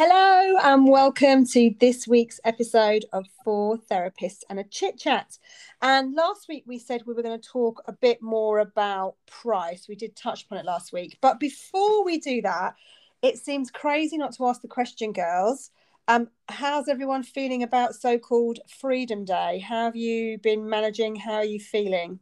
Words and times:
Hello, 0.00 0.56
and 0.62 0.86
welcome 0.86 1.44
to 1.44 1.74
this 1.80 2.06
week's 2.06 2.38
episode 2.44 3.04
of 3.12 3.26
Four 3.42 3.78
Therapists 3.78 4.44
and 4.48 4.60
a 4.60 4.62
Chit 4.62 4.96
Chat. 4.96 5.38
And 5.82 6.14
last 6.14 6.46
week 6.48 6.62
we 6.68 6.78
said 6.78 7.02
we 7.04 7.14
were 7.14 7.22
going 7.24 7.40
to 7.40 7.48
talk 7.48 7.82
a 7.88 7.92
bit 7.92 8.22
more 8.22 8.60
about 8.60 9.16
price. 9.26 9.88
We 9.88 9.96
did 9.96 10.14
touch 10.14 10.44
upon 10.44 10.58
it 10.58 10.64
last 10.64 10.92
week. 10.92 11.18
But 11.20 11.40
before 11.40 12.04
we 12.04 12.20
do 12.20 12.40
that, 12.42 12.76
it 13.22 13.38
seems 13.38 13.72
crazy 13.72 14.16
not 14.16 14.34
to 14.34 14.46
ask 14.46 14.62
the 14.62 14.68
question, 14.68 15.12
girls. 15.12 15.72
Um, 16.06 16.28
how's 16.48 16.86
everyone 16.86 17.24
feeling 17.24 17.64
about 17.64 17.96
so 17.96 18.20
called 18.20 18.60
Freedom 18.68 19.24
Day? 19.24 19.58
How 19.58 19.86
have 19.86 19.96
you 19.96 20.38
been 20.38 20.68
managing? 20.68 21.16
How 21.16 21.38
are 21.38 21.44
you 21.44 21.58
feeling? 21.58 22.20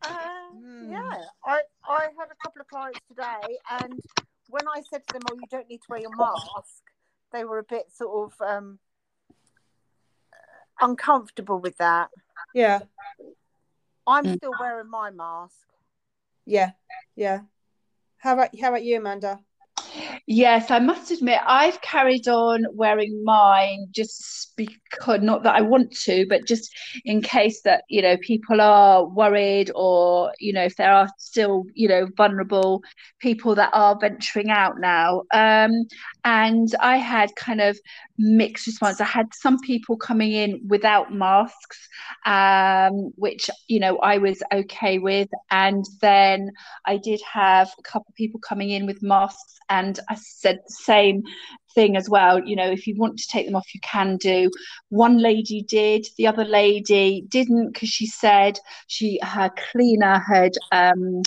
Uh, 0.00 0.16
yeah, 0.88 1.24
I, 1.44 1.60
I 1.86 2.04
had 2.18 2.28
a 2.30 2.42
couple 2.42 2.62
of 2.62 2.68
clients 2.68 3.00
today, 3.06 3.58
and 3.82 4.00
when 4.52 4.68
I 4.68 4.82
said 4.82 5.02
to 5.06 5.12
them, 5.14 5.22
"Oh, 5.28 5.34
you 5.34 5.46
don't 5.50 5.68
need 5.68 5.78
to 5.78 5.86
wear 5.88 6.00
your 6.00 6.14
mask," 6.16 6.82
they 7.32 7.44
were 7.44 7.58
a 7.58 7.64
bit 7.64 7.90
sort 7.90 8.32
of 8.32 8.40
um, 8.46 8.78
uncomfortable 10.80 11.58
with 11.58 11.78
that. 11.78 12.10
Yeah, 12.52 12.80
I'm 14.06 14.24
Mm. 14.26 14.36
still 14.36 14.54
wearing 14.60 14.90
my 14.90 15.10
mask. 15.10 15.66
yeah, 16.44 16.72
yeah. 17.16 17.40
How 18.18 18.34
about 18.34 18.58
how 18.60 18.68
about 18.68 18.84
you, 18.84 18.98
Amanda? 18.98 19.42
Yes, 20.26 20.70
I 20.70 20.78
must 20.78 21.10
admit, 21.10 21.40
I've 21.46 21.80
carried 21.82 22.28
on 22.28 22.64
wearing 22.72 23.22
mine 23.24 23.86
just 23.90 24.52
because, 24.56 25.20
not 25.20 25.42
that 25.42 25.54
I 25.56 25.60
want 25.60 25.90
to, 26.02 26.26
but 26.28 26.46
just 26.46 26.70
in 27.04 27.22
case 27.22 27.62
that, 27.62 27.84
you 27.88 28.02
know, 28.02 28.16
people 28.18 28.60
are 28.60 29.04
worried 29.06 29.70
or, 29.74 30.32
you 30.38 30.52
know, 30.52 30.64
if 30.64 30.76
there 30.76 30.92
are 30.92 31.08
still, 31.18 31.64
you 31.74 31.88
know, 31.88 32.06
vulnerable 32.16 32.82
people 33.20 33.54
that 33.56 33.70
are 33.72 33.98
venturing 34.00 34.50
out 34.50 34.74
now. 34.78 35.22
Um, 35.32 35.72
and 36.24 36.72
I 36.80 36.98
had 36.98 37.34
kind 37.36 37.60
of 37.60 37.78
mixed 38.18 38.66
response. 38.66 39.00
I 39.00 39.04
had 39.04 39.26
some 39.34 39.58
people 39.60 39.96
coming 39.96 40.32
in 40.32 40.60
without 40.68 41.12
masks, 41.12 41.88
um, 42.26 43.12
which, 43.16 43.50
you 43.68 43.80
know, 43.80 43.98
I 43.98 44.18
was 44.18 44.42
okay 44.52 44.98
with. 44.98 45.28
And 45.50 45.84
then 46.00 46.50
I 46.86 46.96
did 46.96 47.20
have 47.22 47.72
a 47.78 47.82
couple 47.82 48.06
of 48.08 48.14
people 48.14 48.38
coming 48.38 48.70
in 48.70 48.86
with 48.86 49.02
masks, 49.02 49.58
and 49.68 49.81
I 50.08 50.16
said 50.16 50.60
the 50.66 50.72
same 50.72 51.22
thing 51.74 51.96
as 51.96 52.08
well. 52.08 52.38
You 52.44 52.56
know, 52.56 52.70
if 52.70 52.86
you 52.86 52.94
want 52.96 53.18
to 53.18 53.28
take 53.28 53.46
them 53.46 53.56
off, 53.56 53.74
you 53.74 53.80
can 53.80 54.16
do. 54.16 54.50
One 54.88 55.18
lady 55.18 55.62
did, 55.62 56.06
the 56.16 56.26
other 56.26 56.44
lady 56.44 57.24
didn't 57.28 57.72
because 57.72 57.88
she 57.88 58.06
said 58.06 58.58
she 58.86 59.18
her 59.22 59.50
cleaner 59.72 60.18
had 60.18 60.52
um 60.70 61.22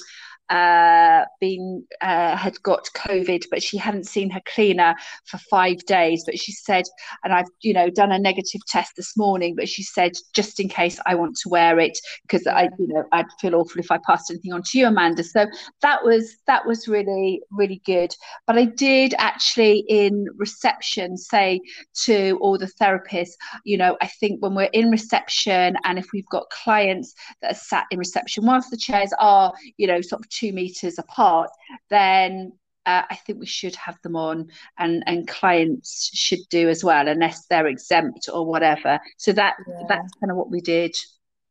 uh 0.50 1.26
been 1.42 1.84
uh 2.02 2.36
had 2.36 2.62
got 2.62 2.88
covid 2.96 3.44
but 3.50 3.64
she 3.64 3.78
hadn't 3.78 4.06
seen 4.06 4.30
her 4.30 4.42
cleaner 4.46 4.96
for 5.26 5.38
five 5.38 5.84
days. 5.86 6.24
But 6.26 6.40
she 6.40 6.52
said 6.52 6.86
and 7.24 7.34
i've 7.34 7.48
you 7.62 7.74
know 7.74 7.90
done 7.90 8.12
a 8.12 8.20
negative 8.20 8.62
test 8.68 8.94
this 8.96 9.18
morning 9.18 9.56
but 9.56 9.68
she 9.68 9.84
said 9.84 10.12
just 10.34 10.60
in 10.60 10.70
case 10.70 11.00
i 11.06 11.16
want 11.16 11.36
to 11.38 11.50
wear 11.50 11.80
it 11.80 11.98
because 12.24 12.46
i 12.48 12.70
you 12.78 12.88
know 12.88 13.04
i'd 13.12 13.26
feel 13.40 13.56
awful 13.56 13.80
if 13.80 13.92
i 13.92 13.98
passed 14.06 14.30
anything 14.30 14.54
on 14.54 14.62
to 14.64 14.80
you 14.80 14.88
amanda. 14.88 15.24
So 15.24 15.48
that 15.82 16.04
was 16.04 16.36
that 16.48 16.66
was 16.66 16.88
really 16.88 17.42
really 17.52 17.82
good. 17.86 18.14
But 18.48 18.58
i 18.58 18.66
did 18.66 19.14
actually 19.18 19.86
in 19.90 20.28
reception 20.38 21.18
say 21.18 21.62
to 22.06 22.38
all 22.42 22.58
the 22.58 22.72
therapists 22.80 23.34
you 23.64 23.78
know 23.78 23.98
i 24.02 24.08
think 24.08 24.42
when 24.42 24.56
we're 24.56 24.70
in 24.74 24.90
reception 24.90 25.78
and 25.84 25.98
if 25.98 26.08
we've 26.14 26.28
got 26.28 26.50
clients 26.50 27.14
that 27.42 27.52
are 27.52 27.56
sat 27.56 27.86
in 27.92 28.00
reception 28.00 28.46
whilst 28.46 28.72
the 28.72 28.78
chairs 28.78 29.12
are 29.20 29.54
you 29.78 29.88
know 29.88 30.02
sort 30.02 30.22
of 30.24 30.30
two 30.38 30.52
meters 30.54 30.98
apart 31.00 31.50
then 31.90 32.52
uh, 32.86 33.04
I 33.10 33.16
think 33.16 33.40
we 33.40 33.46
should 33.48 33.76
have 33.76 34.00
them 34.04 34.16
on, 34.16 34.52
and 34.78 35.04
and 35.08 35.28
clients 35.28 36.12
should 36.14 36.48
do 36.50 36.70
as 36.70 36.84
well, 36.84 37.08
unless 37.08 37.48
they're 37.48 37.68
exempt 37.68 38.30
or 38.32 38.46
whatever. 38.46 39.00
So 39.18 39.34
that 39.34 39.56
Yeah. 39.68 39.88
that's 39.90 40.14
kind 40.20 40.32
of 40.32 40.38
what 40.38 40.52
we 40.52 40.62
did. 40.62 40.96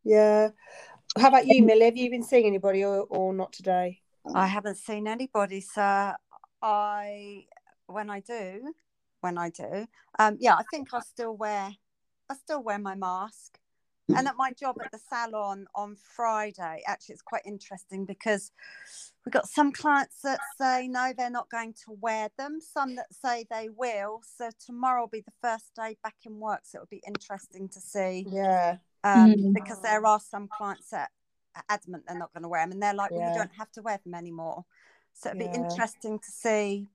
Yeah. 0.04 0.50
How 1.19 1.28
about 1.28 1.47
you, 1.47 1.62
Millie? 1.64 1.86
Have 1.86 1.97
you 1.97 2.10
been 2.10 2.22
seeing 2.22 2.47
anybody 2.47 2.84
or, 2.84 3.03
or 3.08 3.32
not 3.32 3.53
today? 3.53 4.00
I 4.34 4.47
haven't 4.47 4.76
seen 4.76 5.06
anybody, 5.06 5.60
so 5.60 6.12
I 6.62 7.47
when 7.87 8.10
I 8.10 8.20
do, 8.20 8.72
when 9.20 9.37
I 9.37 9.50
do, 9.50 9.87
um, 10.19 10.37
yeah, 10.41 10.54
I 10.54 10.62
think 10.70 10.94
I 10.94 11.00
still 11.00 11.37
wear 11.37 11.70
I 12.31 12.34
still 12.34 12.62
wear 12.62 12.78
my 12.78 12.94
mask. 12.94 13.58
And 14.09 14.28
at 14.28 14.37
my 14.37 14.53
job 14.53 14.76
at 14.84 14.92
the 14.92 14.98
salon 14.98 15.66
on 15.75 15.97
Friday, 15.97 16.82
actually, 16.87 17.15
it's 17.15 17.22
quite 17.22 17.42
interesting 17.47 18.04
because 18.04 18.53
we've 19.25 19.32
got 19.32 19.48
some 19.48 19.72
clients 19.72 20.20
that 20.22 20.41
say 20.60 20.88
no, 20.88 21.12
they're 21.16 21.31
not 21.31 21.48
going 21.50 21.72
to 21.87 21.97
wear 22.00 22.28
them, 22.37 22.60
some 22.60 22.97
that 22.97 23.06
say 23.12 23.47
they 23.50 23.69
will. 23.75 24.20
So 24.37 24.50
tomorrow 24.64 25.03
will 25.03 25.09
be 25.09 25.22
the 25.22 25.32
first 25.43 25.72
day 25.75 25.97
back 26.03 26.16
in 26.25 26.38
work. 26.38 26.60
So 26.64 26.78
it'll 26.78 26.88
be 26.91 27.03
interesting 27.06 27.69
to 27.70 27.81
see 27.81 28.26
Yeah. 28.31 28.76
um, 29.04 29.34
Mm. 29.34 29.54
because 29.54 29.81
there 29.82 30.04
are 30.06 30.20
some 30.20 30.48
clients 30.48 30.91
that 30.91 31.10
are 31.56 31.64
adamant 31.69 32.04
they're 32.06 32.19
not 32.19 32.32
going 32.32 32.43
to 32.43 32.48
wear 32.48 32.62
them, 32.62 32.72
and 32.72 32.82
they're 32.82 32.94
like, 32.94 33.10
"Well, 33.10 33.20
Yeah. 33.20 33.28
you 33.28 33.34
don't 33.34 33.53
have 33.56 33.70
to 33.72 33.82
wear 33.82 33.98
them 34.04 34.14
anymore." 34.14 34.64
So 35.14 35.31
it'd 35.31 35.38
be 35.38 35.44
interesting 35.47 36.19
to 36.19 36.31
see. 36.31 36.88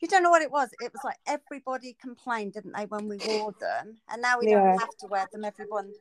You 0.00 0.08
don't 0.08 0.22
know 0.22 0.30
what 0.30 0.42
it 0.42 0.50
was. 0.50 0.70
It 0.80 0.92
was 0.92 1.02
like 1.04 1.16
everybody 1.26 1.96
complained, 2.00 2.52
didn't 2.54 2.76
they, 2.76 2.84
when 2.86 3.08
we 3.08 3.18
wore 3.26 3.54
them, 3.60 3.96
and 4.10 4.22
now 4.22 4.38
we 4.40 4.48
Yeah. 4.48 4.58
don't 4.60 4.78
have 4.78 4.96
to 5.00 5.06
wear 5.08 5.26
them. 5.32 5.44
Everyone 5.44 5.92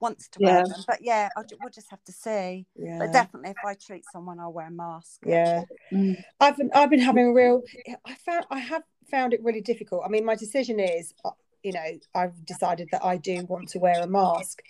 wants 0.00 0.28
to 0.28 0.38
Yeah. 0.40 0.54
wear 0.56 0.64
them, 0.66 0.84
but 0.86 0.98
yeah, 1.02 1.28
I'll, 1.36 1.44
ju- 1.44 1.56
we'll 1.60 1.70
just 1.70 1.90
have 1.90 2.02
to 2.04 2.12
see. 2.12 2.66
Yeah. 2.76 2.98
But 2.98 3.12
definitely, 3.12 3.50
if 3.50 3.56
I 3.64 3.74
treat 3.74 4.04
someone, 4.12 4.40
I'll 4.40 4.52
wear 4.52 4.66
a 4.66 4.70
mask. 4.70 5.20
Yeah. 5.24 5.64
Mm. 5.92 6.22
I've 6.40 6.56
been 6.56 6.70
I've 6.74 6.90
been 6.90 7.00
having 7.00 7.26
a 7.28 7.32
real 7.32 7.62
I 8.04 8.14
found 8.16 8.46
I 8.50 8.58
have 8.58 8.82
found 9.10 9.32
it 9.34 9.42
really 9.42 9.60
difficult. 9.60 10.02
I 10.04 10.08
mean, 10.08 10.24
my 10.24 10.34
decision 10.34 10.80
is 10.80 11.14
uh, 11.24 11.30
you 11.62 11.72
know, 11.72 11.98
I've 12.14 12.44
decided 12.44 12.88
that 12.90 13.04
I 13.04 13.16
do 13.16 13.44
want 13.44 13.68
to 13.68 13.78
wear 13.78 14.00
a 14.02 14.06
mask. 14.08 14.62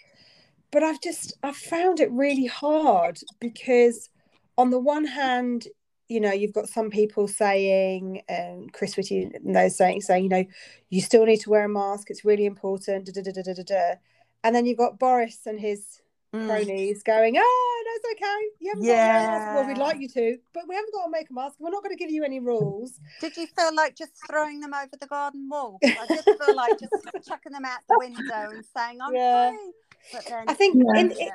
But 0.71 0.83
I've 0.83 1.01
just 1.01 1.35
I've 1.43 1.57
found 1.57 2.01
it 2.01 2.11
really 2.13 2.47
hard 2.47 3.19
because 3.41 4.11
on 4.59 4.69
the 4.71 4.79
one 4.79 5.07
hand, 5.07 5.69
you 6.13 6.21
know, 6.21 6.33
you've 6.33 6.53
got 6.53 6.69
some 6.69 6.91
people 6.91 7.27
saying, 7.27 8.23
um, 8.29 8.69
Chris 8.73 8.97
Whitty 8.97 9.31
and 9.35 9.57
those 9.57 9.77
saying 9.77 10.03
saying, 10.03 10.25
you 10.25 10.29
know, 10.31 10.45
you 10.91 11.01
still 11.01 11.25
need 11.25 11.41
to 11.41 11.51
wear 11.51 11.65
a 11.65 11.69
mask, 11.69 12.11
it's 12.11 12.25
really 12.25 12.45
important, 12.45 13.07
da, 13.07 13.13
da, 13.13 13.23
da, 13.23 13.33
da, 13.33 13.43
da, 13.43 13.55
da, 13.55 13.63
da. 13.63 13.95
And 14.45 14.55
then 14.55 14.67
you've 14.67 14.79
got 14.79 14.99
Boris 14.99 15.41
and 15.47 15.59
his 15.59 15.99
Mm. 16.35 16.47
cronies 16.47 17.03
going, 17.03 17.35
oh, 17.39 17.85
that's 17.87 18.15
okay. 18.15 18.41
You 18.59 18.71
haven't 18.71 18.87
got 18.87 18.93
to 19.03 19.07
wear 19.07 19.19
a 19.19 19.33
mask. 19.33 19.47
Well, 19.53 19.67
we'd 19.67 19.77
like 19.77 20.01
you 20.01 20.09
to, 20.09 20.39
but 20.55 20.63
we 20.67 20.75
haven't 20.75 20.95
got 20.95 21.05
to 21.05 21.11
make 21.11 21.29
a 21.29 21.33
mask. 21.35 21.57
We're 21.59 21.69
not 21.69 21.83
going 21.83 21.95
to 21.95 22.03
give 22.03 22.11
you 22.11 22.25
any 22.25 22.41
rules. 22.41 22.99
Did 23.21 23.37
you 23.37 23.47
feel 23.49 23.75
like 23.75 23.97
just 23.97 24.13
throwing 24.27 24.61
them 24.61 24.73
over 24.73 24.97
the 24.99 25.07
garden 25.07 25.47
wall? 25.51 25.79
I 25.83 26.07
just 26.07 26.29
feel 26.41 26.55
like 26.57 26.79
just 26.79 26.95
chucking 27.29 27.53
them 27.53 27.67
out 27.67 27.81
the 27.87 27.99
window 27.99 28.49
and 28.51 28.65
saying, 28.75 28.99
"I'm 29.03 29.15
Yeah. 29.15 29.51
free." 29.51 29.73
But 30.11 30.27
then, 30.27 30.49
I 30.49 30.55
think 30.55 30.83
Yeah. 30.83 31.01
in, 31.03 31.11
yeah. 31.11 31.29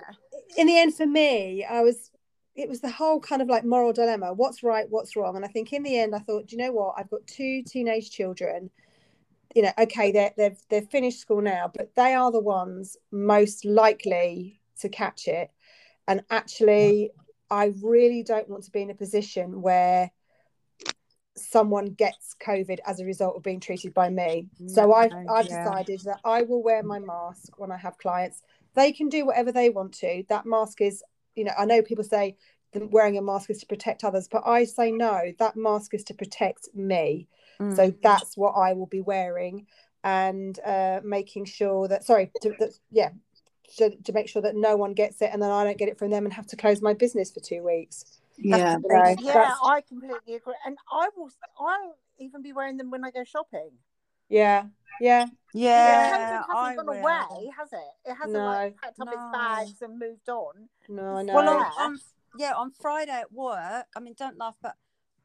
in 0.57 0.65
the 0.65 0.79
end, 0.79 0.95
for 0.95 1.05
me, 1.05 1.63
I 1.63 1.81
was, 1.81 2.09
it 2.57 2.67
was 2.67 2.81
the 2.81 2.89
whole 2.89 3.19
kind 3.19 3.41
of 3.41 3.47
like 3.47 3.63
moral 3.63 3.93
dilemma 3.93 4.33
what's 4.33 4.63
right, 4.63 4.87
what's 4.89 5.15
wrong. 5.15 5.35
And 5.35 5.45
I 5.45 5.47
think 5.47 5.71
in 5.71 5.83
the 5.83 5.97
end, 5.97 6.15
I 6.15 6.19
thought, 6.19 6.47
do 6.47 6.55
you 6.55 6.61
know 6.61 6.71
what? 6.71 6.95
I've 6.97 7.09
got 7.09 7.25
two 7.27 7.61
teenage 7.63 8.09
children. 8.09 8.71
You 9.55 9.61
know, 9.61 9.71
okay, 9.77 10.11
they're, 10.11 10.33
they've, 10.35 10.57
they've 10.69 10.89
finished 10.89 11.19
school 11.19 11.41
now, 11.41 11.71
but 11.73 11.95
they 11.95 12.13
are 12.15 12.31
the 12.31 12.39
ones 12.39 12.97
most 13.11 13.63
likely 13.63 14.59
to 14.81 14.89
catch 14.89 15.27
it. 15.27 15.51
And 16.07 16.23
actually, 16.29 17.11
I 17.49 17.73
really 17.81 18.23
don't 18.23 18.49
want 18.49 18.63
to 18.63 18.71
be 18.71 18.81
in 18.81 18.89
a 18.89 18.95
position 18.95 19.61
where 19.61 20.11
someone 21.35 21.85
gets 21.93 22.35
COVID 22.43 22.79
as 22.85 22.99
a 22.99 23.05
result 23.05 23.35
of 23.35 23.43
being 23.43 23.59
treated 23.59 23.93
by 23.93 24.09
me. 24.09 24.47
So 24.67 24.93
I've 24.93 25.11
I've 25.29 25.45
yeah. 25.47 25.63
decided 25.63 26.01
that 26.05 26.19
I 26.25 26.41
will 26.41 26.63
wear 26.63 26.81
my 26.81 26.99
mask 26.99 27.59
when 27.59 27.71
I 27.71 27.77
have 27.77 27.97
clients. 27.97 28.41
They 28.73 28.91
can 28.91 29.09
do 29.09 29.25
whatever 29.25 29.51
they 29.51 29.69
want 29.69 29.93
to. 29.95 30.23
That 30.29 30.45
mask 30.45 30.81
is, 30.81 31.03
you 31.37 31.43
know, 31.45 31.53
I 31.57 31.65
know 31.65 31.81
people 31.81 32.03
say 32.03 32.35
wearing 32.75 33.17
a 33.17 33.21
mask 33.21 33.49
is 33.49 33.59
to 33.59 33.65
protect 33.65 34.03
others, 34.03 34.27
but 34.29 34.43
I 34.45 34.65
say 34.65 34.91
no, 34.91 35.31
that 35.39 35.55
mask 35.55 35.93
is 35.93 36.03
to 36.05 36.13
protect 36.13 36.67
me. 36.73 37.27
So 37.59 37.91
Mm. 37.91 38.01
that's 38.01 38.37
what 38.37 38.51
I 38.51 38.73
will 38.73 38.85
be 38.85 39.01
wearing 39.01 39.65
and 40.03 40.59
uh, 40.65 41.01
making 41.03 41.45
sure 41.45 41.87
that, 41.87 42.03
sorry, 42.03 42.31
to, 42.41 42.53
that, 42.59 42.71
yeah, 42.91 43.09
to, 43.77 43.95
to 43.95 44.13
make 44.13 44.27
sure 44.29 44.41
that 44.41 44.55
no 44.55 44.75
one 44.77 44.93
gets 44.93 45.21
it 45.21 45.29
and 45.33 45.41
then 45.41 45.49
I 45.49 45.63
don't 45.63 45.77
get 45.77 45.89
it 45.89 45.97
from 45.97 46.11
them 46.11 46.25
and 46.25 46.33
have 46.33 46.47
to 46.47 46.55
close 46.55 46.81
my 46.81 46.93
business 46.93 47.31
for 47.31 47.39
two 47.39 47.63
weeks. 47.63 48.19
Yeah. 48.37 48.77
You 48.77 48.89
know, 48.89 49.15
yeah, 49.19 49.33
that's- 49.33 49.57
I 49.63 49.81
completely 49.81 50.35
agree, 50.35 50.53
and 50.65 50.77
I 50.91 51.09
will. 51.15 51.31
I'll 51.59 51.97
even 52.19 52.41
be 52.43 52.53
wearing 52.53 52.77
them 52.77 52.91
when 52.91 53.03
I 53.03 53.11
go 53.11 53.23
shopping. 53.23 53.71
Yeah, 54.29 54.65
yeah, 55.01 55.25
yeah, 55.53 56.41
COVID 56.47 56.55
I 56.55 56.69
hasn't 56.69 56.77
gone 56.77 56.85
will. 56.87 56.93
away, 57.01 57.51
has 57.57 57.73
it? 57.73 57.79
It 58.09 58.13
hasn't 58.15 58.33
No. 58.33 58.45
like 58.45 58.75
packed 58.81 58.99
up 58.99 59.07
its 59.07 59.21
bags 59.33 59.81
and 59.81 59.99
moved 59.99 60.29
on. 60.29 60.69
no, 60.89 61.17
I 61.17 61.23
know. 61.23 61.33
Well, 61.35 61.49
on, 61.49 61.57
Yeah. 61.59 61.71
on 61.77 61.99
yeah, 62.37 62.53
on 62.53 62.71
Friday 62.71 63.11
at 63.11 63.31
work, 63.31 63.87
I 63.95 63.99
mean, 63.99 64.13
don't 64.17 64.37
laugh, 64.37 64.57
but 64.61 64.75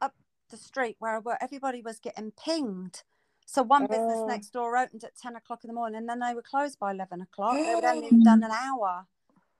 up 0.01 0.15
the 0.49 0.57
street 0.57 0.95
where 0.99 1.15
I 1.15 1.19
work, 1.19 1.37
everybody 1.41 1.81
was 1.81 1.99
getting 1.99 2.31
pinged. 2.31 3.03
So 3.45 3.61
one 3.61 3.85
business 3.87 4.19
Oh. 4.21 4.25
next 4.25 4.49
door 4.51 4.77
opened 4.77 5.03
at 5.03 5.15
ten 5.15 5.35
o'clock 5.35 5.63
in 5.63 5.67
the 5.67 5.73
morning, 5.73 5.97
and 5.97 6.09
then 6.09 6.19
they 6.19 6.33
were 6.33 6.41
closed 6.41 6.79
by 6.79 6.91
eleven 6.91 7.21
o'clock. 7.21 7.55
They 7.55 7.75
would 7.75 7.83
only 7.83 8.09
done 8.23 8.43
an 8.43 8.51
hour. 8.51 9.05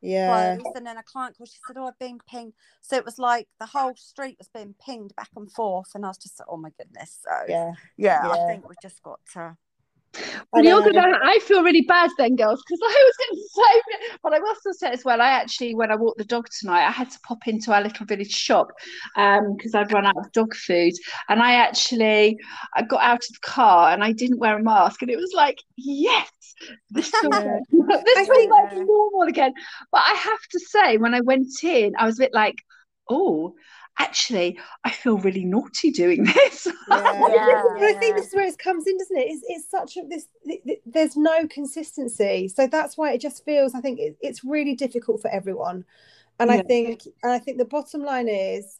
Yeah. 0.04 0.56
closed. 0.56 0.76
And 0.76 0.86
then 0.86 0.98
a 0.98 1.04
client 1.04 1.38
called, 1.38 1.50
she 1.50 1.60
said, 1.66 1.78
Oh, 1.78 1.88
I've 1.88 2.00
been 2.00 2.20
pinged. 2.30 2.54
So 2.82 2.96
it 2.96 3.06
was 3.06 3.18
like 3.20 3.48
the 3.60 3.66
whole 3.66 3.96
street 3.96 4.38
was 4.38 4.50
being 4.54 4.76
pinged 4.86 5.16
back 5.16 5.30
and 5.36 5.52
forth. 5.52 5.92
And 5.96 6.06
I 6.06 6.10
was 6.10 6.18
just 6.18 6.40
like, 6.40 6.48
Oh 6.50 6.58
my 6.58 6.72
goodness. 6.78 7.20
So 7.24 7.46
Yeah. 7.48 7.74
yeah, 7.98 8.22
Yeah. 8.26 8.30
I 8.32 8.48
think 8.48 8.68
we've 8.68 8.80
just 8.80 9.02
got 9.02 9.20
to 9.34 9.58
You're 10.56 10.84
gonna. 10.92 11.18
I 11.24 11.40
feel 11.40 11.64
really 11.64 11.82
bad 11.82 12.12
then, 12.18 12.36
girls, 12.36 12.62
because 12.68 12.80
I 12.84 13.04
was 13.08 13.16
going 13.18 13.42
to 13.42 13.50
say, 13.50 14.18
but 14.22 14.34
I 14.34 14.40
will 14.40 14.56
still 14.56 14.74
say 14.74 14.92
as 14.92 15.04
well. 15.04 15.22
I 15.22 15.30
actually, 15.30 15.74
when 15.74 15.92
I 15.92 15.96
walked 15.96 16.20
the 16.20 16.26
dog 16.26 16.48
tonight, 16.60 16.86
I 16.86 16.92
had 16.92 17.10
to 17.12 17.20
pop 17.22 17.48
into 17.48 17.74
our 17.74 17.82
little 17.82 18.06
village 18.06 18.32
shop 18.32 18.68
um, 19.16 19.56
because 19.56 19.74
I'd 19.74 19.92
run 19.92 20.06
out 20.06 20.18
of 20.18 20.32
dog 20.32 20.54
food, 20.54 20.94
and 21.30 21.42
I 21.42 21.56
actually, 21.56 22.38
I 22.76 22.84
got 22.84 23.02
out 23.02 23.18
of 23.18 23.34
the 23.34 23.40
car 23.42 23.92
and 23.92 24.04
I 24.04 24.12
didn't 24.12 24.40
wear 24.40 24.58
a 24.58 24.64
mask, 24.64 25.02
and 25.02 25.10
it 25.10 25.18
was 25.18 25.34
like, 25.36 25.58
yes, 25.78 26.30
this 26.92 27.10
feels, 27.22 27.34
this 28.06 28.28
feels 28.28 28.50
like 28.50 28.78
normal 28.78 29.24
again. 29.24 29.54
But 29.92 30.02
I 30.06 30.14
have 30.14 30.42
to 30.52 30.60
say, 30.60 30.98
when 30.98 31.16
I 31.16 31.22
went 31.22 31.64
in, 31.64 31.94
I 31.98 32.06
was 32.06 32.20
a 32.20 32.24
bit 32.24 32.34
like, 32.34 32.56
oh. 33.10 33.56
Actually, 34.00 34.58
I 34.84 34.90
feel 34.92 35.18
really 35.20 35.46
naughty 35.46 35.92
doing 35.92 36.24
this. 36.36 36.68
Yeah. 36.90 37.14
Yeah. 37.34 37.64
But 37.74 37.84
I 37.84 37.94
think 37.94 38.16
this 38.18 38.28
is 38.28 38.36
where 38.36 38.48
it 38.48 38.58
comes 38.58 38.88
in, 38.88 38.98
doesn't 38.98 39.18
it? 39.18 39.28
It's, 39.28 39.44
it's 39.48 39.70
such 39.70 39.98
a 39.98 40.02
this. 40.08 40.28
th- 40.46 40.64
th- 40.64 40.82
There's 40.86 41.16
no 41.16 41.48
consistency, 41.48 42.48
so 42.48 42.68
that's 42.68 42.98
why 42.98 43.12
it 43.14 43.22
just 43.22 43.44
feels. 43.46 43.74
I 43.76 43.82
think 43.82 44.00
it, 44.00 44.18
it's 44.22 44.44
really 44.44 44.76
difficult 44.76 45.22
for 45.22 45.30
everyone, 45.30 45.86
and 46.40 46.52
I 46.52 46.62
think, 46.62 47.02
and 47.24 47.32
I 47.32 47.40
think 47.40 47.58
the 47.58 47.66
bottom 47.66 48.04
line 48.04 48.28
is, 48.28 48.80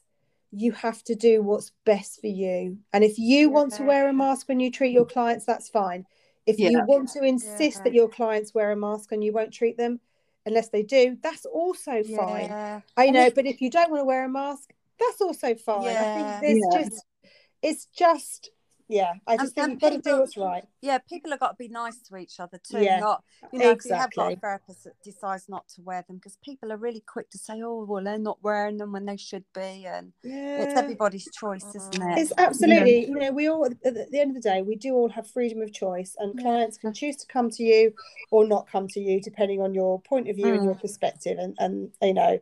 you 0.52 0.72
have 0.72 1.02
to 1.04 1.14
do 1.14 1.42
what's 1.42 1.72
best 1.84 2.20
for 2.20 2.26
you. 2.28 2.78
And 2.92 3.02
if 3.04 3.18
you 3.18 3.50
want 3.50 3.72
to 3.74 3.82
wear 3.84 4.08
a 4.08 4.12
mask 4.12 4.48
when 4.48 4.60
you 4.60 4.70
treat 4.70 4.92
your 4.92 5.04
clients, 5.06 5.44
that's 5.44 5.68
fine. 5.68 6.06
If 6.46 6.58
you 6.58 6.82
want 6.86 7.08
to 7.10 7.22
insist 7.22 7.78
Yeah. 7.78 7.84
that 7.84 7.94
your 7.94 8.08
clients 8.08 8.54
wear 8.54 8.70
a 8.72 8.76
mask 8.76 9.12
and 9.12 9.22
you 9.24 9.32
won't 9.32 9.52
treat 9.52 9.76
them 9.76 9.98
unless 10.46 10.68
they 10.68 10.82
do, 10.82 11.16
that's 11.22 11.44
also 11.46 12.02
fine. 12.04 12.46
Yeah. 12.46 12.80
I 12.96 13.10
know, 13.10 13.26
if- 13.26 13.34
but 13.34 13.46
if 13.46 13.60
you 13.60 13.70
don't 13.70 13.90
want 13.90 14.00
to 14.02 14.04
wear 14.04 14.24
a 14.24 14.28
mask, 14.28 14.72
that's 14.98 15.20
also 15.20 15.54
fine. 15.54 15.88
I 15.88 15.92
Yeah. 15.92 16.40
think 16.40 16.42
there's 16.42 16.72
Yeah. 16.72 16.82
just, 16.82 17.06
it's 17.62 17.86
just, 17.86 18.50
yeah. 18.86 19.14
I 19.26 19.38
just 19.38 19.56
And- 19.56 19.80
think 19.80 19.82
and 19.82 19.94
you've 19.94 20.02
got 20.04 20.10
to 20.10 20.16
do 20.16 20.20
what's 20.20 20.36
right. 20.36 20.68
Yeah, 20.82 20.98
people 20.98 21.30
have 21.30 21.40
got 21.40 21.52
to 21.52 21.56
be 21.56 21.68
nice 21.68 22.02
to 22.02 22.16
each 22.18 22.38
other 22.38 22.58
too. 22.58 22.80
Yeah, 22.82 23.00
Not, 23.00 23.24
you 23.50 23.58
know, 23.58 23.70
if 23.70 23.82
you 23.86 23.94
have 23.94 24.12
got 24.12 24.30
exactly. 24.30 24.34
a 24.34 24.36
therapist 24.36 24.84
that 24.84 24.92
decides 25.02 25.48
not 25.48 25.66
to 25.68 25.82
wear 25.82 26.04
them, 26.06 26.16
because 26.16 26.36
people 26.44 26.70
are 26.70 26.76
really 26.76 27.00
quick 27.00 27.30
to 27.30 27.38
say, 27.38 27.62
"Oh, 27.62 27.86
well, 27.88 28.04
they're 28.04 28.18
not 28.18 28.42
wearing 28.42 28.76
them 28.76 28.92
when 28.92 29.06
they 29.06 29.16
should 29.16 29.46
be," 29.54 29.86
and 29.86 30.12
Yeah. 30.22 30.64
it's 30.64 30.78
everybody's 30.78 31.26
choice, 31.32 31.64
isn't 31.74 31.94
it? 31.94 32.18
It's 32.18 32.32
absolutely, 32.36 33.06
you 33.06 33.14
know, 33.14 33.32
we 33.32 33.48
all, 33.48 33.64
at 33.64 33.80
the 33.82 34.20
end 34.20 34.36
of 34.36 34.42
the 34.42 34.46
day, 34.46 34.60
we 34.60 34.76
do 34.76 34.94
all 34.94 35.08
have 35.08 35.26
freedom 35.30 35.62
of 35.62 35.72
choice, 35.72 36.14
and 36.18 36.34
Yeah. 36.34 36.42
clients 36.42 36.76
can 36.76 36.92
choose 36.92 37.16
to 37.16 37.26
come 37.26 37.48
to 37.52 37.62
you 37.62 37.94
or 38.30 38.46
not 38.46 38.66
come 38.66 38.86
to 38.88 39.00
you, 39.00 39.18
depending 39.18 39.62
on 39.62 39.72
your 39.72 40.02
point 40.02 40.28
of 40.28 40.36
view 40.36 40.52
and 40.52 40.60
mm. 40.60 40.66
your 40.66 40.74
perspective. 40.74 41.38
And, 41.38 41.56
and 41.58 41.90
you 42.02 42.12
know, 42.12 42.38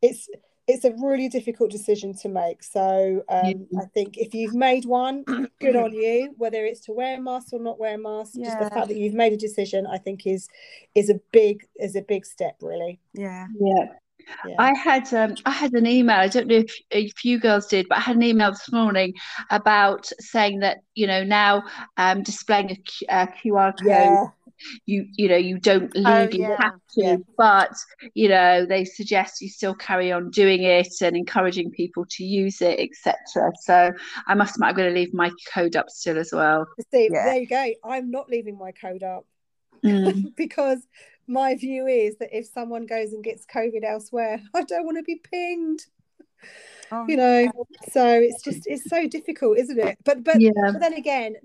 it's, 0.00 0.30
it's 0.68 0.84
a 0.84 0.92
really 1.02 1.28
difficult 1.28 1.70
decision 1.70 2.14
to 2.18 2.28
make. 2.28 2.62
So 2.62 3.24
um, 3.28 3.66
I 3.78 3.84
think 3.94 4.16
if 4.16 4.32
you've 4.34 4.54
made 4.54 4.84
one, 4.84 5.24
good 5.60 5.76
on 5.76 5.92
you. 5.92 6.34
Whether 6.36 6.64
it's 6.64 6.80
to 6.82 6.92
wear 6.92 7.18
a 7.18 7.20
mask 7.20 7.52
or 7.52 7.60
not 7.60 7.78
wear 7.78 7.94
a 7.94 7.98
mask, 7.98 8.34
just 8.34 8.58
the 8.58 8.70
fact 8.70 8.88
that 8.88 8.96
you've 8.96 9.14
made 9.14 9.32
a 9.32 9.36
decision, 9.36 9.86
I 9.86 9.98
think 9.98 10.26
is 10.26 10.48
is 10.94 11.10
a 11.10 11.20
big 11.32 11.66
is 11.76 11.96
a 11.96 12.02
big 12.02 12.24
step, 12.24 12.56
really. 12.60 13.00
yeah. 13.12 13.46
Yeah. 13.60 13.86
Yeah. 14.46 14.54
I 14.58 14.72
had 14.76 15.12
um, 15.14 15.34
I 15.46 15.50
had 15.50 15.72
an 15.72 15.86
email. 15.86 16.16
I 16.16 16.28
don't 16.28 16.46
know 16.46 16.56
if 16.56 16.72
if 16.90 17.24
you 17.24 17.40
girls 17.40 17.66
did, 17.66 17.86
but 17.88 17.98
I 17.98 18.02
had 18.02 18.16
an 18.16 18.22
email 18.22 18.52
this 18.52 18.70
morning 18.70 19.14
about 19.50 20.10
saying 20.20 20.60
that 20.60 20.78
you 20.94 21.08
know 21.08 21.24
now 21.24 21.64
um, 21.96 22.22
displaying 22.22 22.70
a, 22.70 22.76
Q- 22.76 23.06
a 23.10 23.26
QR 23.26 23.76
code, 23.76 23.86
yeah, 23.88 24.26
you 24.86 25.06
you 25.16 25.28
know 25.28 25.36
you 25.36 25.58
don't 25.58 25.94
leave, 25.94 26.06
Oh, 26.06 26.28
you 26.32 26.40
yeah. 26.40 26.56
have 26.60 26.72
to, 26.94 27.02
Yeah. 27.02 27.16
but 27.36 27.72
you 28.14 28.28
know 28.28 28.66
they 28.66 28.84
suggest 28.84 29.40
you 29.40 29.48
still 29.48 29.74
carry 29.74 30.12
on 30.12 30.30
doing 30.30 30.62
it 30.62 30.88
and 31.00 31.16
encouraging 31.16 31.70
people 31.70 32.04
to 32.10 32.24
use 32.24 32.60
it, 32.62 32.78
etc. 32.80 33.52
So 33.62 33.90
I 34.26 34.34
must 34.34 34.56
admit 34.56 34.70
I'm 34.70 34.76
going 34.76 34.94
to 34.94 35.00
leave 35.00 35.14
my 35.14 35.30
code 35.52 35.76
up 35.76 35.90
still 35.90 36.18
as 36.18 36.30
well. 36.32 36.66
see, 36.92 37.08
Yeah. 37.12 37.24
there 37.24 37.36
you 37.38 37.46
go. 37.46 37.72
I'm 37.84 38.10
not 38.10 38.28
leaving 38.28 38.58
my 38.58 38.72
code 38.72 39.02
up. 39.02 39.26
Mm. 39.84 40.34
because 40.36 40.86
my 41.26 41.54
view 41.54 41.86
is 41.86 42.16
that 42.18 42.36
if 42.36 42.46
someone 42.46 42.86
goes 42.86 43.12
and 43.12 43.24
gets 43.24 43.46
COVID 43.46 43.84
elsewhere, 43.84 44.40
I 44.54 44.62
don't 44.62 44.84
want 44.84 44.98
to 44.98 45.02
be 45.02 45.20
pinged. 45.30 45.80
Oh, 46.90 47.06
You 47.08 47.16
know, 47.16 47.52
so 47.90 48.06
it's 48.06 48.42
just 48.42 48.66
it's 48.66 48.88
so 48.90 49.08
difficult, 49.08 49.56
isn't 49.58 49.78
it? 49.78 49.96
But 50.04 50.24
but 50.24 50.40
Yeah, 50.40 50.50
but 50.56 50.80
then 50.80 50.92
again, 50.94 51.36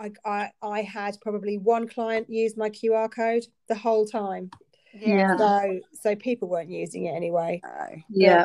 I 0.00 0.10
I 0.24 0.50
I 0.62 0.82
had 0.82 1.20
probably 1.20 1.58
one 1.58 1.86
client 1.86 2.30
use 2.30 2.56
my 2.56 2.70
QR 2.70 3.10
code 3.10 3.44
the 3.68 3.74
whole 3.74 4.06
time, 4.06 4.50
Yeah. 4.94 5.36
so 5.36 5.80
so 5.92 6.16
people 6.16 6.48
weren't 6.48 6.70
using 6.70 7.04
it 7.04 7.14
anyway. 7.14 7.60
no. 7.62 7.86
yeah, 8.08 8.44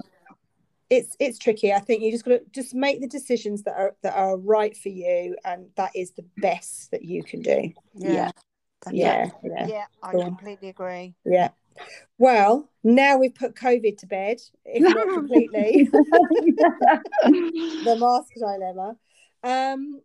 It's 0.90 1.16
it's 1.20 1.40
tricky. 1.40 1.72
I 1.74 1.80
think 1.80 2.04
you 2.04 2.12
just 2.12 2.26
got 2.26 2.32
to 2.32 2.42
just 2.52 2.76
make 2.76 3.00
the 3.02 3.08
decisions 3.08 3.64
that 3.64 3.76
are 3.76 3.96
that 4.04 4.16
are 4.16 4.38
right 4.38 4.76
for 4.76 4.90
you, 4.90 5.38
and 5.46 5.68
that 5.78 5.92
is 5.96 6.12
the 6.12 6.26
best 6.38 6.92
that 6.92 7.04
you 7.04 7.24
can 7.24 7.42
do. 7.42 7.72
Yeah. 7.96 8.32
Yeah, 8.92 9.32
yeah. 9.44 9.68
Yeah, 9.68 9.86
I 10.04 10.12
Go 10.12 10.26
completely 10.26 10.70
agree. 10.70 11.16
Yeah. 11.26 11.50
Well, 12.20 12.70
now 12.84 13.18
we've 13.18 13.34
put 13.34 13.56
COVID 13.56 13.98
to 13.98 14.06
bed, 14.06 14.38
if 14.64 14.84
not 14.84 15.08
completely, 15.14 15.90
the 15.92 16.04
mask 18.00 18.32
dilemma. 18.38 18.96
Um, 19.44 20.02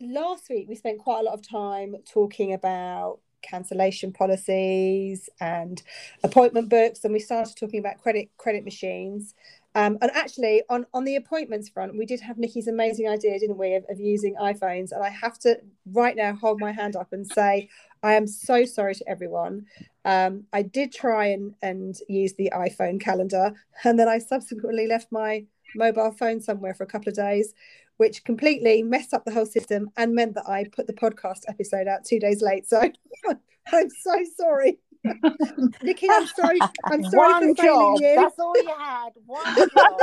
last 0.00 0.48
week, 0.50 0.68
we 0.68 0.74
spent 0.74 0.98
quite 0.98 1.20
a 1.20 1.22
lot 1.22 1.34
of 1.34 1.46
time 1.46 1.96
talking 2.10 2.52
about 2.52 3.20
cancellation 3.42 4.12
policies 4.12 5.28
and 5.40 5.82
appointment 6.24 6.68
books, 6.68 7.04
and 7.04 7.12
we 7.12 7.20
started 7.20 7.56
talking 7.56 7.80
about 7.80 7.98
credit 7.98 8.28
credit 8.36 8.64
machines. 8.64 9.34
Um, 9.74 9.98
and 10.00 10.10
actually, 10.14 10.62
on, 10.70 10.86
on 10.94 11.04
the 11.04 11.16
appointments 11.16 11.68
front, 11.68 11.98
we 11.98 12.06
did 12.06 12.20
have 12.20 12.38
Nikki's 12.38 12.66
amazing 12.66 13.08
idea, 13.08 13.38
didn't 13.38 13.58
we, 13.58 13.74
of, 13.74 13.84
of 13.90 14.00
using 14.00 14.34
iPhones. 14.36 14.90
And 14.90 15.02
I 15.04 15.10
have 15.10 15.38
to 15.40 15.60
right 15.92 16.16
now 16.16 16.34
hold 16.34 16.60
my 16.60 16.72
hand 16.72 16.96
up 16.96 17.12
and 17.12 17.26
say, 17.26 17.68
I 18.02 18.14
am 18.14 18.26
so 18.26 18.64
sorry 18.64 18.94
to 18.94 19.08
everyone. 19.08 19.66
Um, 20.06 20.44
I 20.52 20.62
did 20.62 20.94
try 20.94 21.26
and, 21.26 21.54
and 21.60 21.94
use 22.08 22.32
the 22.34 22.50
iPhone 22.54 22.98
calendar, 23.00 23.52
and 23.84 23.98
then 23.98 24.08
I 24.08 24.18
subsequently 24.18 24.86
left 24.86 25.12
my 25.12 25.44
mobile 25.76 26.12
phone 26.12 26.40
somewhere 26.40 26.74
for 26.74 26.84
a 26.84 26.86
couple 26.86 27.08
of 27.08 27.14
days, 27.16 27.54
which 27.96 28.24
completely 28.24 28.82
messed 28.82 29.14
up 29.14 29.24
the 29.24 29.32
whole 29.32 29.46
system 29.46 29.90
and 29.96 30.14
meant 30.14 30.34
that 30.34 30.48
I 30.48 30.64
put 30.70 30.86
the 30.86 30.92
podcast 30.92 31.40
episode 31.48 31.86
out 31.88 32.04
two 32.04 32.18
days 32.20 32.42
late. 32.42 32.68
So 32.68 32.80
I'm 33.72 33.90
so 33.90 34.24
sorry. 34.36 34.78
Nikki, 35.82 36.08
I'm 36.10 36.26
sorry. 36.26 36.58
I'm 36.84 37.02
sorry 37.10 37.32
One 37.32 37.54
for 37.54 37.62
failing 37.62 37.96
job. 37.96 38.00
you. 38.00 38.14
That's 38.16 38.38
all 38.38 38.56
you 38.56 38.74
had. 38.76 39.10
One 39.24 39.56
job. 39.56 40.00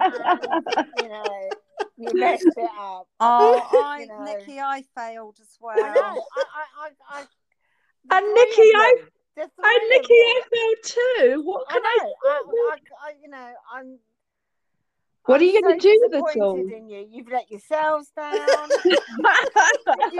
And, 0.00 0.86
you 1.02 1.08
know, 1.08 1.48
you 1.98 2.08
messed 2.14 2.46
it 2.46 2.70
up. 2.78 3.06
Oh, 3.20 3.82
I, 3.84 4.00
You 4.00 4.06
know. 4.06 4.24
Nikki, 4.24 4.60
I 4.60 4.82
failed 4.96 5.38
as 5.42 5.58
well. 5.60 5.76
I 5.78 5.92
know. 5.94 6.24
I, 6.36 6.44
I, 6.80 6.88
I, 7.10 7.24
I 8.10 8.16
And 8.18 8.34
Nikki, 8.34 8.70
I- 8.74 8.96
And 9.36 9.90
Nikki. 9.90 10.14
I 10.14 10.40
feel 10.50 10.74
too. 10.84 11.42
What 11.44 11.66
I 11.68 11.72
can 11.74 11.82
know. 11.82 11.88
I, 11.90 12.28
I, 12.30 12.42
I, 12.72 12.78
I, 13.08 13.12
you 13.22 13.28
know, 13.28 13.52
I'm. 13.74 13.98
What 15.26 15.40
are 15.40 15.44
I'm 15.44 15.50
you 15.50 15.62
gonna 15.62 15.78
do 15.78 15.98
with 16.02 16.14
it 16.14 16.22
all? 16.40 16.56
In 16.56 16.88
you. 16.88 17.06
You've 17.10 17.28
let 17.30 17.50
yourselves 17.50 18.10
down. 18.14 18.34
You've 18.84 18.98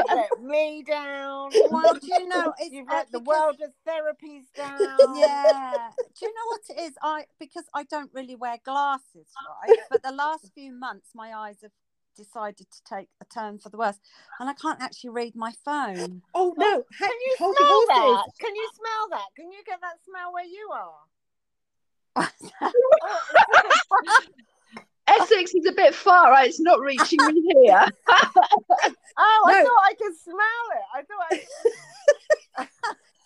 let 0.08 0.40
me 0.42 0.82
down. 0.82 1.50
Well, 1.70 1.94
do 1.94 2.06
you 2.06 2.26
know, 2.26 2.54
it's 2.58 2.72
You've 2.72 2.88
uh, 2.88 2.92
let 2.94 3.12
the 3.12 3.20
because- 3.20 3.26
world 3.26 3.60
of 3.62 3.72
therapies 3.86 4.50
down. 4.56 4.78
Yeah. 5.14 5.90
Do 5.98 6.26
you 6.26 6.32
know 6.32 6.46
what 6.48 6.60
it 6.70 6.78
is? 6.80 6.94
I 7.02 7.26
because 7.38 7.64
I 7.74 7.82
don't 7.84 8.10
really 8.14 8.34
wear 8.34 8.56
glasses, 8.64 9.26
right? 9.68 9.78
But 9.90 10.02
the 10.02 10.10
last 10.12 10.50
few 10.54 10.72
months, 10.72 11.10
my 11.14 11.34
eyes 11.34 11.58
have 11.62 11.72
decided 12.16 12.70
to 12.70 12.82
take 12.88 13.08
a 13.20 13.24
turn 13.26 13.58
for 13.58 13.68
the 13.68 13.76
worse, 13.76 13.98
and 14.40 14.48
I 14.48 14.54
can't 14.54 14.80
actually 14.80 15.10
read 15.10 15.36
my 15.36 15.52
phone. 15.64 16.22
Oh 16.34 16.54
no! 16.56 16.82
Can 16.98 17.10
you 17.26 17.34
smell 17.36 17.52
that? 17.52 18.00
horses. 18.00 18.32
Can 18.40 18.54
you 18.54 18.70
smell 18.74 19.08
that? 19.10 19.26
Can 19.36 19.52
you 19.52 19.62
get 19.66 19.80
that 19.82 20.00
smell 20.04 20.32
where 20.32 20.44
you 20.44 20.70
are? 20.72 21.04
Essex 25.20 25.54
is 25.54 25.66
a 25.66 25.72
bit 25.72 25.94
far, 25.94 26.30
right? 26.30 26.48
It's 26.48 26.60
not 26.60 26.80
reaching 26.80 27.24
me 27.26 27.54
here. 27.62 27.86
Oh, 29.16 29.44
I 29.46 29.52
No. 29.62 29.62
thought 29.64 29.82
I 29.84 29.94
could 29.94 30.16
smell 30.18 30.66
it. 30.74 30.86
I 30.92 31.02
thought 31.02 31.26
I 32.58 32.66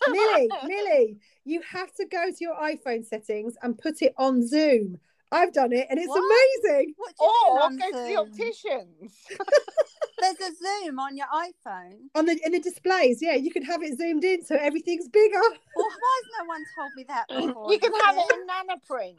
Millie, 0.11 0.49
Millie, 0.67 1.17
you 1.45 1.61
have 1.61 1.91
to 1.95 2.05
go 2.05 2.25
to 2.29 2.37
your 2.39 2.55
iPhone 2.55 3.03
settings 3.03 3.55
and 3.63 3.77
put 3.77 4.01
it 4.03 4.13
on 4.17 4.47
Zoom. 4.47 4.99
I've 5.31 5.51
done 5.53 5.73
it 5.73 5.87
and 5.89 5.97
it's 5.99 6.07
What? 6.07 6.23
amazing. 6.63 6.93
What 6.97 7.13
Or 7.19 7.69
go 7.71 7.91
to 7.91 8.03
the 8.07 8.17
opticians. 8.17 9.15
There's 10.21 10.39
a 10.39 10.55
Zoom 10.55 10.99
on 10.99 11.15
your 11.17 11.27
iPhone. 11.27 12.09
On 12.15 12.25
the 12.25 12.39
in 12.45 12.51
the 12.51 12.59
displays, 12.59 13.19
yeah, 13.21 13.35
you 13.35 13.51
can 13.51 13.63
have 13.63 13.81
it 13.83 13.97
zoomed 13.97 14.23
in 14.23 14.43
so 14.43 14.55
everything's 14.55 15.07
bigger. 15.07 15.39
Well, 15.39 15.59
why 15.75 16.21
has 16.21 16.25
no 16.39 16.45
one 16.47 16.63
told 16.77 16.91
me 16.95 17.05
that 17.07 17.27
before? 17.27 17.71
You 17.71 17.79
can 17.79 17.93
have 17.93 18.15
it 18.17 18.25
in 18.33 18.47
nanoprint. 18.47 19.17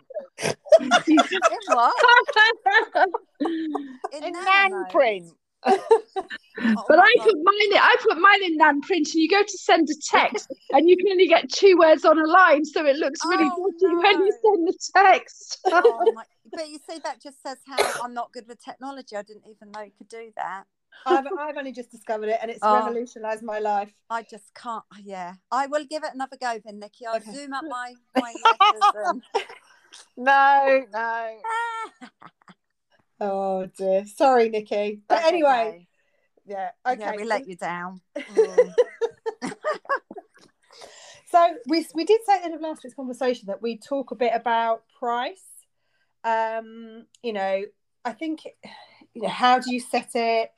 in 1.10 1.74
what? 1.74 1.94
In 4.12 4.32
nano 4.32 4.68
nan 4.68 4.86
print. 4.90 5.32
Oh 6.62 6.84
But 6.88 6.98
my 6.98 7.04
I 7.04 7.14
God. 7.16 7.24
put 7.24 7.36
mine 7.42 7.54
in, 7.70 7.72
I 7.78 7.96
put 8.02 8.18
mine 8.18 8.44
in 8.44 8.56
nan 8.58 8.80
print 8.82 9.08
and 9.14 9.22
you 9.22 9.28
go 9.30 9.42
to 9.42 9.58
send 9.58 9.88
a 9.88 9.94
text 10.10 10.52
and 10.72 10.88
you 10.88 10.96
can 10.96 11.08
only 11.10 11.26
get 11.26 11.50
two 11.50 11.78
words 11.78 12.04
on 12.04 12.18
a 12.18 12.26
line 12.26 12.66
so 12.66 12.84
it 12.84 12.96
looks 12.96 13.20
really 13.24 13.48
Oh, 13.50 13.72
dodgy 13.80 13.94
when 13.96 14.26
you 14.26 14.32
send 14.44 14.68
the 14.68 14.76
text. 14.94 15.58
Oh 15.66 16.12
my! 16.14 16.24
But 16.52 16.68
you 16.68 16.78
see, 16.88 16.98
that 17.02 17.22
just 17.22 17.42
says 17.42 17.56
how 17.66 17.78
I'm 18.02 18.12
not 18.12 18.32
good 18.32 18.46
with 18.46 18.62
technology. 18.62 19.16
I 19.16 19.22
didn't 19.22 19.44
even 19.48 19.70
know 19.70 19.80
you 19.80 19.92
could 19.96 20.08
do 20.08 20.32
that. 20.36 20.64
I've, 21.06 21.26
I've 21.38 21.56
only 21.56 21.72
just 21.72 21.90
discovered 21.90 22.28
it 22.28 22.38
and 22.42 22.50
it's 22.50 22.60
Oh. 22.62 22.74
revolutionised 22.74 23.42
my 23.42 23.58
life. 23.58 23.92
I 24.10 24.22
just 24.22 24.52
can't. 24.54 24.84
Yeah, 25.02 25.34
I 25.50 25.66
will 25.66 25.84
give 25.84 26.04
it 26.04 26.10
another 26.14 26.36
go 26.40 26.58
then, 26.64 26.78
Nikki. 26.78 27.06
I'll 27.06 27.16
Okay. 27.16 27.32
zoom 27.32 27.52
up 27.52 27.64
my 27.68 27.94
my 28.14 28.34
and. 28.94 29.22
No, 30.16 30.84
no. 30.92 31.36
Oh 33.22 33.66
dear. 33.76 34.06
Sorry, 34.06 34.48
Nikki. 34.48 35.02
But 35.06 35.16
That's 35.16 35.28
anyway, 35.28 35.50
okay. 35.50 35.88
yeah. 36.46 36.70
Okay. 36.86 37.00
Yeah, 37.00 37.12
we 37.16 37.24
let 37.24 37.46
you 37.46 37.56
down. 37.56 38.00
Mm. 38.30 38.74
So 41.30 41.54
we 41.68 41.86
we 41.94 42.04
did 42.04 42.20
say 42.26 42.34
at 42.34 42.38
the 42.40 42.44
end 42.46 42.54
of 42.54 42.60
last 42.60 42.82
week's 42.82 42.96
conversation 42.96 43.46
that 43.46 43.62
we 43.62 43.78
talk 43.78 44.10
a 44.10 44.16
bit 44.16 44.32
about 44.34 44.82
price. 44.98 45.44
Um, 46.24 47.06
you 47.22 47.32
know, 47.32 47.62
I 48.04 48.12
think 48.12 48.40
you 49.14 49.22
know 49.22 49.28
how 49.28 49.60
do 49.60 49.72
you 49.72 49.78
set 49.78 50.10
it? 50.14 50.50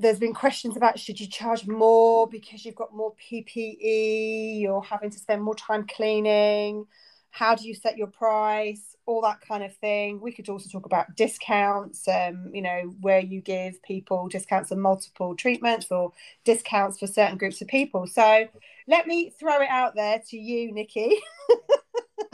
There's 0.00 0.18
been 0.18 0.32
questions 0.34 0.76
about 0.76 0.98
should 0.98 1.20
you 1.20 1.26
charge 1.26 1.66
more 1.66 2.26
because 2.26 2.64
you've 2.64 2.74
got 2.74 2.94
more 2.94 3.12
PPE, 3.30 4.60
you're 4.60 4.82
having 4.82 5.10
to 5.10 5.18
spend 5.18 5.42
more 5.42 5.54
time 5.54 5.86
cleaning. 5.86 6.86
How 7.32 7.54
do 7.54 7.68
you 7.68 7.74
set 7.74 7.96
your 7.98 8.06
price? 8.06 8.96
All 9.06 9.20
that 9.22 9.40
kind 9.40 9.62
of 9.62 9.76
thing. 9.76 10.20
We 10.20 10.32
could 10.32 10.48
also 10.48 10.68
talk 10.70 10.86
about 10.86 11.14
discounts, 11.16 12.08
um, 12.08 12.50
you 12.54 12.62
know, 12.62 12.94
where 13.00 13.20
you 13.20 13.40
give 13.40 13.82
people 13.82 14.26
discounts 14.28 14.72
on 14.72 14.80
multiple 14.80 15.34
treatments 15.36 15.88
or 15.90 16.12
discounts 16.44 16.98
for 16.98 17.06
certain 17.06 17.36
groups 17.36 17.60
of 17.60 17.68
people. 17.68 18.06
So 18.06 18.46
let 18.88 19.06
me 19.06 19.30
throw 19.38 19.60
it 19.60 19.68
out 19.68 19.94
there 19.94 20.20
to 20.30 20.36
you, 20.38 20.72
Nikki. 20.72 21.16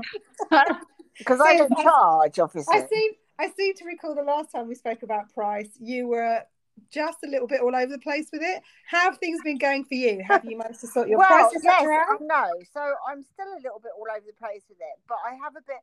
Because 1.19 1.41
I 1.41 1.57
So 1.57 1.67
don't 1.67 1.79
I- 1.79 1.83
charge, 1.83 2.39
obviously. 2.39 2.75
I 2.77 2.85
seem 2.87 3.11
I 3.39 3.49
seem 3.49 3.73
to 3.75 3.85
recall 3.85 4.13
the 4.15 4.21
last 4.21 4.51
time 4.51 4.67
we 4.67 4.75
spoke 4.75 5.01
about 5.03 5.33
price, 5.33 5.69
you 5.79 6.07
were 6.07 6.41
just 6.89 7.17
a 7.25 7.27
little 7.27 7.47
bit 7.47 7.61
all 7.61 7.75
over 7.75 7.91
the 7.91 7.99
place 7.99 8.27
with 8.31 8.41
it. 8.43 8.61
How 8.89 9.01
have 9.11 9.17
things 9.17 9.39
been 9.43 9.57
going 9.57 9.83
for 9.85 9.95
you? 9.95 10.23
Have 10.27 10.45
you 10.45 10.57
managed 10.57 10.81
to 10.81 10.87
sort 10.87 11.07
your 11.09 11.19
well, 11.19 11.27
prices 11.27 11.61
yes, 11.63 11.81
out? 11.81 12.21
Know. 12.21 12.51
So 12.71 12.81
I'm 13.07 13.23
still 13.23 13.51
a 13.53 13.61
little 13.61 13.79
bit 13.81 13.91
all 13.97 14.07
over 14.09 14.25
the 14.25 14.33
place 14.33 14.63
with 14.69 14.77
it, 14.79 14.99
but 15.07 15.17
I 15.25 15.35
have 15.43 15.55
a 15.55 15.61
bit, 15.61 15.81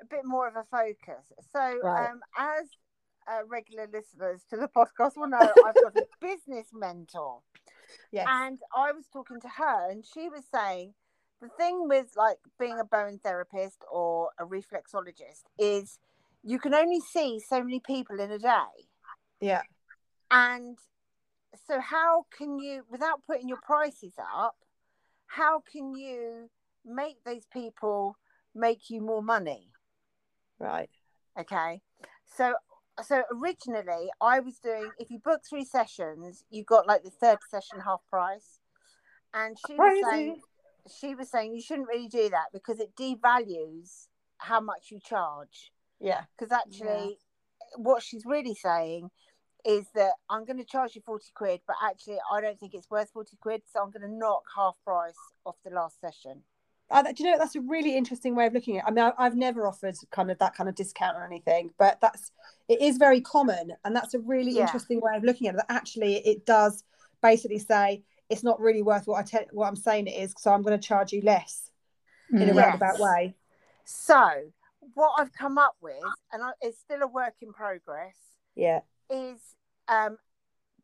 a 0.00 0.06
bit 0.06 0.24
more 0.24 0.48
of 0.48 0.56
a 0.56 0.64
focus. 0.70 1.32
So, 1.52 1.78
Right. 1.82 2.10
um, 2.10 2.20
as 2.38 2.66
uh, 3.28 3.44
regular 3.46 3.86
listeners 3.92 4.42
to 4.50 4.56
the 4.56 4.68
podcast 4.68 5.16
will 5.16 5.28
know, 5.28 5.38
I've 5.38 5.74
got 5.74 5.96
a 5.96 6.06
business 6.20 6.68
mentor, 6.72 7.40
Yes. 8.12 8.26
and 8.28 8.58
I 8.74 8.92
was 8.92 9.06
talking 9.12 9.40
to 9.40 9.48
her, 9.48 9.90
and 9.90 10.04
she 10.04 10.28
was 10.28 10.44
saying 10.52 10.94
the 11.40 11.48
thing 11.48 11.88
with 11.88 12.08
like 12.16 12.38
being 12.58 12.78
a 12.78 12.84
Bowen 12.84 13.18
therapist 13.22 13.82
or 13.90 14.30
a 14.38 14.44
reflexologist 14.44 15.42
is 15.58 15.98
you 16.42 16.58
can 16.58 16.74
only 16.74 17.00
see 17.00 17.40
so 17.40 17.62
many 17.62 17.80
people 17.80 18.20
in 18.20 18.30
a 18.30 18.38
day. 18.38 18.88
Yeah. 19.40 19.62
And 20.30 20.78
so, 21.66 21.80
how 21.80 22.26
can 22.36 22.58
you, 22.58 22.84
without 22.90 23.22
putting 23.26 23.48
your 23.48 23.60
prices 23.62 24.14
up, 24.18 24.56
how 25.26 25.62
can 25.70 25.94
you 25.94 26.50
make 26.84 27.22
those 27.24 27.46
people 27.52 28.16
make 28.54 28.90
you 28.90 29.00
more 29.00 29.22
money? 29.22 29.68
Right. 30.58 30.90
Okay. 31.38 31.80
So, 32.26 32.54
so 33.02 33.22
originally 33.32 34.10
I 34.20 34.40
was 34.40 34.58
doing, 34.58 34.90
if 34.98 35.10
you 35.10 35.18
book 35.18 35.40
three 35.48 35.64
sessions, 35.64 36.44
you 36.50 36.64
got 36.64 36.86
like 36.86 37.02
the 37.02 37.10
third 37.10 37.38
session 37.48 37.80
half 37.84 38.00
price. 38.08 38.58
And 39.32 39.56
she 39.66 39.74
was 39.74 40.04
saying, 40.10 40.28
Crazy. 40.28 40.98
she 40.98 41.14
was 41.14 41.30
saying 41.30 41.54
you 41.54 41.62
shouldn't 41.62 41.88
really 41.88 42.08
do 42.08 42.28
that 42.30 42.46
because 42.52 42.80
it 42.80 42.96
devalues 42.96 44.08
how 44.38 44.60
much 44.60 44.90
you 44.90 44.98
charge. 45.00 45.72
Yeah. 46.00 46.22
Because 46.36 46.52
actually, 46.52 47.18
what 47.76 48.02
she's 48.02 48.24
really 48.26 48.54
saying 48.54 49.10
is 49.64 49.86
that 49.94 50.12
I'm 50.28 50.44
going 50.44 50.58
to 50.58 50.64
charge 50.64 50.94
you 50.94 51.02
40 51.04 51.26
quid, 51.34 51.60
but 51.66 51.76
actually, 51.82 52.18
I 52.32 52.40
don't 52.40 52.58
think 52.58 52.74
it's 52.74 52.90
worth 52.90 53.10
40 53.10 53.36
quid. 53.40 53.62
So 53.72 53.82
I'm 53.82 53.90
going 53.90 54.02
to 54.02 54.14
knock 54.16 54.42
half 54.54 54.74
price 54.84 55.14
off 55.44 55.56
the 55.64 55.70
last 55.70 56.00
session. 56.00 56.42
Uh, 56.90 57.02
do 57.12 57.22
you 57.22 57.30
know 57.30 57.38
that's 57.38 57.54
a 57.54 57.60
really 57.60 57.96
interesting 57.96 58.34
way 58.34 58.46
of 58.46 58.52
looking 58.52 58.76
at 58.78 58.84
it. 58.84 58.88
I 58.88 58.90
mean, 58.90 59.04
I, 59.04 59.12
I've 59.16 59.36
never 59.36 59.68
offered 59.68 59.94
kind 60.10 60.28
of 60.28 60.38
that 60.38 60.56
kind 60.56 60.68
of 60.68 60.74
discount 60.74 61.16
or 61.16 61.24
anything, 61.24 61.70
but 61.78 62.00
that's 62.00 62.32
it 62.68 62.80
is 62.82 62.96
very 62.96 63.20
common, 63.20 63.72
and 63.84 63.94
that's 63.94 64.14
a 64.14 64.18
really 64.18 64.56
Yeah. 64.56 64.62
interesting 64.62 65.00
way 65.00 65.16
of 65.16 65.22
looking 65.22 65.46
at 65.46 65.54
it. 65.54 65.58
That 65.58 65.70
actually 65.72 66.16
it 66.26 66.44
does 66.46 66.82
basically 67.22 67.60
say 67.60 68.02
it's 68.28 68.42
not 68.42 68.58
really 68.58 68.82
worth 68.82 69.06
what 69.06 69.20
I 69.20 69.22
tell 69.22 69.44
what 69.52 69.68
I'm 69.68 69.76
saying 69.76 70.08
it 70.08 70.20
is, 70.20 70.34
so 70.38 70.52
I'm 70.52 70.62
going 70.62 70.78
to 70.78 70.84
charge 70.84 71.12
you 71.12 71.20
less 71.22 71.70
in 72.32 72.42
a 72.42 72.44
Mm. 72.46 72.56
Yeah. 72.56 72.64
roundabout 72.64 72.98
way. 72.98 73.36
So, 73.84 74.52
what 74.94 75.12
I've 75.16 75.32
come 75.32 75.58
up 75.58 75.76
with, 75.80 75.94
and 76.32 76.42
I, 76.42 76.50
it's 76.60 76.78
still 76.80 77.02
a 77.02 77.06
work 77.06 77.34
in 77.40 77.52
progress, 77.52 78.16
Yeah. 78.56 78.80
Is 79.10 79.40
um, 79.88 80.18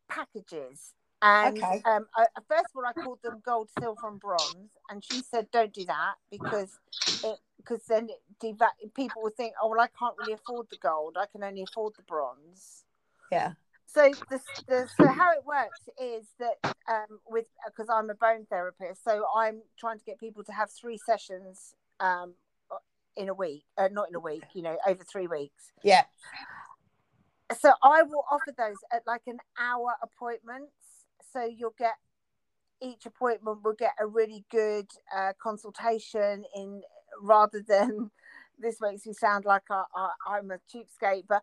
packages. 0.08 0.92
And 1.22 1.58
Okay. 1.58 1.82
um, 1.86 2.06
I, 2.14 2.26
first 2.48 2.70
of 2.70 2.76
all, 2.76 2.86
I 2.86 2.92
called 2.92 3.20
them 3.22 3.40
gold, 3.44 3.70
silver, 3.78 4.08
and 4.08 4.20
bronze, 4.20 4.70
and 4.90 5.02
she 5.02 5.22
said, 5.22 5.50
"Don't 5.50 5.72
do 5.72 5.84
that 5.86 6.14
because 6.30 6.78
it 7.22 7.38
because 7.56 7.84
then 7.88 8.08
it 8.10 8.22
deva- 8.38 8.72
people 8.94 9.22
will 9.22 9.30
think, 9.30 9.54
oh 9.62 9.68
well, 9.70 9.80
I 9.80 9.88
can't 9.98 10.16
really 10.18 10.32
afford 10.32 10.66
the 10.70 10.76
gold. 10.76 11.16
I 11.18 11.26
can 11.26 11.42
only 11.42 11.62
afford 11.62 11.94
the 11.96 12.02
bronze." 12.02 12.84
Yeah. 13.32 13.52
So 13.86 14.14
the, 14.28 14.40
the 14.68 14.88
so 14.94 15.10
how 15.10 15.32
it 15.32 15.44
works 15.46 15.88
is 16.00 16.26
that 16.38 16.56
um, 16.88 17.20
with 17.26 17.46
because 17.64 17.88
I'm 17.88 18.10
a 18.10 18.14
Bowen 18.14 18.46
therapist, 18.48 19.02
so 19.02 19.24
I'm 19.34 19.62
trying 19.78 19.98
to 19.98 20.04
get 20.04 20.20
people 20.20 20.44
to 20.44 20.52
have 20.52 20.70
three 20.70 20.98
sessions 20.98 21.74
um, 21.98 22.34
in 23.16 23.30
a 23.30 23.34
week, 23.34 23.64
uh, 23.78 23.88
not 23.90 24.10
in 24.10 24.14
a 24.14 24.20
week, 24.20 24.44
you 24.52 24.62
know, 24.62 24.76
over 24.86 25.02
three 25.02 25.26
weeks. 25.26 25.72
Yeah. 25.82 26.04
So 27.60 27.72
I 27.82 28.02
will 28.02 28.24
offer 28.30 28.52
those 28.56 28.76
at 28.92 29.02
like 29.06 29.22
an 29.26 29.38
hour 29.58 29.94
appointments. 30.02 30.72
So 31.32 31.44
you'll 31.44 31.74
get 31.78 31.94
each 32.80 33.06
appointment 33.06 33.62
will 33.62 33.72
get 33.74 33.94
a 33.98 34.06
really 34.06 34.44
good 34.50 34.86
uh, 35.16 35.32
consultation 35.42 36.44
in 36.54 36.82
rather 37.20 37.62
than 37.66 38.10
this 38.58 38.80
makes 38.80 39.06
me 39.06 39.12
sound 39.12 39.44
like 39.44 39.62
I, 39.70 39.84
I, 39.94 40.08
I'm 40.28 40.50
a 40.50 40.58
cheapskate, 40.72 41.24
but 41.28 41.42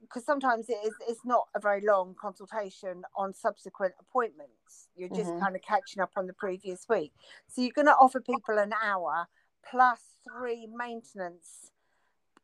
because 0.00 0.24
sometimes 0.24 0.68
it 0.68 0.78
is 0.84 0.92
it's 1.08 1.24
not 1.24 1.48
a 1.54 1.60
very 1.60 1.80
long 1.80 2.14
consultation 2.20 3.02
on 3.16 3.32
subsequent 3.34 3.94
appointments. 4.00 4.88
You're 4.96 5.08
just 5.08 5.30
Mhm. 5.30 5.40
kind 5.40 5.56
of 5.56 5.62
catching 5.62 6.02
up 6.02 6.12
on 6.16 6.26
the 6.26 6.34
previous 6.34 6.86
week. 6.88 7.12
So 7.48 7.62
you're 7.62 7.72
going 7.72 7.86
to 7.86 7.96
offer 7.96 8.20
people 8.20 8.58
an 8.58 8.72
hour 8.82 9.28
plus 9.68 10.00
three 10.24 10.66
maintenance 10.66 11.70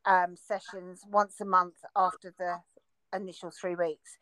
um, 0.06 0.36
sessions 0.36 1.02
once 1.10 1.40
a 1.40 1.44
month 1.44 1.76
after 1.96 2.34
the 2.38 2.56
initial 3.16 3.50
three 3.50 3.74
weeks, 3.76 4.18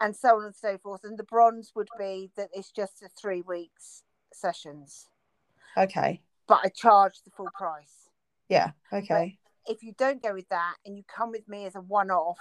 and 0.00 0.14
so 0.14 0.36
on 0.36 0.44
and 0.44 0.54
so 0.54 0.78
forth. 0.78 1.02
And 1.04 1.18
the 1.18 1.24
bronze 1.24 1.72
would 1.74 1.88
be 1.98 2.30
that 2.36 2.48
it's 2.52 2.70
just 2.70 3.00
the 3.00 3.08
three 3.20 3.42
weeks 3.42 4.02
sessions, 4.32 5.08
Okay. 5.76 6.20
but 6.48 6.60
I 6.64 6.68
charge 6.68 7.22
the 7.24 7.30
full 7.30 7.48
price. 7.56 8.08
Yeah. 8.48 8.70
Okay. 8.92 9.38
If 9.66 9.82
you 9.82 9.92
don't 9.96 10.22
go 10.22 10.34
with 10.34 10.48
that 10.48 10.74
and 10.84 10.96
you 10.96 11.04
come 11.14 11.30
with 11.30 11.48
me 11.48 11.66
as 11.66 11.76
a 11.76 11.80
one 11.80 12.10
off, 12.10 12.38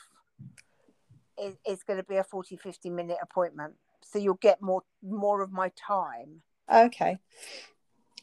it, 1.38 1.58
it's 1.66 1.84
going 1.84 1.98
to 1.98 2.04
be 2.04 2.18
a 2.18 2.24
40, 2.24 2.58
50 2.58 2.90
minute 2.90 3.18
appointment. 3.22 3.74
So 4.04 4.20
you'll 4.20 4.34
get 4.36 4.62
more 4.62 4.82
more 5.04 5.42
of 5.42 5.52
my 5.52 5.72
time. 5.78 6.42
Okay. 6.74 7.20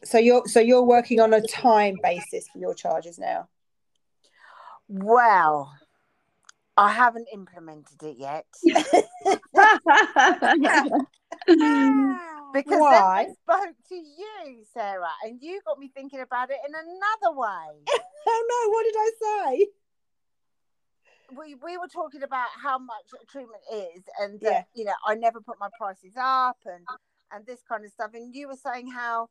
So 0.05 0.19
you're 0.19 0.47
so 0.47 0.61
you're 0.61 0.83
working 0.83 1.21
on 1.21 1.33
a 1.33 1.41
time 1.41 1.97
basis 2.03 2.49
for 2.53 2.59
your 2.59 2.75
charges 2.75 3.19
now. 3.19 3.49
Well, 4.89 5.75
I 6.77 6.91
haven't 6.93 7.29
implemented 7.33 8.03
it 8.03 8.17
yet 8.19 8.47
because 12.53 12.81
Why? 12.81 13.27
I 13.27 13.27
spoke 13.43 13.75
to 13.89 13.95
you, 13.95 14.65
Sarah, 14.73 15.07
and 15.25 15.41
you 15.43 15.61
got 15.67 15.79
me 15.79 15.91
thinking 15.95 16.21
about 16.21 16.51
it 16.51 16.59
in 16.67 16.75
another 16.75 17.39
way. 17.39 17.85
Oh 18.31 18.45
no! 18.47 18.71
What 18.73 18.85
did 18.85 18.95
I 18.99 19.11
say? 19.57 19.69
we 21.37 21.55
we 21.55 21.77
were 21.77 21.89
talking 21.89 22.23
about 22.23 22.49
how 22.63 22.79
much 22.79 23.13
a 23.21 23.27
treatment 23.27 23.63
is 23.73 24.03
and 24.21 24.39
Yeah. 24.41 24.65
you 24.75 24.85
know 24.85 24.95
i 25.07 25.15
never 25.15 25.41
put 25.41 25.59
my 25.61 25.69
prices 25.77 26.15
up 26.17 26.59
and 26.65 26.87
and 27.33 27.47
this 27.47 27.63
kind 27.69 27.85
of 27.85 27.91
stuff 27.91 28.11
and 28.15 28.35
you 28.35 28.49
were 28.49 28.57
saying 28.57 28.91
how 28.91 29.29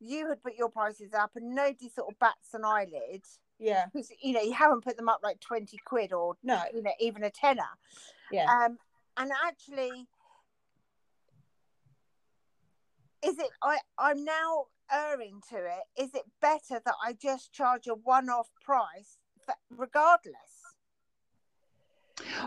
you 0.00 0.28
had 0.28 0.42
put 0.42 0.54
your 0.54 0.70
prices 0.70 1.12
up 1.12 1.32
and 1.36 1.54
nobody 1.54 1.88
sort 1.88 2.10
of 2.10 2.18
bats 2.18 2.54
an 2.54 2.64
eyelid 2.64 3.22
Yeah. 3.58 3.86
because 3.86 4.10
you 4.22 4.32
know 4.32 4.40
you 4.40 4.52
haven't 4.52 4.84
put 4.84 4.96
them 4.96 5.08
up 5.08 5.20
like 5.22 5.40
20 5.40 5.76
quid 5.84 6.12
or 6.12 6.34
No. 6.42 6.62
you 6.72 6.82
know 6.82 6.92
even 7.00 7.22
a 7.24 7.30
tenner 7.30 7.62
Yeah. 8.30 8.46
um 8.50 8.78
and 9.16 9.30
actually 9.46 10.06
is 13.24 13.38
it 13.38 13.50
i 13.62 13.78
i'm 13.98 14.24
now 14.24 14.64
erring 14.92 15.40
to 15.50 15.56
it 15.56 16.02
is 16.02 16.14
it 16.14 16.24
better 16.40 16.80
that 16.84 16.94
i 17.02 17.12
just 17.14 17.52
charge 17.52 17.86
a 17.86 17.94
one-off 17.94 18.48
price 18.64 19.18
for, 19.44 19.54
regardless 19.70 20.34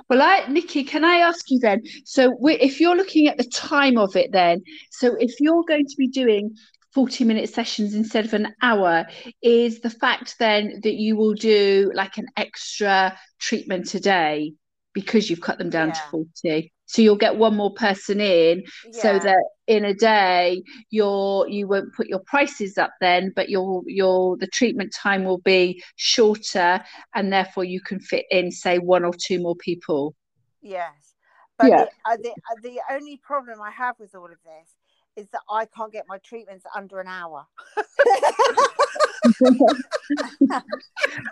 Well, 0.09 0.21
I, 0.21 0.45
Nikki, 0.47 0.83
can 0.83 1.03
I 1.03 1.17
ask 1.17 1.51
you 1.51 1.59
then? 1.59 1.83
So, 2.05 2.37
if 2.45 2.79
you're 2.79 2.95
looking 2.95 3.27
at 3.27 3.37
the 3.37 3.43
time 3.43 3.97
of 3.97 4.15
it, 4.15 4.31
then, 4.31 4.63
so 4.91 5.15
if 5.19 5.35
you're 5.41 5.63
going 5.67 5.85
to 5.85 5.95
be 5.97 6.07
doing 6.07 6.55
40 6.97 7.25
minute 7.25 7.49
sessions 7.49 7.93
instead 7.93 8.25
of 8.25 8.33
an 8.33 8.55
hour, 8.63 9.05
is 9.43 9.81
the 9.81 9.89
fact 9.91 10.35
then 10.39 10.81
that 10.83 10.95
you 10.95 11.15
will 11.15 11.35
do 11.35 11.91
like 11.95 12.17
an 12.17 12.27
extra 12.37 13.17
treatment 13.39 13.93
a 13.93 13.99
day 13.99 14.53
because 14.93 15.29
you've 15.29 15.41
cut 15.41 15.59
them 15.59 15.69
down 15.69 15.91
Yeah. 15.91 15.93
to 15.93 16.01
40? 16.09 16.73
So 16.87 17.01
you'll 17.01 17.17
get 17.17 17.37
one 17.37 17.55
more 17.55 17.73
person 17.73 18.19
in 18.21 18.63
so 18.91 19.19
that 19.19 19.43
in 19.67 19.85
a 19.85 19.93
day 19.93 20.63
you're 20.89 21.47
you 21.47 21.67
won't 21.67 21.93
put 21.95 22.07
your 22.07 22.21
prices 22.25 22.77
up 22.77 22.91
then 23.01 23.31
but 23.35 23.49
your 23.49 23.83
your 23.85 24.37
the 24.37 24.47
treatment 24.47 24.93
time 24.93 25.23
will 25.25 25.39
be 25.39 25.83
shorter 25.97 26.83
and 27.13 27.31
therefore 27.31 27.65
you 27.65 27.81
can 27.81 27.99
fit 27.99 28.25
in 28.31 28.51
say 28.51 28.79
one 28.79 29.03
or 29.05 29.13
two 29.21 29.39
more 29.39 29.55
people 29.57 30.15
Yes, 30.61 31.15
but 31.57 31.75
Yeah. 31.75 31.77
the, 31.77 31.89
uh, 32.05 32.17
the 32.17 32.31
uh, 32.31 32.55
the 32.61 32.81
only 32.91 33.17
problem 33.17 33.61
I 33.61 33.71
have 33.71 33.99
with 33.99 34.15
all 34.15 34.31
of 34.31 34.41
this 34.43 34.76
is 35.17 35.27
that 35.31 35.41
I 35.49 35.65
can't 35.65 35.91
get 35.91 36.05
my 36.07 36.19
treatments 36.19 36.65
under 36.75 37.01
an 37.01 37.07
hour. 37.07 37.45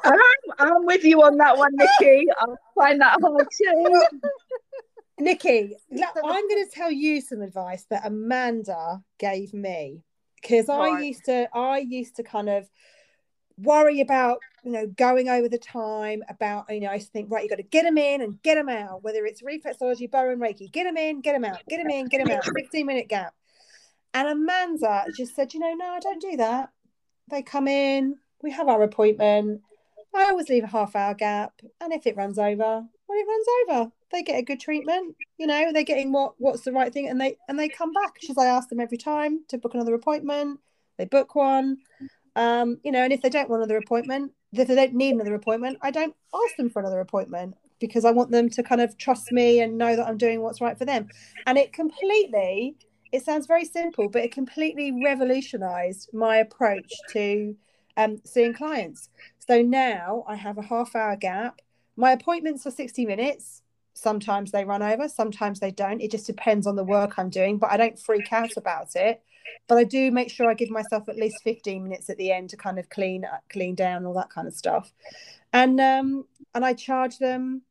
I'm, 0.04 0.20
I'm 0.60 0.86
with 0.86 1.04
you 1.04 1.22
on 1.22 1.38
that 1.38 1.58
one 1.58 1.72
nikki 1.76 2.28
i 2.40 2.46
find 2.76 3.00
that 3.02 3.18
hard 3.22 3.48
too 3.58 4.04
Nikki, 5.18 5.74
la- 5.92 6.08
So 6.08 6.22
the- 6.22 6.28
I'm 6.28 6.48
going 6.50 6.66
to 6.66 6.72
tell 6.72 6.92
you 6.92 7.22
some 7.22 7.42
advice 7.42 7.86
that 7.90 8.06
Amanda 8.06 9.02
gave 9.18 9.54
me 9.54 10.04
because 10.42 10.68
I 10.68 10.90
Right. 10.90 11.04
used 11.06 11.24
to 11.26 11.48
I 11.56 11.78
used 11.78 12.18
to 12.18 12.24
kind 12.24 12.50
of 12.50 12.68
worry 13.58 14.02
about 14.02 14.40
you 14.66 14.72
know 14.74 14.88
going 14.88 15.30
over 15.30 15.48
the 15.48 15.58
time 15.58 16.22
about 16.28 16.66
you 16.70 16.82
know 16.82 16.90
I 16.90 16.96
used 16.96 17.08
to 17.08 17.12
think 17.14 17.32
right 17.32 17.44
you 17.44 17.50
got 17.50 17.56
to 17.58 17.64
get 17.64 17.84
them 17.84 17.98
in 17.98 18.20
and 18.22 18.42
get 18.44 18.56
them 18.56 18.68
out 18.68 19.04
whether 19.04 19.26
it's 19.26 19.42
reflexology 19.42 20.12
Bowen 20.12 20.40
reiki 20.40 20.70
get 20.70 20.84
them 20.84 20.98
in 20.98 21.22
get 21.22 21.32
them 21.32 21.46
out 21.46 21.60
get 21.70 21.78
them 21.78 21.90
in 21.90 22.08
get 22.10 22.18
them 22.18 22.30
out 22.36 22.44
15 22.56 22.86
minute 22.86 23.08
gap 23.08 23.34
and 24.16 24.28
Amanda 24.30 25.06
just 25.16 25.36
said 25.36 25.54
you 25.54 25.60
know 25.60 25.74
no 25.74 25.86
I 25.86 26.00
don't 26.00 26.22
do 26.22 26.38
that. 26.38 26.72
They 27.30 27.44
come 27.44 27.68
in 27.68 28.18
we 28.42 28.52
have 28.52 28.68
our 28.68 28.84
appointment. 28.84 29.62
I 30.16 30.30
always 30.30 30.50
leave 30.50 30.64
a 30.64 30.68
half 30.68 30.96
hour 30.96 31.14
gap 31.14 31.54
and 31.82 31.94
if 31.94 32.08
it 32.08 32.16
runs 32.16 32.40
over 32.40 32.58
well 32.58 32.88
it 33.10 33.28
runs 33.28 33.48
over. 33.70 33.92
They 34.12 34.24
get 34.24 34.40
a 34.40 34.44
good 34.44 34.60
treatment 34.60 35.16
you 35.38 35.46
know 35.46 35.72
they're 35.74 35.84
getting 35.84 36.12
what 36.12 36.36
what's 36.38 36.62
the 36.62 36.72
right 36.72 36.92
thing 36.92 37.10
and 37.10 37.20
they 37.20 37.38
and 37.48 37.60
they 37.60 37.70
come 37.70 37.92
back. 37.92 38.16
She's 38.20 38.38
I 38.38 38.46
ask 38.46 38.70
them 38.70 38.80
every 38.80 38.98
time 38.98 39.42
to 39.50 39.58
book 39.58 39.74
another 39.74 39.94
appointment. 39.94 40.60
They 40.98 41.06
book 41.06 41.36
one. 41.36 41.78
Um 42.36 42.80
you 42.84 42.92
know 42.92 43.04
and 43.04 43.14
if 43.14 43.22
they 43.22 43.30
don't 43.30 43.50
want 43.50 43.62
another 43.62 43.78
appointment 43.78 44.32
if 44.54 44.68
they 44.68 44.76
don't 44.76 44.94
need 44.94 45.16
another 45.16 45.36
appointment 45.36 45.78
I 45.82 45.92
don't 45.92 46.16
ask 46.34 46.56
them 46.56 46.70
for 46.70 46.80
another 46.80 47.02
appointment 47.02 47.56
because 47.80 48.06
I 48.06 48.12
want 48.12 48.32
them 48.32 48.50
to 48.50 48.64
kind 48.64 48.82
of 48.82 48.98
trust 48.98 49.32
me 49.32 49.60
and 49.60 49.78
know 49.78 49.96
that 49.96 50.08
I'm 50.08 50.18
doing 50.18 50.42
what's 50.42 50.62
right 50.62 50.78
for 50.78 50.86
them. 50.86 51.10
And 51.46 51.58
it 51.58 51.74
completely 51.74 52.78
it 53.12 53.24
sounds 53.24 53.48
very 53.48 53.66
simple 53.66 54.10
but 54.10 54.24
it 54.24 54.32
completely 54.32 54.92
revolutionized 55.04 56.10
my 56.14 56.38
approach 56.38 56.92
to 57.10 57.56
um, 57.98 58.22
seeing 58.26 58.54
clients. 58.54 59.10
So 59.48 59.62
now 59.62 60.24
I 60.28 60.36
have 60.36 60.58
a 60.58 60.64
half 60.64 60.96
hour 60.96 61.16
gap. 61.16 61.62
My 61.96 62.12
appointments 62.12 62.66
are 62.66 62.72
60 62.72 63.06
minutes. 63.06 63.62
Sometimes 63.94 64.52
they 64.52 64.66
run 64.66 64.82
over 64.82 65.08
sometimes 65.08 65.60
they 65.60 65.72
don't. 65.72 66.02
It 66.02 66.12
just 66.12 66.28
depends 66.28 66.68
on 66.68 66.76
the 66.76 66.84
work 66.84 67.18
i'm 67.18 67.30
doing 67.30 67.58
but 67.58 67.72
i 67.72 67.78
don't 67.78 67.98
freak 67.98 68.34
out 68.34 68.58
about 68.58 68.96
it. 68.96 69.22
But 69.68 69.78
i 69.78 69.84
do 69.84 70.12
make 70.12 70.30
sure 70.30 70.50
i 70.50 70.54
give 70.54 70.70
myself 70.70 71.08
at 71.08 71.16
least 71.16 71.44
15 71.44 71.84
minutes 71.84 72.10
at 72.10 72.18
the 72.18 72.32
end 72.32 72.50
to 72.50 72.58
kind 72.58 72.78
of 72.80 72.90
clean 72.90 73.24
uh, 73.24 73.38
clean 73.50 73.76
down 73.76 74.06
all 74.06 74.14
that 74.16 74.30
kind 74.30 74.48
of 74.48 74.54
stuff. 74.54 74.92
And 75.54 75.80
um 75.80 76.26
and 76.54 76.66
i 76.66 76.74
charge 76.74 77.18
them 77.20 77.62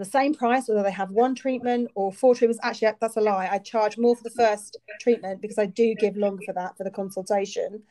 the 0.00 0.04
same 0.06 0.34
price 0.34 0.66
whether 0.66 0.82
they 0.82 0.90
have 0.90 1.10
one 1.10 1.34
treatment 1.34 1.90
or 1.94 2.10
four 2.12 2.34
treatments. 2.34 2.58
Actually 2.62 2.92
that's 3.00 3.16
a 3.16 3.20
lie. 3.20 3.48
I 3.52 3.58
charge 3.58 3.98
more 3.98 4.16
for 4.16 4.24
the 4.24 4.30
first 4.30 4.78
treatment 5.00 5.40
because 5.40 5.58
i 5.58 5.64
do 5.66 5.94
give 5.94 6.16
longer 6.16 6.42
for 6.44 6.52
that 6.54 6.76
for 6.76 6.84
the 6.84 6.90
consultation. 6.90 7.82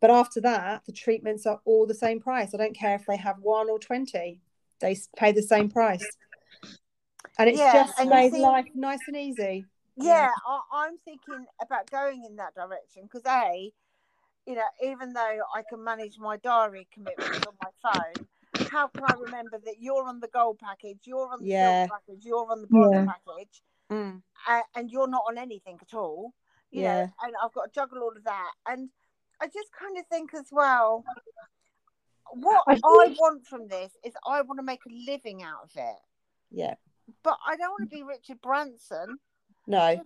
But 0.00 0.10
after 0.10 0.40
that 0.40 0.82
the 0.86 0.92
treatments 0.92 1.46
are 1.46 1.60
all 1.66 1.86
the 1.86 1.94
same 1.94 2.18
price. 2.20 2.54
I 2.54 2.58
don't 2.58 2.74
care 2.76 2.96
if 2.96 3.06
they 3.06 3.16
have 3.16 3.36
one 3.40 3.68
or 3.70 3.78
20 3.78 4.40
they 4.80 4.96
pay 5.16 5.32
the 5.32 5.42
same 5.42 5.68
price. 5.68 6.06
And 7.38 7.50
it's 7.50 7.58
Yeah, 7.58 7.72
just 7.84 7.98
and 8.00 8.08
made 8.10 8.32
see- 8.32 8.40
life 8.40 8.66
nice 8.74 9.00
and 9.06 9.16
easy. 9.16 9.66
Yeah, 9.96 10.30
I, 10.46 10.60
I'm 10.72 10.96
thinking 11.04 11.44
about 11.60 11.90
going 11.90 12.24
in 12.24 12.36
that 12.36 12.54
direction 12.54 13.02
because 13.02 13.22
a, 13.26 13.70
you 14.46 14.54
know, 14.54 14.62
even 14.82 15.12
though 15.12 15.38
I 15.54 15.62
can 15.68 15.84
manage 15.84 16.18
my 16.18 16.38
diary 16.38 16.88
commitments 16.94 17.46
on 17.46 17.52
my 17.62 17.70
phone, 17.82 18.26
how 18.68 18.88
can 18.88 19.04
I 19.04 19.14
remember 19.14 19.58
that 19.64 19.76
you're 19.80 20.06
on 20.06 20.20
the 20.20 20.28
gold 20.28 20.58
package, 20.58 20.98
you're 21.04 21.30
on 21.32 21.40
the 21.42 21.48
Yeah. 21.48 21.86
silver 21.86 21.94
package, 22.06 22.24
you're 22.24 22.50
on 22.50 22.60
the 22.62 22.66
bronze 22.68 22.92
Yeah. 22.92 23.04
package, 23.06 23.62
Mm. 23.90 24.22
uh, 24.48 24.62
and 24.74 24.90
you're 24.90 25.08
not 25.08 25.24
on 25.28 25.38
anything 25.38 25.78
at 25.80 25.94
all? 25.94 26.34
You 26.70 26.82
Yeah. 26.82 27.06
know, 27.06 27.12
and 27.22 27.34
I've 27.42 27.52
got 27.52 27.64
to 27.64 27.70
juggle 27.72 28.02
all 28.02 28.16
of 28.16 28.24
that, 28.24 28.52
and 28.66 28.90
I 29.40 29.46
just 29.46 29.72
kind 29.72 29.98
of 29.98 30.06
think 30.06 30.34
as 30.34 30.46
well. 30.52 31.04
What 32.32 32.62
I 32.68 32.74
I 32.74 33.14
want 33.18 33.46
from 33.46 33.66
this 33.66 33.96
is 34.04 34.14
I 34.26 34.40
want 34.42 34.58
to 34.58 34.64
make 34.64 34.84
a 34.86 35.10
living 35.10 35.42
out 35.42 35.64
of 35.64 35.70
it, 35.74 35.98
yeah 36.50 36.74
but 37.24 37.36
I 37.46 37.56
don't 37.56 37.70
want 37.70 37.90
to 37.90 37.96
be 37.96 38.02
Richard 38.04 38.40
Branson. 38.40 39.18
no 39.66 40.00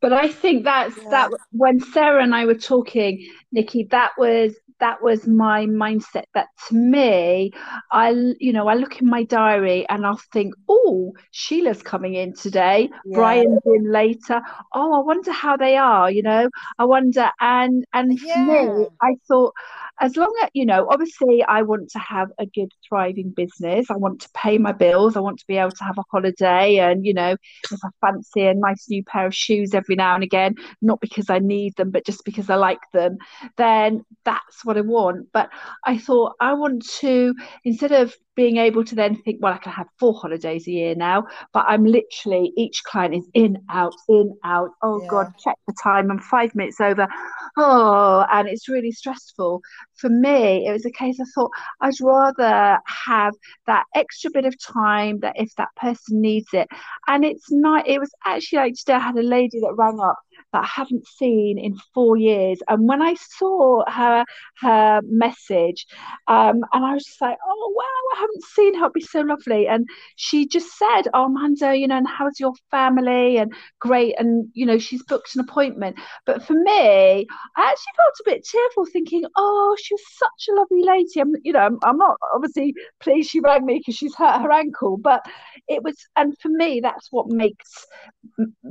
But 0.00 0.12
I 0.12 0.28
think 0.28 0.64
that's 0.64 0.96
Yeah. 0.96 1.10
that 1.10 1.30
when 1.50 1.80
Sarah 1.80 2.22
and 2.22 2.34
I 2.34 2.44
were 2.46 2.54
talking, 2.54 3.26
Nikki, 3.50 3.84
that 3.90 4.12
was 4.16 4.54
that 4.80 5.02
was 5.02 5.26
my 5.26 5.66
mindset. 5.66 6.24
That 6.34 6.48
to 6.68 6.74
me, 6.74 7.52
I 7.90 8.10
you 8.38 8.52
know 8.52 8.68
I 8.68 8.74
look 8.74 9.00
in 9.00 9.08
my 9.08 9.24
diary 9.24 9.86
and 9.88 10.06
I'll 10.06 10.20
think, 10.32 10.54
oh, 10.68 11.12
Sheila's 11.30 11.82
coming 11.82 12.14
in 12.14 12.34
today. 12.34 12.90
Yeah. 13.04 13.14
Brian's 13.14 13.60
in 13.66 13.90
later. 13.90 14.40
Oh, 14.74 14.94
I 14.94 15.04
wonder 15.04 15.32
how 15.32 15.56
they 15.56 15.76
are. 15.76 16.10
You 16.10 16.22
know, 16.22 16.48
I 16.78 16.84
wonder. 16.84 17.30
And 17.40 17.84
and 17.92 18.18
for 18.20 18.38
me, 18.38 18.86
I 19.02 19.14
thought, 19.26 19.54
as 20.00 20.16
long 20.16 20.32
as 20.42 20.50
you 20.54 20.64
know, 20.66 20.86
obviously, 20.90 21.42
I 21.42 21.62
want 21.62 21.90
to 21.90 21.98
have 21.98 22.28
a 22.38 22.46
good 22.46 22.70
thriving 22.88 23.30
business. 23.30 23.90
I 23.90 23.96
want 23.96 24.20
to 24.20 24.28
pay 24.34 24.58
my 24.58 24.72
bills. 24.72 25.16
I 25.16 25.20
want 25.20 25.38
to 25.38 25.46
be 25.46 25.56
able 25.56 25.72
to 25.72 25.84
have 25.84 25.98
a 25.98 26.04
holiday, 26.10 26.78
and 26.78 27.04
you 27.04 27.14
know, 27.14 27.36
if 27.70 27.78
I 27.84 27.88
fancy 28.00 28.46
a 28.46 28.54
nice 28.54 28.86
new 28.88 29.02
pair 29.04 29.26
of 29.26 29.34
shoes 29.34 29.74
every 29.74 29.96
now 29.96 30.14
and 30.14 30.24
again, 30.24 30.54
not 30.82 31.00
because 31.00 31.30
I 31.30 31.38
need 31.38 31.74
them, 31.76 31.90
but 31.90 32.06
just 32.06 32.24
because 32.24 32.48
I 32.50 32.56
like 32.56 32.80
them, 32.92 33.18
then 33.56 34.04
that's 34.24 34.64
what 34.64 34.76
I 34.76 34.82
want. 34.82 35.28
But 35.32 35.50
I 35.84 35.98
thought 35.98 36.34
I 36.40 36.54
want 36.54 36.86
to, 37.00 37.34
instead 37.64 37.92
of 37.92 38.14
being 38.38 38.56
able 38.58 38.84
to 38.84 38.94
then 38.94 39.16
think, 39.16 39.38
well, 39.42 39.52
I 39.52 39.58
can 39.58 39.72
have 39.72 39.88
four 39.98 40.14
holidays 40.14 40.68
a 40.68 40.70
year 40.70 40.94
now, 40.94 41.26
but 41.52 41.64
I'm 41.66 41.84
literally, 41.84 42.52
each 42.56 42.84
client 42.84 43.16
is 43.16 43.28
in, 43.34 43.58
out, 43.68 43.94
in, 44.08 44.38
out. 44.44 44.70
Oh 44.80 45.00
Yeah. 45.02 45.08
God, 45.10 45.32
check 45.42 45.56
the 45.66 45.74
time. 45.82 46.08
I'm 46.08 46.20
five 46.20 46.54
minutes 46.54 46.80
over. 46.80 47.08
Oh, 47.56 48.24
and 48.30 48.46
it's 48.46 48.68
really 48.68 48.92
stressful. 48.92 49.60
For 49.96 50.08
me, 50.08 50.68
it 50.68 50.72
was 50.72 50.86
a 50.86 50.92
case 50.92 51.18
I 51.20 51.24
thought 51.34 51.50
I'd 51.80 52.00
rather 52.00 52.78
have 53.08 53.34
that 53.66 53.86
extra 53.96 54.30
bit 54.30 54.44
of 54.44 54.54
time 54.62 55.18
that 55.18 55.34
if 55.34 55.52
that 55.56 55.74
person 55.74 56.20
needs 56.20 56.46
it. 56.52 56.68
And 57.08 57.24
it's 57.24 57.50
not, 57.50 57.88
it 57.88 57.98
was 57.98 58.10
actually 58.24 58.60
like 58.60 58.74
today 58.74 58.92
I 58.92 59.00
had 59.00 59.16
a 59.16 59.22
lady 59.22 59.58
that 59.62 59.74
rang 59.76 59.98
up 59.98 60.16
that 60.52 60.64
I 60.64 60.66
haven't 60.66 61.06
seen 61.06 61.58
in 61.58 61.76
four 61.94 62.16
years. 62.16 62.58
And 62.68 62.88
when 62.88 63.02
I 63.02 63.14
saw 63.14 63.84
her 63.90 64.24
her 64.60 65.00
message, 65.04 65.86
um, 66.26 66.60
and 66.72 66.84
I 66.84 66.94
was 66.94 67.04
just 67.04 67.20
like, 67.20 67.38
oh 67.46 67.74
wow, 67.76 68.16
I 68.16 68.20
haven't 68.20 68.44
seen 68.44 68.74
her. 68.74 68.86
It'd 68.86 68.92
be 68.94 69.00
so 69.00 69.20
lovely. 69.20 69.66
And 69.68 69.86
she 70.16 70.46
just 70.46 70.76
said, 70.78 71.02
oh 71.14 71.26
Amanda, 71.26 71.76
you 71.76 71.88
know, 71.88 71.98
and 71.98 72.08
how's 72.08 72.40
your 72.40 72.52
family? 72.70 73.38
And 73.38 73.52
great. 73.80 74.14
And 74.18 74.48
you 74.54 74.66
know, 74.66 74.78
she's 74.78 75.02
booked 75.02 75.34
an 75.34 75.40
appointment. 75.40 75.96
But 76.26 76.42
for 76.44 76.54
me, 76.54 77.26
I 77.56 77.70
actually 77.70 77.92
felt 77.96 78.14
a 78.20 78.30
bit 78.30 78.46
tearful, 78.46 78.86
thinking, 78.86 79.24
oh, 79.36 79.76
she 79.80 79.94
was 79.94 80.02
such 80.16 80.48
a 80.50 80.54
lovely 80.54 80.82
lady. 80.82 81.20
I'm, 81.20 81.34
you 81.42 81.52
know, 81.52 81.60
I'm, 81.60 81.78
I'm 81.82 81.98
not 81.98 82.16
obviously 82.34 82.74
pleased 83.00 83.30
she 83.30 83.40
rang 83.40 83.64
me 83.64 83.78
because 83.78 83.96
she's 83.96 84.14
hurt 84.14 84.40
her 84.42 84.52
ankle, 84.52 84.96
but 84.96 85.24
it 85.68 85.82
was, 85.82 85.96
and 86.16 86.36
for 86.38 86.48
me, 86.48 86.80
that's 86.80 87.08
what 87.10 87.28
makes 87.28 87.86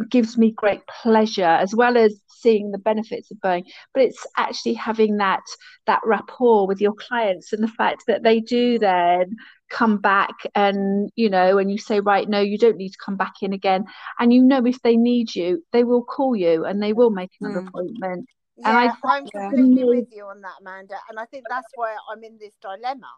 gives 0.09 0.37
me 0.37 0.51
great 0.51 0.81
pleasure 1.01 1.43
as 1.43 1.75
well 1.75 1.97
as 1.97 2.21
seeing 2.27 2.71
the 2.71 2.77
benefits 2.77 3.31
of 3.31 3.39
Bowen 3.41 3.63
but 3.93 4.03
it's 4.03 4.25
actually 4.37 4.73
having 4.73 5.17
that 5.17 5.41
that 5.87 6.01
rapport 6.05 6.67
with 6.67 6.79
your 6.81 6.93
clients 6.93 7.51
and 7.53 7.63
the 7.63 7.67
fact 7.67 8.03
that 8.07 8.23
they 8.23 8.39
do 8.39 8.79
then 8.79 9.35
come 9.69 9.97
back 9.97 10.35
and 10.55 11.09
you 11.15 11.29
know 11.29 11.57
and 11.57 11.71
you 11.71 11.77
say 11.77 11.99
right 11.99 12.27
no 12.29 12.39
you 12.39 12.57
don't 12.57 12.77
need 12.77 12.89
to 12.89 12.97
come 13.03 13.17
back 13.17 13.33
in 13.41 13.53
again 13.53 13.85
and 14.19 14.33
you 14.33 14.41
know 14.43 14.65
if 14.65 14.81
they 14.81 14.95
need 14.95 15.35
you 15.35 15.63
they 15.73 15.83
will 15.83 16.03
call 16.03 16.35
you 16.35 16.65
and 16.65 16.81
they 16.81 16.93
will 16.93 17.09
make 17.09 17.31
another 17.41 17.59
Mm. 17.59 17.67
appointment 17.67 18.27
Yeah, 18.55 18.77
And 18.77 18.77
I 18.77 18.91
I'm 19.05 19.27
completely 19.27 19.83
Mm. 19.83 19.85
with 19.85 20.11
you 20.11 20.25
on 20.27 20.41
that, 20.41 20.57
Amanda. 20.61 20.99
And 21.09 21.19
I 21.19 21.25
think 21.25 21.47
that's 21.47 21.71
why 21.75 21.95
I'm 22.09 22.23
in 22.23 22.37
this 22.37 22.55
dilemma: 22.61 23.11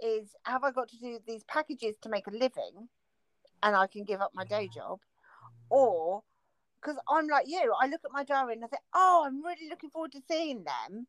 is 0.00 0.34
have 0.44 0.64
I 0.64 0.70
got 0.72 0.88
to 0.90 0.98
do 0.98 1.20
these 1.26 1.44
packages 1.44 1.96
to 2.02 2.08
make 2.08 2.26
a 2.26 2.30
living, 2.30 2.88
and 3.62 3.76
I 3.76 3.86
can 3.86 4.04
give 4.04 4.20
up 4.20 4.34
my 4.34 4.44
day 4.44 4.68
job, 4.68 5.00
or 5.70 6.22
because 6.80 6.96
I'm 7.08 7.26
like 7.26 7.46
you, 7.48 7.72
I 7.80 7.86
look 7.86 8.00
at 8.04 8.12
my 8.12 8.22
diary 8.24 8.54
and 8.54 8.64
I 8.64 8.68
think, 8.68 8.82
oh, 8.94 9.24
I'm 9.26 9.42
really 9.44 9.68
looking 9.68 9.90
forward 9.90 10.12
to 10.12 10.22
seeing 10.28 10.64
them, 10.64 11.06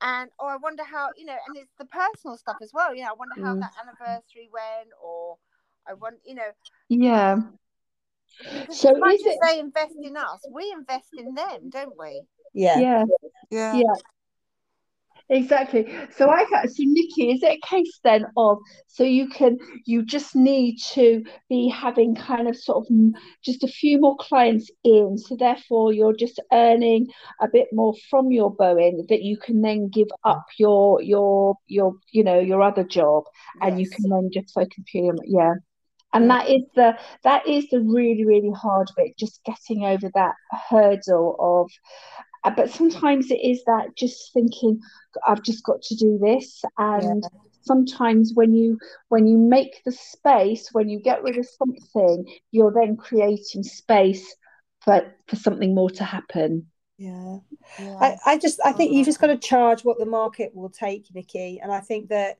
and 0.00 0.30
or 0.38 0.50
I 0.50 0.56
wonder 0.56 0.84
how 0.84 1.10
you 1.16 1.24
know, 1.26 1.36
and 1.46 1.56
it's 1.56 1.72
the 1.78 1.84
personal 1.86 2.36
stuff 2.36 2.56
as 2.62 2.72
well. 2.72 2.94
You 2.94 3.02
know, 3.04 3.10
I 3.10 3.14
wonder 3.14 3.34
how 3.42 3.54
Mm. 3.54 3.60
that 3.60 3.72
anniversary 3.80 4.48
went, 4.52 4.90
or 5.02 5.38
I 5.86 5.94
want, 5.94 6.16
you 6.24 6.34
know, 6.34 6.50
Yeah. 6.88 7.40
So 8.72 8.90
as 8.90 8.98
much 8.98 9.14
is 9.14 9.26
as 9.26 9.34
it- 9.34 9.38
they 9.42 9.58
invest 9.60 9.96
in 10.02 10.16
us, 10.16 10.44
we 10.50 10.70
invest 10.72 11.08
in 11.16 11.34
them, 11.34 11.70
don't 11.70 11.96
we? 11.98 12.22
Yeah. 12.52 12.78
Yeah. 12.80 13.04
Yeah. 13.50 13.74
Yeah. 13.74 13.94
Exactly. 15.30 15.86
So 16.16 16.30
I 16.30 16.46
got 16.48 16.70
so 16.70 16.82
Nikki, 16.84 17.32
is 17.32 17.42
it 17.42 17.58
a 17.62 17.66
case 17.66 18.00
then 18.02 18.24
of 18.36 18.58
so 18.86 19.04
you 19.04 19.28
can 19.28 19.58
you 19.84 20.02
just 20.02 20.34
need 20.34 20.78
to 20.94 21.22
be 21.50 21.68
having 21.68 22.14
kind 22.14 22.48
of 22.48 22.56
sort 22.56 22.86
of 22.86 22.96
just 23.44 23.62
a 23.62 23.68
few 23.68 24.00
more 24.00 24.16
clients 24.18 24.70
in, 24.84 25.18
so 25.18 25.36
therefore 25.36 25.92
you're 25.92 26.16
just 26.16 26.40
earning 26.50 27.08
a 27.42 27.48
bit 27.52 27.68
more 27.72 27.92
from 28.08 28.32
your 28.32 28.54
Bowen 28.54 29.04
that 29.10 29.22
you 29.22 29.36
can 29.36 29.60
then 29.60 29.88
give 29.88 30.08
up 30.24 30.46
your 30.58 31.02
your 31.02 31.56
your 31.66 31.92
you 32.10 32.24
know 32.24 32.40
your 32.40 32.62
other 32.62 32.84
job 32.84 33.24
and 33.60 33.78
you 33.78 33.88
can 33.90 34.08
then 34.08 34.30
just 34.32 34.54
focus 34.54 34.82
purely 34.86 35.10
on 35.10 35.18
yeah. 35.26 35.54
And 36.14 36.30
that 36.30 36.48
is 36.48 36.62
the 36.74 36.96
that 37.24 37.46
is 37.46 37.68
the 37.68 37.80
really 37.80 38.24
really 38.24 38.52
hard 38.56 38.90
bit, 38.96 39.18
just 39.18 39.44
getting 39.44 39.84
over 39.84 40.10
that 40.14 40.34
hurdle 40.70 41.36
of 41.38 41.70
Uh, 42.44 42.50
but 42.50 42.70
sometimes 42.70 43.30
it 43.30 43.40
is 43.42 43.62
that 43.64 43.96
just 43.96 44.32
thinking 44.32 44.80
I've 45.26 45.42
just 45.42 45.64
got 45.64 45.82
to 45.82 45.96
do 45.96 46.18
this 46.18 46.62
and 46.78 47.24
sometimes 47.62 48.32
when 48.34 48.54
you 48.54 48.78
when 49.08 49.26
you 49.26 49.36
make 49.36 49.82
the 49.84 49.92
space 49.92 50.68
when 50.72 50.88
you 50.88 51.00
get 51.00 51.22
rid 51.22 51.36
of 51.36 51.46
something 51.46 52.24
you're 52.50 52.72
then 52.72 52.96
creating 52.96 53.62
space 53.62 54.34
for 54.80 55.12
for 55.26 55.36
something 55.36 55.74
more 55.74 55.90
to 55.90 56.04
happen 56.04 56.66
Yeah. 56.98 57.38
Yeah. 57.78 57.96
I, 58.00 58.16
I 58.26 58.38
just 58.38 58.60
I 58.64 58.72
think 58.72 58.92
you've 58.92 59.06
just 59.06 59.20
got 59.20 59.28
to 59.28 59.36
charge 59.36 59.82
what 59.82 59.98
the 59.98 60.06
market 60.06 60.54
will 60.54 60.68
take, 60.68 61.06
Nikki. 61.14 61.60
And 61.62 61.72
I 61.72 61.80
think 61.80 62.08
that 62.08 62.38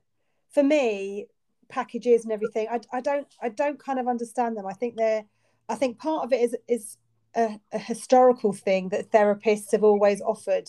for 0.51 0.63
me, 0.63 1.27
packages 1.69 2.25
and 2.25 2.33
everything, 2.33 2.67
I, 2.71 2.81
I 2.93 3.01
don't 3.01 3.27
I 3.41 3.49
don't 3.49 3.79
kind 3.83 3.99
of 3.99 4.09
understand 4.09 4.57
them. 4.57 4.67
I 4.67 4.73
think 4.73 4.97
they're 4.97 5.25
I 5.69 5.77
think 5.77 5.99
part 5.99 6.25
of 6.25 6.33
it 6.33 6.41
is 6.41 6.57
is 6.67 6.97
a, 7.37 7.61
a 7.73 7.79
historical 7.79 8.53
thing 8.53 8.89
that 8.91 9.11
therapists 9.11 9.73
have 9.73 9.85
always 9.85 10.21
offered 10.23 10.69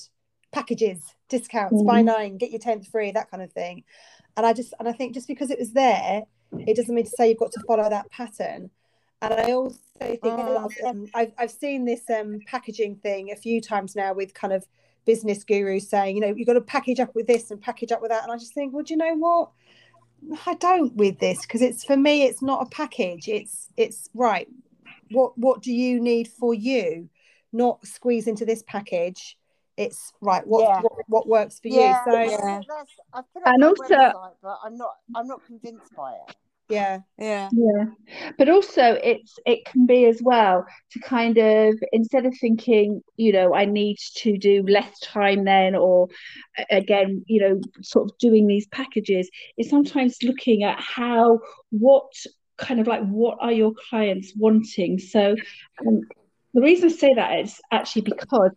packages, 0.52 1.16
discounts, 1.30 1.82
buy 1.82 2.02
Mhm. 2.02 2.06
nine, 2.06 2.38
get 2.38 2.52
your 2.52 2.60
tenth 2.60 2.88
free, 2.88 3.12
that 3.12 3.30
kind 3.32 3.44
of 3.44 3.52
thing. 3.54 3.84
And 4.38 4.46
I 4.46 4.54
just 4.54 4.74
and 4.80 4.88
I 4.88 4.94
think 4.94 5.14
just 5.14 5.28
because 5.28 5.52
it 5.52 5.60
was 5.60 5.74
there, 5.74 6.24
it 6.66 6.76
doesn't 6.76 6.94
mean 6.96 7.06
to 7.06 7.12
say 7.12 7.30
you've 7.30 7.38
got 7.40 7.52
to 7.54 7.60
follow 7.68 7.90
that 7.90 8.10
pattern. 8.12 8.72
And 9.22 9.34
I 9.34 9.52
also 9.52 9.78
think 10.00 10.46
of, 10.48 10.72
um, 10.86 11.08
I've 11.14 11.34
I've 11.38 11.52
seen 11.52 11.86
this 11.86 12.10
um, 12.10 12.40
packaging 12.46 12.96
thing 12.98 13.32
a 13.32 13.36
few 13.36 13.62
times 13.62 13.96
now 13.96 14.14
with 14.14 14.34
kind 14.34 14.54
of 14.54 14.66
business 15.06 15.44
gurus 15.44 15.90
saying, 15.90 16.16
you 16.16 16.22
know, 16.22 16.34
you've 16.36 16.48
got 16.48 16.54
to 16.54 16.62
package 16.62 17.00
up 17.00 17.16
with 17.16 17.28
this 17.28 17.52
and 17.52 17.62
package 17.62 17.92
up 17.92 18.02
with 18.02 18.12
that. 18.12 18.24
And 18.24 18.32
I 18.32 18.38
just 18.38 18.54
think, 18.54 18.74
well, 18.74 18.84
do 18.84 18.94
you 18.94 18.98
know 18.98 19.16
what? 19.16 19.52
I 20.46 20.54
don't 20.56 20.96
with 20.96 21.20
this 21.20 21.42
because 21.42 21.62
it's 21.62 21.84
for 21.84 21.98
me, 21.98 22.24
it's 22.24 22.42
not 22.42 22.62
a 22.66 22.70
package. 22.70 23.28
It's 23.28 23.70
it's 23.78 24.10
right. 24.14 24.48
What 25.12 25.38
what 25.38 25.62
do 25.62 25.72
you 25.74 26.00
need 26.00 26.28
for 26.28 26.54
you? 26.54 27.10
Not 27.52 27.86
squeeze 27.86 28.28
into 28.28 28.46
this 28.46 28.64
package. 28.68 29.38
It's 29.78 30.12
right. 30.22 30.46
What 30.46 30.64
Yeah. 30.64 30.82
what, 30.82 30.94
what 31.08 31.28
works 31.28 31.60
for 31.60 31.70
yeah, 31.70 32.04
you? 32.06 32.12
So 32.12 32.20
yeah. 32.20 32.60
That's, 32.68 32.92
I 33.14 33.22
put 33.34 33.42
it 33.42 33.48
And 33.48 33.64
also- 33.64 33.96
website, 33.96 34.34
but 34.44 34.58
I'm 34.64 34.78
not. 34.78 34.94
I'm 35.16 35.28
not 35.28 35.46
convinced 35.46 35.96
by 35.96 36.14
it. 36.14 36.36
yeah, 36.72 37.00
Yeah. 37.18 37.50
yeah 37.52 37.86
but 38.38 38.48
also 38.48 38.84
it's 39.12 39.34
it 39.48 39.66
can 39.66 39.88
be 39.88 40.06
as 40.06 40.22
well 40.22 40.64
to 40.92 41.00
kind 41.00 41.38
of 41.40 41.74
instead 41.92 42.28
of 42.28 42.34
thinking 42.40 43.02
you 43.18 43.32
know 43.32 43.56
I 43.56 43.66
need 43.66 43.98
to 44.18 44.38
do 44.38 44.62
less 44.68 45.00
time 45.00 45.46
then 45.46 45.74
or 45.76 46.10
again 46.70 47.24
you 47.26 47.42
know 47.42 47.60
sort 47.82 48.06
of 48.12 48.16
doing 48.20 48.46
these 48.46 48.68
packages 48.68 49.28
is 49.58 49.68
sometimes 49.68 50.22
looking 50.22 50.62
at 50.62 50.80
how 50.80 51.40
what 51.72 52.12
kind 52.60 52.80
of 52.80 52.88
like 52.88 53.02
what 53.08 53.38
are 53.42 53.52
your 53.52 53.74
clients 53.90 54.34
wanting? 54.36 55.00
So 55.00 55.36
um, 55.86 56.02
the 56.54 56.62
reason 56.62 56.90
I 56.90 56.92
say 56.92 57.14
that 57.16 57.40
is 57.40 57.60
actually 57.72 58.04
because 58.04 58.52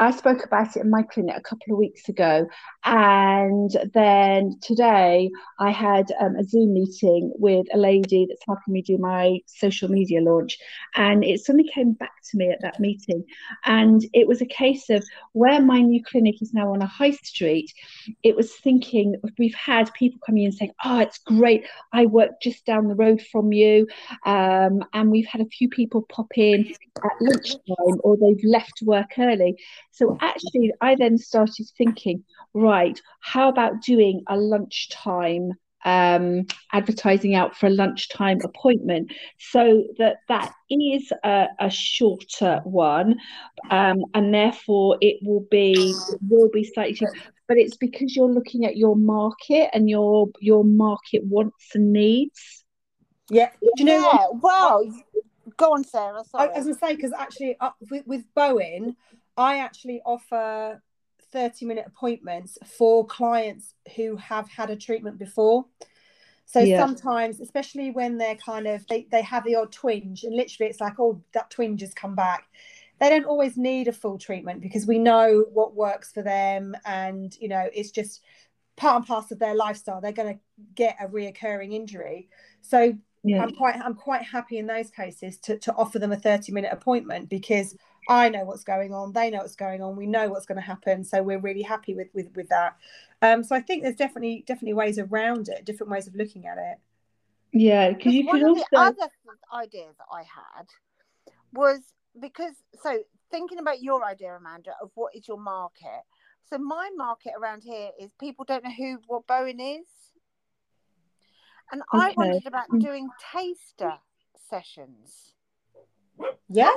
I 0.00 0.10
spoke 0.10 0.44
about 0.44 0.76
it 0.76 0.80
in 0.80 0.90
my 0.90 1.02
clinic 1.02 1.36
a 1.36 1.40
couple 1.40 1.72
of 1.72 1.78
weeks 1.78 2.08
ago, 2.08 2.48
and 2.84 3.70
then 3.92 4.58
today 4.60 5.30
I 5.60 5.70
had 5.70 6.06
um, 6.20 6.34
a 6.34 6.42
Zoom 6.42 6.74
meeting 6.74 7.32
with 7.36 7.66
a 7.72 7.78
lady 7.78 8.26
that's 8.28 8.42
helping 8.44 8.74
me 8.74 8.82
do 8.82 8.98
my 8.98 9.38
social 9.46 9.88
media 9.88 10.20
launch, 10.20 10.58
and 10.96 11.22
it 11.22 11.44
suddenly 11.44 11.70
came 11.72 11.92
back 11.92 12.10
to 12.30 12.36
me 12.36 12.50
at 12.50 12.60
that 12.62 12.80
meeting, 12.80 13.24
and 13.66 14.04
it 14.12 14.26
was 14.26 14.42
a 14.42 14.46
case 14.46 14.90
of 14.90 15.04
where 15.32 15.62
my 15.62 15.80
new 15.80 16.02
clinic 16.02 16.42
is 16.42 16.52
now 16.52 16.72
on 16.72 16.82
a 16.82 16.86
high 16.86 17.12
street. 17.12 17.72
It 18.24 18.34
was 18.34 18.52
thinking 18.52 19.14
we've 19.38 19.54
had 19.54 19.94
people 19.94 20.18
coming 20.26 20.42
in 20.42 20.52
saying, 20.52 20.72
"Oh, 20.84 20.98
it's 20.98 21.18
great! 21.18 21.66
I 21.92 22.06
work 22.06 22.40
just 22.42 22.66
down 22.66 22.88
the 22.88 22.96
road 22.96 23.22
from 23.30 23.52
you," 23.52 23.86
um, 24.26 24.82
and 24.92 25.12
we've 25.12 25.28
had 25.28 25.40
a 25.40 25.46
few 25.46 25.68
people 25.68 26.02
pop 26.02 26.36
in 26.36 26.74
at 26.96 27.12
lunchtime 27.20 28.00
or 28.02 28.16
they've 28.16 28.44
left 28.44 28.82
work 28.82 29.12
early. 29.18 29.56
So 29.94 30.18
actually, 30.20 30.72
I 30.80 30.96
then 30.96 31.18
started 31.18 31.66
thinking, 31.78 32.24
right, 32.52 33.00
how 33.20 33.48
about 33.48 33.82
doing 33.82 34.22
a 34.28 34.36
lunchtime 34.36 35.52
um, 35.84 36.46
advertising 36.72 37.34
out 37.34 37.56
for 37.56 37.66
a 37.66 37.70
lunchtime 37.70 38.38
appointment 38.42 39.12
so 39.38 39.84
that 39.98 40.16
that 40.28 40.52
is 40.70 41.12
a, 41.22 41.46
a 41.60 41.68
shorter 41.68 42.60
one 42.64 43.16
um, 43.70 43.98
and 44.14 44.32
therefore 44.32 44.96
it 45.02 45.18
will 45.22 45.46
be 45.50 45.94
it 46.10 46.20
will 46.28 46.48
be 46.52 46.64
slightly 46.64 46.94
cheaper. 46.94 47.12
But 47.46 47.58
it's 47.58 47.76
because 47.76 48.16
you're 48.16 48.30
looking 48.30 48.64
at 48.64 48.76
your 48.76 48.96
market 48.96 49.68
and 49.74 49.88
your 49.88 50.28
your 50.40 50.64
market 50.64 51.22
wants 51.24 51.74
and 51.74 51.92
needs. 51.92 52.64
yeah. 53.28 53.50
Do 53.60 53.70
you 53.76 53.84
know 53.84 54.00
what? 54.00 54.20
yeah. 54.20 54.38
Well, 54.40 55.02
go 55.58 55.74
on, 55.74 55.84
Sarah. 55.84 56.20
I, 56.20 56.22
Sorry. 56.22 56.50
I 56.50 56.58
was 56.58 56.66
gonna 56.66 56.78
say 56.78 56.96
because 56.96 57.12
actually 57.12 57.56
uh, 57.60 57.70
with, 57.90 58.06
with 58.06 58.24
Bowen, 58.34 58.96
I 59.36 59.58
actually 59.58 60.00
offer 60.04 60.80
thirty 61.32 61.66
minute 61.66 61.84
appointments 61.86 62.58
for 62.66 63.06
clients 63.06 63.74
who 63.96 64.16
have 64.16 64.48
had 64.48 64.70
a 64.70 64.76
treatment 64.76 65.18
before. 65.18 65.66
So 66.46 66.64
Yeah. 66.64 66.86
sometimes, 66.86 67.40
especially 67.40 67.90
when 67.90 68.18
they're 68.18 68.36
kind 68.36 68.66
of 68.66 68.86
they, 68.86 69.06
they 69.10 69.22
have 69.22 69.44
the 69.44 69.56
odd 69.56 69.72
twinge, 69.72 70.24
and 70.24 70.34
literally 70.34 70.70
it's 70.70 70.80
like, 70.80 70.98
oh, 71.00 71.22
that 71.32 71.50
twinge 71.50 71.80
has 71.80 71.94
come 71.94 72.14
back. 72.14 72.44
They 73.00 73.08
don't 73.08 73.24
always 73.24 73.56
need 73.56 73.88
a 73.88 73.92
full 73.92 74.18
treatment 74.18 74.60
because 74.60 74.86
we 74.86 74.98
know 74.98 75.44
what 75.52 75.74
works 75.74 76.12
for 76.12 76.22
them, 76.22 76.76
and 76.84 77.34
you 77.40 77.48
know 77.48 77.68
it's 77.74 77.90
just 77.90 78.22
part 78.76 78.96
and 78.96 79.06
parcel 79.06 79.34
of 79.34 79.38
their 79.40 79.54
lifestyle. 79.54 80.00
They're 80.00 80.12
going 80.12 80.34
to 80.34 80.40
get 80.74 80.96
a 81.00 81.08
reoccurring 81.08 81.72
injury. 81.72 82.28
So 82.60 82.94
Yeah. 83.24 83.42
I'm 83.42 83.50
quite 83.52 83.76
I'm 83.76 83.94
quite 83.94 84.22
happy 84.22 84.58
in 84.58 84.66
those 84.66 84.90
cases 84.90 85.38
to, 85.38 85.58
to 85.58 85.74
offer 85.74 85.98
them 85.98 86.12
a 86.12 86.16
30 86.16 86.52
minute 86.52 86.72
appointment 86.72 87.28
because 87.28 87.76
I 88.08 88.28
know 88.28 88.44
what's 88.44 88.64
going 88.64 88.92
on, 88.92 89.12
they 89.12 89.30
know 89.30 89.38
what's 89.38 89.56
going 89.56 89.82
on, 89.82 89.96
we 89.96 90.06
know 90.06 90.28
what's 90.28 90.46
going 90.46 90.56
to 90.56 90.66
happen, 90.66 91.04
so 91.04 91.22
we're 91.22 91.38
really 91.38 91.62
happy 91.62 91.94
with 91.94 92.08
with, 92.12 92.34
with 92.34 92.48
that. 92.48 92.76
Um, 93.22 93.42
so 93.42 93.54
I 93.56 93.60
think 93.60 93.82
there's 93.82 93.96
definitely 93.96 94.44
definitely 94.46 94.74
ways 94.74 94.98
around 94.98 95.48
it, 95.48 95.64
different 95.64 95.90
ways 95.90 96.06
of 96.06 96.14
looking 96.14 96.46
at 96.46 96.58
it. 96.58 96.78
Yeah, 97.52 97.90
because 97.92 98.14
you 98.14 98.26
one 98.26 98.40
could 98.40 98.42
of 98.42 98.48
also 98.50 98.64
the 98.72 98.78
other 98.78 98.94
th- 98.94 99.10
ideas 99.52 99.94
that 99.98 100.06
I 100.12 100.22
had 100.22 100.66
was 101.52 101.80
because 102.20 102.54
so 102.82 102.98
thinking 103.30 103.58
about 103.58 103.82
your 103.82 104.04
idea, 104.04 104.34
Amanda, 104.34 104.72
of 104.82 104.90
what 104.94 105.14
is 105.14 105.26
your 105.26 105.38
market. 105.38 106.02
So 106.50 106.58
my 106.58 106.90
market 106.94 107.32
around 107.38 107.62
here 107.62 107.90
is 107.98 108.12
people 108.20 108.44
don't 108.44 108.64
know 108.64 108.72
who 108.76 108.98
what 109.06 109.26
Bowen 109.26 109.60
is, 109.60 109.86
and 111.72 111.82
I 111.92 112.12
wondered 112.16 112.46
about 112.46 112.68
Mm. 112.68 112.80
doing 112.80 113.08
taster 113.32 113.98
sessions. 114.50 115.33
Yeah, 116.48 116.70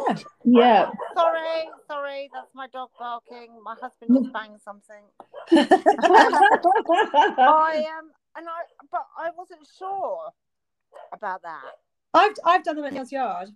yeah. 0.44 0.90
Sorry, 1.14 1.70
sorry, 1.88 2.30
that's 2.34 2.54
my 2.56 2.68
dog 2.68 2.90
barking. 2.98 3.50
My 3.64 3.76
husband 3.80 4.24
just 4.24 4.34
banged 4.34 4.62
something. 4.62 5.04
I 5.52 7.86
um 7.98 8.12
and 8.36 8.48
I 8.48 8.62
but 8.92 9.06
I 9.18 9.30
wasn't 9.38 9.68
sure 9.78 10.32
about 11.14 11.42
that. 11.44 11.62
I've 12.14 12.36
I've 12.46 12.64
done 12.64 12.78
them 12.78 12.86
at 12.86 12.94
Neal's 12.94 13.12
Yard, 13.12 13.50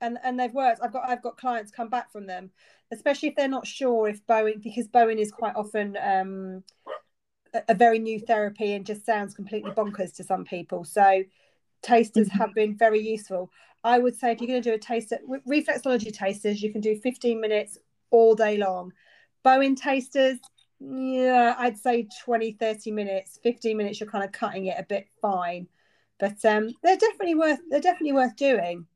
and 0.00 0.18
and 0.22 0.38
they've 0.38 0.52
worked. 0.52 0.80
I've 0.82 0.92
got 0.92 1.08
I've 1.08 1.22
got 1.22 1.36
clients 1.36 1.70
come 1.70 1.88
back 1.88 2.12
from 2.12 2.26
them, 2.26 2.50
especially 2.92 3.30
if 3.30 3.36
they're 3.36 3.48
not 3.48 3.66
sure 3.66 4.08
if 4.08 4.26
Bowen 4.26 4.60
because 4.62 4.88
Bowen 4.88 5.18
is 5.18 5.30
quite 5.30 5.56
often 5.56 5.96
um, 6.02 6.64
a, 7.54 7.62
a 7.68 7.74
very 7.74 7.98
new 7.98 8.20
therapy 8.20 8.72
and 8.72 8.84
just 8.84 9.06
sounds 9.06 9.34
completely 9.34 9.70
bonkers 9.70 10.14
to 10.16 10.24
some 10.24 10.44
people. 10.44 10.84
So 10.84 11.22
tasters 11.82 12.30
have 12.32 12.54
been 12.54 12.76
very 12.76 13.00
useful. 13.00 13.50
I 13.86 14.00
would 14.00 14.16
say 14.16 14.32
if 14.32 14.40
you're 14.40 14.48
going 14.48 14.62
to 14.62 14.70
do 14.70 14.74
a 14.74 14.78
taster, 14.78 15.20
reflexology 15.48 16.12
tasters, 16.12 16.60
you 16.60 16.72
can 16.72 16.80
do 16.80 16.96
15 16.96 17.40
minutes 17.40 17.78
all 18.10 18.34
day 18.34 18.56
long. 18.56 18.92
Bowen 19.44 19.76
tasters, 19.76 20.38
yeah, 20.80 21.54
I'd 21.56 21.78
say 21.78 22.08
20, 22.24 22.52
30 22.52 22.90
minutes, 22.90 23.38
15 23.44 23.76
minutes, 23.76 24.00
you're 24.00 24.10
kind 24.10 24.24
of 24.24 24.32
cutting 24.32 24.66
it 24.66 24.74
a 24.76 24.82
bit 24.82 25.06
fine. 25.22 25.68
But 26.18 26.44
um, 26.44 26.70
they're 26.82 26.96
definitely 26.96 27.36
worth 27.36 27.60
they're 27.70 27.80
definitely 27.80 28.14
worth 28.14 28.34
doing. 28.34 28.86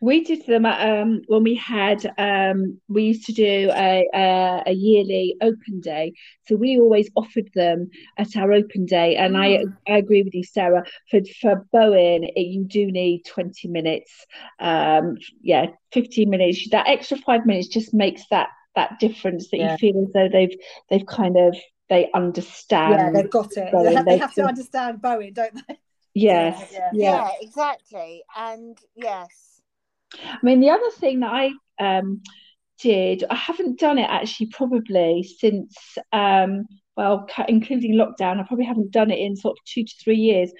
We 0.00 0.22
did 0.22 0.46
them 0.46 0.64
at, 0.64 0.78
um, 0.88 1.22
when 1.26 1.42
we 1.42 1.56
had 1.56 2.06
um, 2.18 2.80
we 2.88 3.02
used 3.04 3.26
to 3.26 3.32
do 3.32 3.70
a, 3.74 4.06
a, 4.14 4.62
a 4.66 4.72
yearly 4.72 5.36
open 5.40 5.80
day, 5.80 6.12
so 6.46 6.54
we 6.54 6.78
always 6.78 7.10
offered 7.16 7.50
them 7.54 7.90
at 8.16 8.36
our 8.36 8.52
open 8.52 8.86
day. 8.86 9.16
And 9.16 9.36
I 9.36 9.48
Mm. 9.48 9.76
I 9.88 9.96
agree 9.98 10.22
with 10.22 10.34
you, 10.34 10.44
Sarah. 10.44 10.84
For 11.10 11.20
for 11.40 11.66
Bowen, 11.72 12.24
it, 12.24 12.40
you 12.40 12.64
do 12.64 12.92
need 12.92 13.24
twenty 13.24 13.66
minutes. 13.68 14.26
Um, 14.60 15.16
yeah, 15.42 15.66
fifteen 15.92 16.30
minutes. 16.30 16.68
That 16.70 16.86
extra 16.88 17.16
five 17.16 17.44
minutes 17.44 17.68
just 17.68 17.92
makes 17.92 18.22
that 18.30 18.48
that 18.76 19.00
difference 19.00 19.50
that 19.50 19.58
Yeah. 19.58 19.72
you 19.72 19.78
feel 19.78 20.02
as 20.04 20.12
though 20.12 20.28
they've 20.28 20.56
they've 20.90 21.06
kind 21.06 21.36
of 21.36 21.56
they 21.88 22.08
understand. 22.14 22.92
yeah, 22.92 23.10
they've 23.10 23.30
got 23.30 23.56
it. 23.56 23.72
Bowen, 23.72 23.84
They 23.86 23.94
have, 23.94 24.04
they 24.04 24.12
they 24.12 24.18
have 24.18 24.34
to 24.34 24.44
understand 24.44 25.02
Bowen, 25.02 25.32
don't 25.32 25.54
they? 25.66 25.78
yes, 26.14 26.70
Yeah, 26.72 26.90
yeah. 26.92 27.10
Yeah, 27.10 27.30
exactly. 27.40 28.22
And 28.36 28.78
yes. 28.94 29.47
I 30.14 30.38
mean, 30.42 30.60
the 30.60 30.70
other 30.70 30.90
thing 30.90 31.20
that 31.20 31.32
I 31.32 31.52
um, 31.78 32.22
did, 32.80 33.24
I 33.28 33.34
haven't 33.34 33.78
done 33.78 33.98
it 33.98 34.08
actually 34.08 34.46
probably 34.46 35.22
since, 35.22 35.76
um, 36.12 36.66
well, 36.96 37.28
including 37.48 37.94
lockdown, 37.94 38.40
I 38.40 38.44
probably 38.46 38.64
haven't 38.64 38.90
done 38.90 39.10
it 39.10 39.18
in 39.18 39.36
sort 39.36 39.58
of 39.58 39.64
two 39.64 39.84
to 39.84 39.94
three 40.02 40.16
years. 40.16 40.52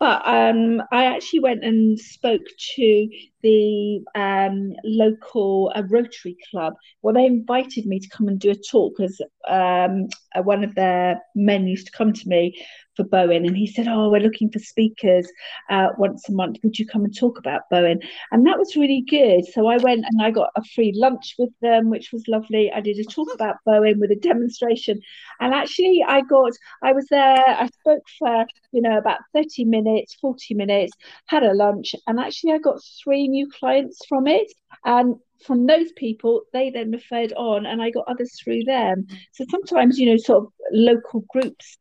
But 0.00 0.22
um, 0.26 0.82
I 0.92 1.04
actually 1.04 1.40
went 1.40 1.64
and 1.64 1.98
spoke 1.98 2.42
to 2.76 3.08
the 3.42 4.00
um, 4.14 4.72
local 4.84 5.72
uh, 5.74 5.82
Rotary 5.88 6.36
Club. 6.50 6.74
Well, 7.02 7.14
they 7.14 7.26
invited 7.26 7.86
me 7.86 8.00
to 8.00 8.08
come 8.08 8.28
and 8.28 8.40
do 8.40 8.50
a 8.50 8.54
talk 8.54 8.94
because 8.96 9.20
um, 9.48 10.08
one 10.42 10.64
of 10.64 10.74
their 10.74 11.20
men 11.34 11.66
used 11.66 11.86
to 11.86 11.92
come 11.92 12.12
to 12.12 12.28
me 12.28 12.54
for 12.96 13.04
Bowen 13.04 13.44
and 13.46 13.56
he 13.56 13.66
said, 13.66 13.88
Oh, 13.88 14.10
we're 14.10 14.20
looking 14.20 14.50
for 14.50 14.58
speakers 14.58 15.30
uh, 15.70 15.88
once 15.98 16.28
a 16.28 16.32
month. 16.32 16.58
Would 16.62 16.78
you 16.78 16.86
come 16.86 17.04
and 17.04 17.16
talk 17.16 17.38
about 17.38 17.62
Bowen? 17.70 18.00
And 18.32 18.46
that 18.46 18.58
was 18.58 18.76
really 18.76 19.04
good. 19.08 19.44
So 19.46 19.66
I 19.66 19.76
went 19.78 20.04
and 20.04 20.22
I 20.22 20.30
got 20.30 20.50
a 20.56 20.62
free 20.74 20.92
lunch 20.94 21.34
with 21.38 21.50
them, 21.60 21.90
which 21.90 22.12
was 22.12 22.28
lovely. 22.28 22.70
I 22.72 22.80
did 22.80 22.98
a 22.98 23.04
talk 23.04 23.28
about 23.34 23.56
Bowen 23.64 24.00
with 24.00 24.10
a 24.10 24.16
demonstration. 24.16 25.00
And 25.40 25.54
actually, 25.54 26.04
I 26.06 26.20
got, 26.22 26.52
I 26.82 26.92
was 26.92 27.06
there, 27.10 27.44
I 27.46 27.68
spoke 27.80 28.04
for, 28.18 28.46
you 28.72 28.82
know, 28.82 28.98
about 28.98 29.20
30 29.32 29.64
minutes, 29.64 30.14
40 30.20 30.54
minutes, 30.54 30.92
had 31.26 31.42
a 31.42 31.54
lunch, 31.54 31.94
and 32.06 32.20
actually, 32.20 32.52
I 32.52 32.58
got 32.58 32.80
three 33.02 33.28
new 33.28 33.48
clients 33.48 34.04
from 34.06 34.26
it. 34.26 34.52
And 34.84 35.16
from 35.44 35.66
those 35.66 35.92
people, 35.92 36.42
they 36.52 36.70
then 36.70 36.90
referred 36.90 37.32
on, 37.34 37.66
and 37.66 37.82
I 37.82 37.90
got 37.90 38.04
others 38.08 38.38
through 38.42 38.64
them. 38.64 39.06
So 39.32 39.44
sometimes, 39.50 39.98
you 39.98 40.10
know, 40.10 40.16
sort 40.16 40.44
of 40.44 40.52
local 40.72 41.24
groups 41.28 41.78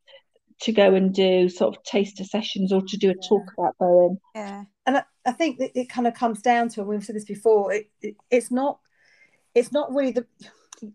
to 0.64 0.72
go 0.72 0.94
and 0.96 1.14
do 1.14 1.50
sort 1.50 1.76
of 1.76 1.84
taster 1.84 2.24
sessions 2.24 2.72
or 2.72 2.82
to 2.82 2.98
do 2.98 3.10
a 3.10 3.16
talk 3.16 3.44
about 3.58 3.78
Bowen. 3.80 4.20
Yeah. 4.34 4.64
and 4.86 4.98
I, 4.98 5.04
I 5.26 5.32
think 5.32 5.60
that 5.60 5.78
it 5.78 5.90
kind 5.90 6.08
of 6.08 6.14
comes 6.14 6.42
down 6.42 6.70
to, 6.70 6.82
and 6.82 6.90
we've 6.90 7.04
said 7.04 7.16
this 7.16 7.26
before, 7.26 7.74
it, 7.74 7.90
it, 8.02 8.16
it's 8.30 8.52
not, 8.52 8.80
it's 9.56 9.72
not 9.72 9.94
really 9.94 10.12
the 10.12 10.26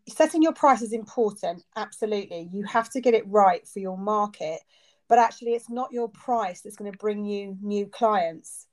setting 0.09 0.42
your 0.42 0.52
price 0.52 0.83
is 0.83 0.92
important. 0.92 1.64
Absolutely, 1.76 2.48
you 2.52 2.64
have 2.64 2.90
to 2.90 3.00
get 3.00 3.14
it 3.14 3.26
right 3.26 3.66
for 3.66 3.78
your 3.78 3.98
market, 3.98 4.61
but 5.09 5.18
actually, 5.18 5.52
it's 5.52 5.70
not 5.70 5.92
your 5.92 6.09
price 6.09 6.61
that's 6.61 6.76
going 6.76 6.90
to 6.90 6.98
bring 6.98 7.24
you 7.24 7.57
new 7.62 7.87
clients. 7.87 8.66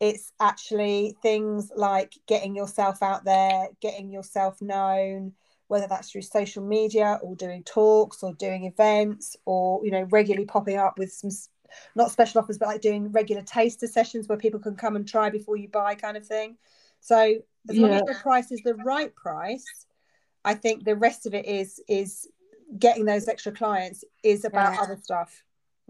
It's 0.00 0.32
actually 0.40 1.16
things 1.22 1.70
like 1.76 2.14
getting 2.26 2.54
yourself 2.54 3.02
out 3.02 3.24
there, 3.24 3.68
getting 3.80 4.10
yourself 4.10 4.60
known, 4.60 5.32
whether 5.72 5.86
that's 5.86 6.10
through 6.10 6.20
social 6.20 6.62
media 6.62 7.18
or 7.22 7.34
doing 7.34 7.62
talks 7.64 8.22
or 8.22 8.34
doing 8.34 8.64
events 8.64 9.34
or 9.46 9.82
you 9.82 9.90
know 9.90 10.06
regularly 10.10 10.44
popping 10.44 10.76
up 10.76 10.98
with 10.98 11.10
some 11.10 11.30
not 11.94 12.10
special 12.10 12.42
offers, 12.42 12.58
but 12.58 12.68
like 12.68 12.82
doing 12.82 13.10
regular 13.10 13.40
taster 13.40 13.86
sessions 13.86 14.28
where 14.28 14.36
people 14.36 14.60
can 14.60 14.76
come 14.76 14.96
and 14.96 15.08
try 15.08 15.30
before 15.30 15.56
you 15.56 15.68
buy, 15.70 15.94
kind 15.94 16.18
of 16.18 16.26
thing. 16.26 16.58
So 17.00 17.36
as 17.70 17.78
long 17.78 17.90
as 17.90 18.02
the 18.02 18.20
price 18.22 18.52
is 18.52 18.60
the 18.60 18.74
right 18.74 19.14
price, 19.14 19.86
I 20.44 20.52
think 20.52 20.84
the 20.84 20.94
rest 20.94 21.24
of 21.24 21.32
it 21.32 21.46
is 21.46 21.80
is 21.88 22.28
getting 22.78 23.06
those 23.06 23.26
extra 23.26 23.52
clients 23.52 24.04
is 24.22 24.44
about 24.44 24.74
Yeah. 24.74 24.82
other 24.82 24.98
stuff. 25.02 25.42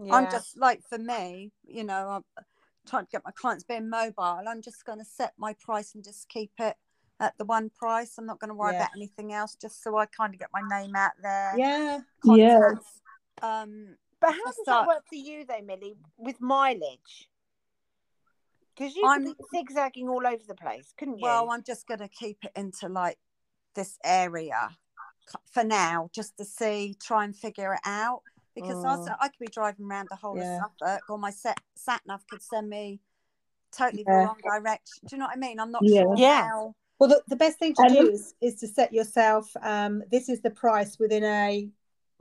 I'm 0.09 0.29
just 0.31 0.57
like 0.57 0.81
for 0.87 0.97
me, 0.97 1.51
you 1.67 1.83
know, 1.83 2.23
I'm 2.37 2.45
trying 2.87 3.03
to 3.03 3.11
get 3.11 3.25
my 3.25 3.31
clients 3.31 3.65
being 3.65 3.89
mobile. 3.89 4.47
I'm 4.47 4.61
just 4.61 4.85
going 4.85 4.99
to 4.99 5.05
set 5.05 5.33
my 5.37 5.53
price 5.59 5.93
and 5.93 6.05
just 6.05 6.29
keep 6.29 6.51
it 6.59 6.77
at 7.23 7.37
the 7.37 7.45
one 7.45 7.69
price. 7.69 8.17
I'm 8.17 8.25
not 8.25 8.39
going 8.39 8.49
to 8.49 8.55
worry 8.55 8.73
Yeah. 8.73 8.79
about 8.81 8.91
anything 8.95 9.33
else, 9.33 9.55
just 9.55 9.81
so 9.81 9.97
I 9.97 10.05
kind 10.05 10.33
of 10.33 10.39
get 10.39 10.49
my 10.53 10.61
name 10.77 10.95
out 10.95 11.13
there. 11.21 11.53
Yeah, 11.57 11.99
Yeah. 12.23 12.71
Um, 13.41 13.97
But 14.19 14.31
how 14.33 14.45
does 14.45 14.55
start- 14.61 14.87
that 14.87 14.95
work 14.95 15.07
for 15.07 15.15
you 15.15 15.45
though, 15.45 15.61
Millie, 15.61 15.97
with 16.17 16.39
mileage? 16.41 17.29
Because 18.75 18.95
you 18.95 19.05
I'm- 19.05 19.25
could 19.25 19.37
be 19.37 19.43
zigzagging 19.57 20.09
all 20.09 20.25
over 20.25 20.43
the 20.47 20.55
place, 20.55 20.93
couldn't 20.97 21.17
you? 21.19 21.23
well, 21.23 21.49
I'm 21.51 21.63
just 21.63 21.87
going 21.87 21.99
to 21.99 22.07
keep 22.07 22.43
it 22.43 22.51
into 22.55 22.87
like 22.89 23.19
this 23.73 23.97
area 24.03 24.77
for 25.45 25.63
now, 25.63 26.09
just 26.11 26.37
to 26.37 26.45
see, 26.45 26.95
try 26.95 27.23
and 27.23 27.35
figure 27.35 27.73
it 27.73 27.81
out. 27.85 28.23
Because 28.55 28.83
Mm. 28.83 28.89
also 28.89 29.15
I 29.19 29.29
could 29.29 29.39
be 29.39 29.47
driving 29.47 29.85
around 29.89 30.09
the 30.09 30.15
whole 30.15 30.37
Yeah. 30.37 30.57
of 30.63 30.71
Suffolk, 30.79 31.09
or 31.09 31.17
my 31.17 31.31
set, 31.31 31.59
sat 31.75 32.05
nav 32.05 32.25
could 32.27 32.41
send 32.43 32.69
me 32.69 32.99
totally 33.71 34.03
the 34.03 34.11
wrong 34.11 34.37
direction. 34.43 35.07
Do 35.07 35.15
you 35.15 35.19
know 35.19 35.25
what 35.25 35.35
I 35.35 35.39
mean? 35.39 35.59
I'm 35.59 35.71
not 35.71 35.81
Yeah. 35.83 36.01
sure 36.03 36.15
Yeah. 36.17 36.47
how. 36.49 36.75
Well, 37.03 37.09
the, 37.09 37.21
the 37.27 37.35
best 37.35 37.59
thing 37.59 37.73
to 37.73 37.83
And 37.83 37.93
do 37.93 38.09
is, 38.09 38.33
is 38.39 38.55
to 38.61 38.67
set 38.69 38.93
yourself. 38.93 39.51
Um, 39.61 40.03
this 40.09 40.29
is 40.29 40.39
the 40.39 40.51
price 40.51 40.97
within 40.97 41.25
a 41.25 41.67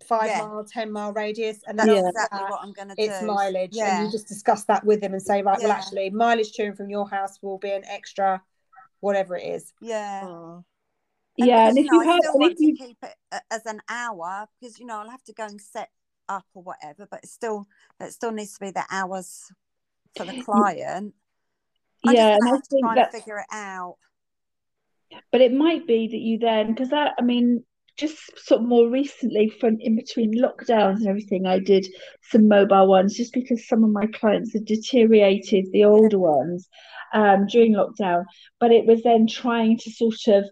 five 0.09 0.27
Yeah. 0.27 0.39
mile, 0.39 0.65
ten 0.65 0.91
mile 0.91 1.13
radius, 1.13 1.61
and 1.69 1.79
That's 1.79 1.89
that's 1.89 2.03
Yeah. 2.03 2.09
exactly 2.09 2.41
that. 2.41 2.51
what 2.51 2.63
I'm 2.65 2.73
going 2.73 2.89
to 2.89 2.97
do. 2.97 3.03
it's 3.07 3.23
mileage, 3.23 3.77
and 3.79 4.05
you 4.05 4.11
just 4.11 4.27
discuss 4.27 4.65
that 4.65 4.85
with 4.85 5.01
them 5.01 5.13
and 5.13 5.23
say, 5.23 5.41
right, 5.41 5.57
well, 5.63 5.71
actually, 5.71 6.11
mileage 6.11 6.51
to 6.55 6.65
and 6.65 6.77
from 6.77 6.91
your 6.91 7.09
house 7.09 7.41
will 7.43 7.59
be 7.59 7.71
an 7.71 7.85
extra, 7.87 8.43
whatever 8.99 9.37
it 9.37 9.45
is. 9.47 9.73
Yeah. 9.81 10.23
And 10.25 10.65
Yeah, 11.37 11.69
because, 11.69 11.69
and 11.69 11.79
you 11.79 11.85
if 11.85 11.93
know, 11.93 11.99
you 11.99 12.01
I 12.01 12.05
have, 12.07 12.21
still 12.25 12.39
want 12.41 12.53
if 12.53 12.59
to 12.59 12.65
you, 12.65 12.77
keep 12.77 12.97
it 13.05 13.43
as 13.53 13.67
an 13.67 13.81
hour 13.89 14.49
because 14.61 14.81
you 14.81 14.87
know 14.87 14.99
I'll 14.99 15.11
have 15.11 15.23
to 15.23 15.33
go 15.33 15.45
and 15.45 15.61
set 15.61 15.91
up 16.29 16.47
or 16.55 16.65
whatever, 16.65 17.07
but 17.09 17.21
it's 17.23 17.33
still 17.33 17.69
it 18.01 18.13
still 18.13 18.33
needs 18.33 18.55
to 18.55 18.61
be 18.61 18.73
the 18.73 18.83
hours 18.91 19.45
for 20.17 20.25
the 20.25 20.43
client. 20.43 21.15
I'm 22.05 22.15
yeah, 22.15 22.33
just 22.33 22.35
and 22.35 22.49
gonna 22.49 22.57
I 22.57 22.59
to 22.59 22.67
think 22.69 22.83
try 22.85 22.93
and 22.95 22.97
that, 22.97 23.13
figure 23.13 23.39
it 23.39 23.47
out. 23.53 23.97
But 25.31 25.41
it 25.41 25.53
might 25.53 25.87
be 25.87 26.09
that 26.09 26.19
you 26.19 26.39
then, 26.39 26.69
because 26.73 26.91
that, 26.91 27.15
I 27.19 27.23
mean, 27.23 27.65
just 27.99 28.17
sort 28.39 28.63
of 28.63 28.67
more 28.69 28.89
recently, 28.89 29.51
from 29.51 29.77
in 29.81 29.97
between 29.97 30.33
lockdowns 30.35 30.97
and 30.97 31.09
everything, 31.09 31.47
I 31.47 31.59
did 31.59 31.87
some 32.31 32.49
mobile 32.49 32.89
ones 32.89 33.17
just 33.17 33.33
because 33.35 33.67
some 33.69 33.85
of 33.85 33.91
my 33.91 34.07
clients 34.07 34.53
had 34.53 34.65
deteriorated, 34.65 35.67
the 35.73 35.85
older 35.85 36.19
ones, 36.19 36.69
um, 37.13 37.47
during 37.47 37.75
lockdown. 37.75 38.25
But 38.61 38.73
it 38.73 38.87
was 38.87 39.03
then 39.03 39.27
trying 39.27 39.79
to 39.79 39.91
sort 39.91 40.29
of 40.29 40.45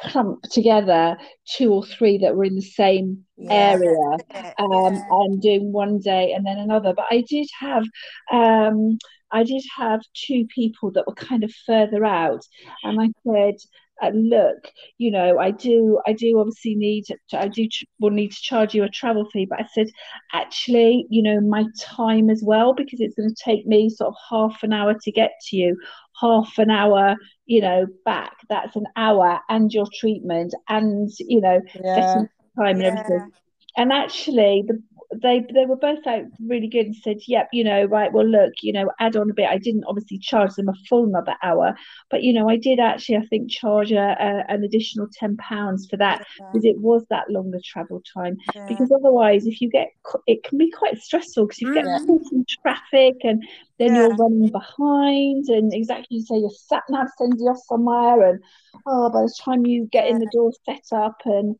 clump 0.00 0.42
together 0.50 1.16
two 1.56 1.72
or 1.72 1.84
three 1.84 2.18
that 2.18 2.36
were 2.36 2.44
in 2.44 2.54
the 2.54 2.62
same 2.62 3.24
Yeah. 3.36 3.50
area 3.50 4.18
um, 4.58 4.94
yeah. 4.94 5.00
and 5.10 5.40
doing 5.40 5.72
one 5.72 5.98
day 6.00 6.32
and 6.32 6.46
then 6.46 6.58
another. 6.58 6.92
But 6.94 7.06
I 7.10 7.24
did 7.28 7.48
have 7.60 7.84
um, 8.32 8.98
I 9.30 9.42
did 9.42 9.62
have 9.76 10.00
two 10.14 10.46
people 10.54 10.92
that 10.92 11.06
were 11.06 11.14
kind 11.14 11.44
of 11.44 11.52
further 11.66 12.04
out, 12.04 12.40
and 12.84 13.00
I 13.00 13.08
said, 13.26 13.56
uh, 14.02 14.10
"Look, 14.14 14.72
you 14.98 15.10
know, 15.10 15.38
I 15.38 15.50
do 15.50 16.00
I 16.06 16.12
do 16.12 16.38
obviously 16.38 16.74
need 16.74 17.04
to, 17.06 17.16
I 17.38 17.48
do 17.48 17.68
will 18.00 18.10
need 18.10 18.32
to 18.32 18.42
charge 18.42 18.74
you 18.74 18.84
a 18.84 18.88
travel 18.88 19.26
fee." 19.32 19.46
But 19.48 19.60
I 19.60 19.66
said, 19.74 19.88
actually, 20.32 21.06
you 21.10 21.22
know, 21.22 21.40
my 21.40 21.64
time 21.80 22.30
as 22.30 22.42
well 22.44 22.74
because 22.74 23.00
it's 23.00 23.14
going 23.14 23.28
to 23.28 23.42
take 23.44 23.66
me 23.66 23.88
sort 23.90 24.08
of 24.08 24.14
half 24.30 24.62
an 24.62 24.72
hour 24.72 24.94
to 25.00 25.12
get 25.12 25.32
to 25.48 25.56
you, 25.56 25.76
half 26.20 26.58
an 26.58 26.70
hour, 26.70 27.16
you 27.46 27.60
know, 27.60 27.86
back. 28.04 28.32
That's 28.48 28.76
an 28.76 28.86
hour 28.96 29.40
and 29.48 29.72
your 29.72 29.86
treatment 30.00 30.54
and 30.68 31.10
you 31.18 31.40
know 31.40 31.60
Yeah. 31.74 32.24
time 32.58 32.76
and 32.76 32.82
everything. 32.82 33.32
And 33.76 33.92
actually, 33.92 34.64
the, 34.66 34.82
they 35.14 35.44
they 35.52 35.66
were 35.66 35.76
both 35.76 36.06
out 36.06 36.24
really 36.40 36.68
good 36.68 36.86
and 36.86 36.96
said, 36.96 37.18
"Yep, 37.26 37.48
you 37.52 37.64
know, 37.64 37.84
right. 37.84 38.12
Well, 38.12 38.26
look, 38.26 38.52
you 38.62 38.72
know, 38.72 38.90
add 39.00 39.16
on 39.16 39.30
a 39.30 39.34
bit. 39.34 39.48
I 39.48 39.58
didn't 39.58 39.84
obviously 39.86 40.18
charge 40.18 40.54
them 40.54 40.68
a 40.68 40.74
full 40.88 41.04
another 41.04 41.34
hour, 41.42 41.74
but 42.10 42.22
you 42.22 42.32
know, 42.32 42.48
I 42.48 42.56
did 42.56 42.78
actually, 42.80 43.16
I 43.16 43.26
think, 43.26 43.50
charge 43.50 43.92
a, 43.92 44.16
a, 44.18 44.44
an 44.52 44.64
additional 44.64 45.08
ten 45.12 45.36
pounds 45.36 45.86
for 45.88 45.96
that 45.98 46.26
Yeah. 46.40 46.46
because 46.52 46.64
it 46.64 46.78
was 46.78 47.04
that 47.10 47.30
longer 47.30 47.60
travel 47.64 48.02
time. 48.14 48.36
Yeah. 48.54 48.66
Because 48.68 48.90
otherwise, 48.92 49.46
if 49.46 49.60
you 49.60 49.70
get, 49.70 49.88
it 50.26 50.42
can 50.44 50.58
be 50.58 50.70
quite 50.70 50.98
stressful 50.98 51.46
because 51.46 51.60
you 51.60 51.74
get 51.74 51.84
mm. 51.84 52.06
caught 52.06 52.32
in 52.32 52.44
traffic 52.62 53.16
and 53.24 53.44
then 53.78 53.94
Yeah. 53.94 54.00
you're 54.08 54.16
running 54.16 54.50
behind, 54.50 55.48
and 55.48 55.72
exactly 55.72 56.18
you 56.18 56.22
say 56.22 56.36
your 56.38 56.50
sat 56.50 56.82
nav 56.88 57.08
sends 57.18 57.40
you 57.40 57.48
off 57.48 57.58
somewhere, 57.68 58.30
and 58.30 58.42
oh, 58.86 59.10
by 59.10 59.22
the 59.22 59.34
time 59.40 59.66
you 59.66 59.86
get 59.86 60.08
in 60.08 60.18
the 60.18 60.30
door 60.32 60.52
set 60.64 60.84
up 60.92 61.20
and 61.24 61.56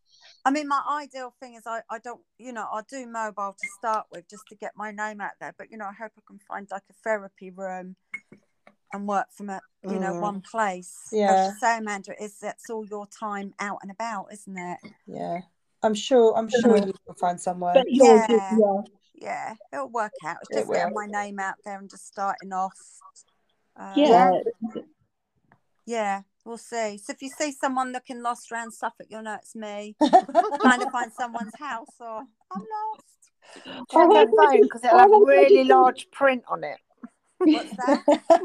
I 0.47 0.51
mean, 0.53 0.69
my 0.69 0.81
ideal 1.03 1.35
thing 1.41 1.55
is 1.55 1.65
I, 1.67 1.81
I 1.91 1.99
don't, 1.99 2.21
you 2.39 2.53
know, 2.53 2.69
I 2.73 2.83
do 2.89 3.05
mobile 3.05 3.57
to 3.61 3.69
start 3.79 4.07
with 4.13 4.29
just 4.31 4.45
to 4.49 4.55
get 4.55 4.75
my 4.77 4.93
name 4.93 5.21
out 5.21 5.33
there. 5.41 5.53
But, 5.59 5.73
you 5.73 5.77
know, 5.77 5.87
I 5.87 5.93
hope 5.93 6.13
I 6.17 6.21
can 6.25 6.39
find 6.39 6.69
like 6.71 6.85
a 6.89 6.93
therapy 7.03 7.51
room 7.51 7.97
and 8.93 9.09
work 9.09 9.27
from 9.33 9.51
a, 9.51 9.61
you 9.83 9.99
know, 9.99 10.13
Mm. 10.13 10.21
one 10.21 10.41
place. 10.41 11.09
Yeah. 11.11 11.33
As 11.33 11.49
you 11.49 11.59
say, 11.59 11.79
Amanda, 11.79 12.23
is 12.23 12.39
that's 12.39 12.71
all 12.71 12.87
your 12.87 13.09
time 13.09 13.55
out 13.59 13.81
and 13.83 13.91
about, 13.91 14.33
isn't 14.33 14.57
it? 14.57 14.79
Yeah. 15.07 15.41
I'm 15.83 15.95
sure. 15.95 16.37
I'm 16.37 16.49
sure 16.49 16.77
you 16.77 16.95
will 17.09 17.15
find 17.17 17.41
somewhere. 17.41 17.83
Yeah. 17.89 18.27
yeah. 18.31 18.83
Yeah, 19.15 19.55
it'll 19.73 19.89
work 19.89 20.13
out. 20.25 20.37
It's 20.43 20.51
It 20.51 20.61
just 20.61 20.73
getting 20.73 20.95
my 20.95 21.07
name 21.07 21.41
out 21.41 21.57
there 21.65 21.79
and 21.79 21.91
just 21.91 22.07
starting 22.07 22.53
off. 22.53 22.79
Uh, 23.77 23.95
Yeah. 23.97 24.31
Yeah, 25.87 26.23
we'll 26.47 26.57
see. 26.57 26.99
So 26.99 27.13
if 27.13 27.21
you 27.21 27.29
see 27.29 27.53
someone 27.53 27.93
looking 27.93 28.23
lost 28.23 28.51
around 28.53 28.71
Suffolk, 28.73 29.09
you'll 29.11 29.23
know 29.23 29.35
it's 29.35 29.55
me 29.55 29.97
trying 30.61 30.81
to 30.81 30.91
find 30.91 31.13
someone's 31.13 31.55
house 31.59 31.95
or 32.01 32.23
I'm 32.53 32.61
lost. 32.61 33.03
Check 33.91 34.09
your 34.11 34.29
phone 34.29 34.63
because 34.63 34.85
it'll 34.85 34.99
have 34.99 35.11
really 35.11 35.65
large 35.65 36.11
print 36.11 36.45
on 36.49 36.65
it. 36.65 36.79
What's 37.39 37.77
that? 37.77 38.43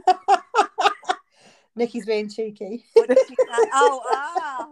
Nikki's 1.76 2.06
being 2.06 2.30
cheeky. 2.30 2.84
What 2.94 3.08
did 3.08 3.18
you 3.30 3.36
say? 3.40 3.70
Oh, 3.74 4.02
ah. 4.12 4.68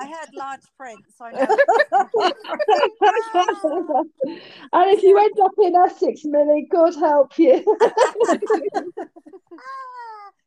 I 0.00 0.06
heard 0.06 0.28
large 0.32 0.60
print, 0.76 1.00
so 1.16 1.24
I 1.24 1.32
know. 1.32 1.40
and 4.72 4.90
if 4.96 5.02
you 5.02 5.18
end 5.18 5.40
up 5.42 5.52
in 5.60 5.74
Essex, 5.74 6.24
Millie, 6.24 6.68
God 6.70 6.94
help 6.94 7.36
you. 7.38 7.64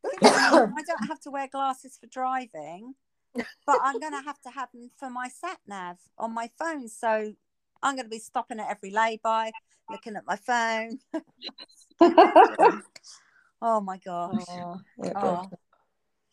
I 0.22 0.82
don't 0.86 1.06
have 1.08 1.20
to 1.20 1.30
wear 1.30 1.48
glasses 1.48 1.98
for 2.00 2.06
driving, 2.06 2.94
but 3.34 3.78
I'm 3.82 3.98
going 3.98 4.12
to 4.12 4.22
have 4.22 4.40
to 4.42 4.50
have 4.50 4.70
them 4.72 4.90
for 4.96 5.10
my 5.10 5.28
sat 5.28 5.58
nav 5.66 5.98
on 6.18 6.34
my 6.34 6.50
phone. 6.58 6.88
So 6.88 7.32
I'm 7.82 7.94
going 7.94 8.06
to 8.06 8.10
be 8.10 8.18
stopping 8.18 8.60
at 8.60 8.70
every 8.70 8.90
lay-by, 8.90 9.52
looking 9.90 10.16
at 10.16 10.26
my 10.26 10.36
phone. 10.36 10.98
oh 13.62 13.80
my 13.80 13.98
gosh! 13.98 14.44
Oh, 14.50 14.80
it'd 15.02 15.12
Oh. 15.16 15.48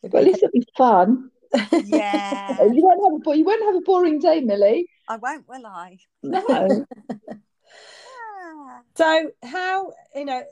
it'd 0.01 0.11
but 0.11 0.19
at 0.19 0.23
least 0.25 0.43
it'll 0.43 0.51
be 0.51 0.65
fun. 0.77 1.31
Yeah, 1.85 2.61
You 2.61 2.83
won't 2.83 3.25
have 3.25 3.33
a 3.33 3.37
you 3.37 3.43
won't 3.43 3.63
have 3.63 3.75
a 3.75 3.81
boring 3.81 4.19
day, 4.19 4.41
Millie. 4.41 4.87
I 5.07 5.17
won't, 5.17 5.47
will 5.47 5.65
I? 5.65 5.97
No. 6.21 6.85
So, 8.95 9.31
how 9.43 9.93
you 10.15 10.25
know 10.25 10.43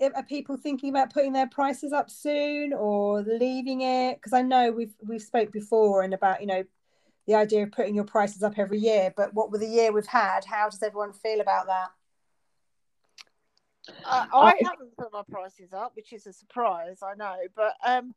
are 0.00 0.22
people 0.22 0.56
thinking 0.56 0.90
about 0.90 1.12
putting 1.12 1.32
their 1.32 1.48
prices 1.48 1.92
up 1.92 2.10
soon 2.10 2.72
or 2.72 3.22
leaving 3.22 3.80
it? 3.82 4.16
Because 4.16 4.32
I 4.32 4.42
know 4.42 4.70
we've 4.70 4.94
we've 5.00 5.22
spoke 5.22 5.52
before 5.52 6.02
and 6.02 6.14
about 6.14 6.40
you 6.40 6.46
know 6.46 6.64
the 7.26 7.34
idea 7.34 7.64
of 7.64 7.72
putting 7.72 7.94
your 7.94 8.04
prices 8.04 8.42
up 8.42 8.58
every 8.58 8.78
year. 8.78 9.12
But 9.16 9.34
what 9.34 9.50
with 9.50 9.60
the 9.60 9.68
year 9.68 9.92
we've 9.92 10.06
had, 10.06 10.44
how 10.44 10.68
does 10.68 10.82
everyone 10.82 11.12
feel 11.12 11.40
about 11.40 11.66
that? 11.66 11.88
Uh, 14.04 14.26
I 14.32 14.54
haven't 14.64 14.96
put 14.96 15.12
my 15.12 15.22
prices 15.30 15.72
up, 15.72 15.92
which 15.94 16.12
is 16.12 16.26
a 16.26 16.32
surprise, 16.32 16.98
I 17.02 17.14
know. 17.14 17.36
But 17.54 17.74
um, 17.86 18.14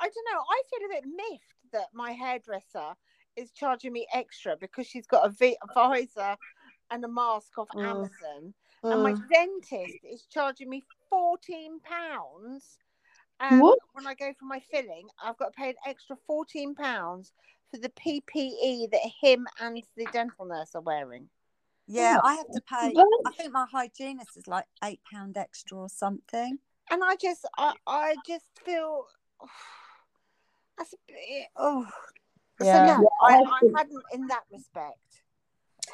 I 0.00 0.08
don't 0.08 0.26
know. 0.32 0.40
I 0.50 0.62
feel 0.70 0.86
a 0.86 1.00
bit 1.00 1.04
miffed 1.06 1.72
that 1.72 1.86
my 1.92 2.12
hairdresser 2.12 2.94
is 3.36 3.50
charging 3.52 3.92
me 3.92 4.06
extra 4.12 4.56
because 4.60 4.86
she's 4.86 5.06
got 5.06 5.26
a 5.26 5.54
visor 5.74 6.36
and 6.90 7.04
a 7.04 7.08
mask 7.08 7.56
off 7.58 7.68
Mm. 7.74 7.84
Amazon, 7.84 8.54
and 8.90 9.02
my 9.02 9.12
Mm. 9.14 9.28
dentist 9.28 10.04
is 10.04 10.26
charging 10.26 10.68
me 10.70 10.84
fourteen 11.10 11.80
pounds. 11.80 12.78
Um, 13.40 13.60
What? 13.60 13.78
When 13.92 14.06
I 14.06 14.14
go 14.14 14.32
for 14.38 14.44
my 14.44 14.60
filling, 14.60 15.08
I've 15.22 15.36
got 15.38 15.52
to 15.52 15.56
pay 15.56 15.70
an 15.70 15.76
extra 15.86 16.16
fourteen 16.26 16.74
pounds 16.74 17.32
for 17.70 17.78
the 17.78 17.88
PPE 17.90 18.90
that 18.92 19.00
him 19.20 19.46
and 19.60 19.82
the 19.96 20.06
dental 20.06 20.44
nurse 20.44 20.74
are 20.74 20.80
wearing. 20.80 21.28
Yeah, 21.86 22.18
Oh, 22.22 22.28
I 22.28 22.34
have 22.34 22.50
to 22.52 22.60
pay. 22.62 22.94
I 23.26 23.30
think 23.32 23.52
my 23.52 23.66
hygienist 23.70 24.36
is 24.36 24.46
like 24.46 24.66
eight 24.82 25.00
pound 25.12 25.36
extra 25.36 25.76
or 25.78 25.88
something. 25.88 26.58
and 26.90 27.02
I 27.02 27.16
just 27.16 27.46
I, 27.58 27.74
I 27.86 28.14
just 28.26 28.46
feel 28.64 29.06
that's 30.78 30.92
a 30.92 30.96
bit 31.06 31.46
oh 31.56 31.86
Yeah. 32.60 32.96
so 32.96 33.02
no, 33.02 33.08
I, 33.22 33.34
I 33.34 33.42
I 33.42 33.60
hadn't 33.76 34.02
in 34.12 34.26
that 34.28 34.44
respect. 34.52 35.23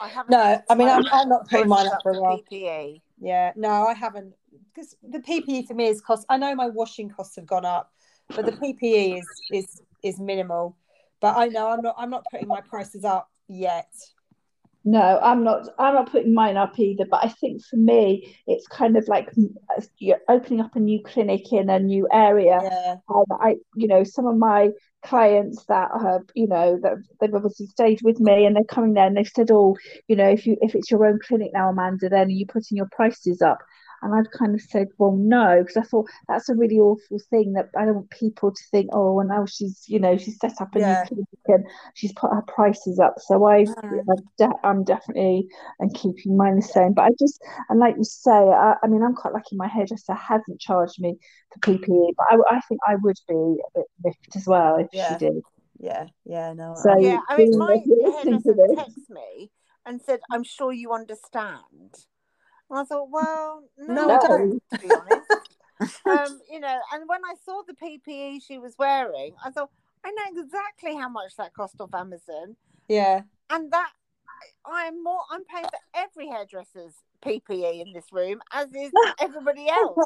I 0.00 0.08
haven't 0.08 0.30
No, 0.30 0.62
I 0.68 0.74
mean 0.74 0.88
I'm, 0.88 1.04
I'm 1.12 1.28
not 1.28 1.48
putting 1.48 1.68
mine 1.68 1.86
up 1.86 2.02
for 2.02 2.12
a 2.12 2.20
while. 2.20 2.42
PPE. 2.50 3.02
Yeah, 3.20 3.52
no, 3.54 3.86
I 3.86 3.94
haven't 3.94 4.34
because 4.74 4.96
the 5.02 5.18
PPE 5.18 5.66
for 5.66 5.74
me 5.74 5.88
is 5.88 6.00
cost. 6.00 6.24
I 6.28 6.38
know 6.38 6.54
my 6.54 6.68
washing 6.68 7.10
costs 7.10 7.36
have 7.36 7.46
gone 7.46 7.66
up, 7.66 7.92
but 8.28 8.46
the 8.46 8.52
PPE 8.52 9.18
is 9.18 9.42
is 9.50 9.82
is 10.02 10.18
minimal. 10.18 10.76
But 11.20 11.36
I 11.36 11.48
know 11.48 11.70
I'm 11.70 11.82
not 11.82 11.94
I'm 11.98 12.10
not 12.10 12.24
putting 12.30 12.48
my 12.48 12.62
prices 12.62 13.04
up 13.04 13.30
yet. 13.46 13.92
No, 14.84 15.18
I'm 15.22 15.44
not. 15.44 15.68
I'm 15.78 15.94
not 15.94 16.10
putting 16.10 16.32
mine 16.32 16.56
up 16.56 16.78
either. 16.78 17.04
But 17.04 17.22
I 17.22 17.28
think 17.28 17.62
for 17.62 17.76
me, 17.76 18.34
it's 18.46 18.66
kind 18.66 18.96
of 18.96 19.06
like 19.08 19.30
you're 19.98 20.20
opening 20.28 20.62
up 20.62 20.74
a 20.74 20.80
new 20.80 21.02
clinic 21.02 21.52
in 21.52 21.68
a 21.68 21.78
new 21.78 22.08
area. 22.10 22.58
Yeah, 22.62 22.96
Um, 23.14 23.24
I, 23.30 23.56
you 23.74 23.86
know, 23.86 24.04
some 24.04 24.26
of 24.26 24.38
my 24.38 24.70
clients 25.02 25.64
that 25.66 25.90
have, 26.02 26.22
you 26.34 26.46
know, 26.46 26.78
that 26.82 26.98
they've 27.20 27.34
obviously 27.34 27.66
stayed 27.66 28.00
with 28.02 28.20
me 28.20 28.44
and 28.44 28.54
they're 28.54 28.64
coming 28.64 28.94
there 28.94 29.06
and 29.06 29.16
they've 29.16 29.26
said, 29.34 29.50
oh, 29.50 29.76
you 30.08 30.16
know, 30.16 30.28
if 30.28 30.46
you 30.46 30.56
if 30.60 30.74
it's 30.74 30.90
your 30.90 31.06
own 31.06 31.18
clinic 31.26 31.50
now, 31.52 31.70
Amanda, 31.70 32.08
then 32.08 32.28
are 32.28 32.30
you 32.30 32.46
putting 32.46 32.76
your 32.76 32.88
prices 32.92 33.42
up? 33.42 33.58
And 34.02 34.14
I've 34.14 34.30
kind 34.30 34.54
of 34.54 34.60
said, 34.62 34.88
well, 34.98 35.12
no, 35.12 35.58
because 35.62 35.76
I 35.76 35.82
thought 35.82 36.08
that's 36.28 36.48
a 36.48 36.54
really 36.54 36.78
awful 36.78 37.18
thing 37.30 37.52
that 37.54 37.68
I 37.78 37.84
don't 37.84 37.94
want 37.96 38.10
people 38.10 38.50
to 38.52 38.62
think, 38.70 38.90
oh, 38.92 39.12
well, 39.14 39.26
now 39.26 39.44
she's, 39.46 39.84
you 39.88 39.98
know, 39.98 40.16
she's 40.16 40.38
set 40.38 40.60
up 40.60 40.74
a 40.74 40.78
Yeah. 40.80 41.02
new 41.10 41.24
clinic 41.24 41.26
and 41.48 41.66
she's 41.94 42.12
put 42.14 42.30
her 42.32 42.42
prices 42.42 42.98
up. 42.98 43.14
So 43.18 43.44
I, 43.46 43.64
Mm. 43.64 44.04
I'm, 44.08 44.24
de- 44.38 44.66
I'm 44.66 44.84
definitely 44.84 45.48
and 45.78 45.94
keeping 45.94 46.36
mine 46.36 46.56
the 46.56 46.62
same. 46.62 46.92
But 46.94 47.02
I 47.02 47.10
just, 47.18 47.40
and 47.68 47.78
like 47.80 47.96
you 47.96 48.04
say, 48.04 48.30
I, 48.30 48.74
I 48.82 48.86
mean, 48.86 49.02
I'm 49.02 49.14
quite 49.14 49.34
lucky. 49.34 49.56
My 49.56 49.68
hairdresser 49.68 50.14
hasn't 50.14 50.60
charged 50.60 51.00
me 51.00 51.16
for 51.52 51.58
PPE, 51.60 52.14
but 52.16 52.26
I, 52.30 52.56
I 52.56 52.60
think 52.68 52.80
I 52.86 52.96
would 52.96 53.18
be 53.28 53.34
a 53.34 53.78
bit 53.78 53.86
miffed 54.04 54.36
as 54.36 54.46
well 54.46 54.76
if 54.76 54.88
Yeah. 54.92 55.08
she 55.12 55.18
did. 55.18 55.42
yeah, 55.78 56.06
yeah. 56.24 56.52
No, 56.54 56.74
So- 56.76 56.98
Yeah, 56.98 57.20
I 57.28 57.36
mean 57.36 57.58
my 57.58 57.74
if 57.78 57.86
you're 57.86 58.10
listening 58.10 58.42
to 58.42 58.54
hairdresser 58.54 58.90
texted 58.90 59.10
me 59.14 59.50
and 59.86 60.00
said, 60.00 60.20
I'm 60.30 60.44
sure 60.44 60.72
you 60.72 60.92
understand. 60.92 61.94
And 62.70 62.78
I 62.78 62.84
thought, 62.84 63.10
well, 63.10 63.64
no, 63.78 63.94
No, 63.94 64.10
I 64.10 64.14
I 64.16 64.28
don't, 64.28 64.62
to 64.72 64.78
be 64.78 64.90
honest. 64.92 65.96
um, 66.06 66.40
you 66.50 66.60
know, 66.60 66.78
and 66.92 67.08
when 67.08 67.20
I 67.24 67.34
saw 67.44 67.62
the 67.66 67.74
PPE 67.74 68.40
she 68.46 68.58
was 68.58 68.74
wearing, 68.78 69.34
I 69.44 69.50
thought, 69.50 69.70
I 70.04 70.10
know 70.12 70.42
exactly 70.42 70.94
how 70.96 71.08
much 71.08 71.36
that 71.36 71.52
cost 71.52 71.80
off 71.80 71.94
Amazon. 71.94 72.56
yeah, 72.88 73.22
and 73.50 73.70
that 73.72 73.90
I'm 74.64 75.02
more 75.02 75.20
I'm 75.30 75.44
paying 75.44 75.64
for 75.64 75.78
every 75.94 76.28
hairdresser's 76.28 76.94
PPE 77.24 77.82
in 77.86 77.92
this 77.92 78.06
room, 78.12 78.40
as 78.52 78.68
is 78.74 78.92
everybody 79.20 79.68
else. 79.68 79.98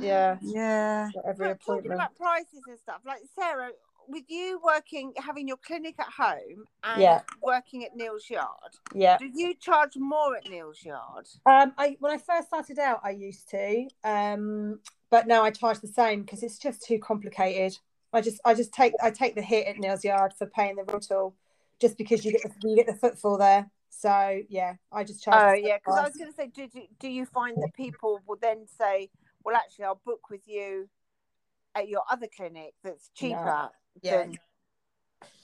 yeah. 0.00 0.36
Yeah. 0.42 1.10
For 1.12 1.28
every 1.28 1.48
But 1.48 1.60
talking 1.64 1.92
about 1.92 2.14
prices 2.16 2.62
and 2.68 2.78
stuff, 2.78 3.00
like 3.06 3.20
Sarah, 3.38 3.70
with 4.08 4.24
you 4.28 4.60
working 4.64 5.12
having 5.16 5.48
your 5.48 5.56
clinic 5.58 5.94
at 5.98 6.08
home 6.08 6.64
and 6.84 7.00
Yeah. 7.00 7.22
working 7.42 7.84
at 7.84 7.94
Neal's 7.94 8.28
Yard, 8.28 8.76
Yeah. 8.94 9.18
do 9.18 9.26
you 9.32 9.54
charge 9.54 9.96
more 9.96 10.36
at 10.36 10.48
Neal's 10.48 10.84
Yard? 10.84 11.28
Um, 11.46 11.72
I 11.78 11.96
when 12.00 12.12
I 12.12 12.18
first 12.18 12.48
started 12.48 12.78
out, 12.78 13.00
I 13.02 13.10
used 13.10 13.48
to, 13.50 13.88
um, 14.04 14.80
but 15.10 15.26
now 15.26 15.42
I 15.42 15.50
charge 15.50 15.80
the 15.80 15.88
same 15.88 16.22
because 16.22 16.42
it's 16.42 16.58
just 16.58 16.82
too 16.82 16.98
complicated. 16.98 17.78
I 18.12 18.20
just 18.20 18.40
I 18.44 18.54
just 18.54 18.72
take 18.72 18.92
I 19.02 19.10
take 19.10 19.34
the 19.34 19.42
hit 19.42 19.66
at 19.66 19.78
Neal's 19.78 20.04
Yard 20.04 20.32
for 20.34 20.46
paying 20.46 20.76
the 20.76 20.84
rental, 20.84 21.34
just 21.80 21.96
because 21.96 22.24
you 22.24 22.32
get 22.32 22.42
the, 22.42 22.68
you 22.68 22.76
get 22.76 22.86
the 22.86 22.94
footfall 22.94 23.38
there. 23.38 23.70
So 23.90 24.40
yeah, 24.48 24.74
I 24.90 25.04
just 25.04 25.22
charge. 25.22 25.42
Oh 25.42 25.52
yeah, 25.54 25.78
because 25.78 25.98
I 25.98 26.02
was 26.02 26.16
going 26.16 26.30
to 26.30 26.36
say, 26.36 26.48
do, 26.48 26.66
do 26.68 26.82
do 26.98 27.08
you 27.08 27.26
find 27.26 27.56
that 27.62 27.74
people 27.74 28.20
will 28.26 28.38
then 28.40 28.66
say, 28.66 29.10
well, 29.44 29.56
actually, 29.56 29.84
I'll 29.86 30.00
book 30.04 30.30
with 30.30 30.46
you 30.46 30.88
at 31.74 31.88
your 31.88 32.02
other 32.10 32.26
clinic 32.34 32.74
that's 32.84 33.10
cheaper 33.14 33.70
Yeah. 34.00 34.18
than 34.18 34.38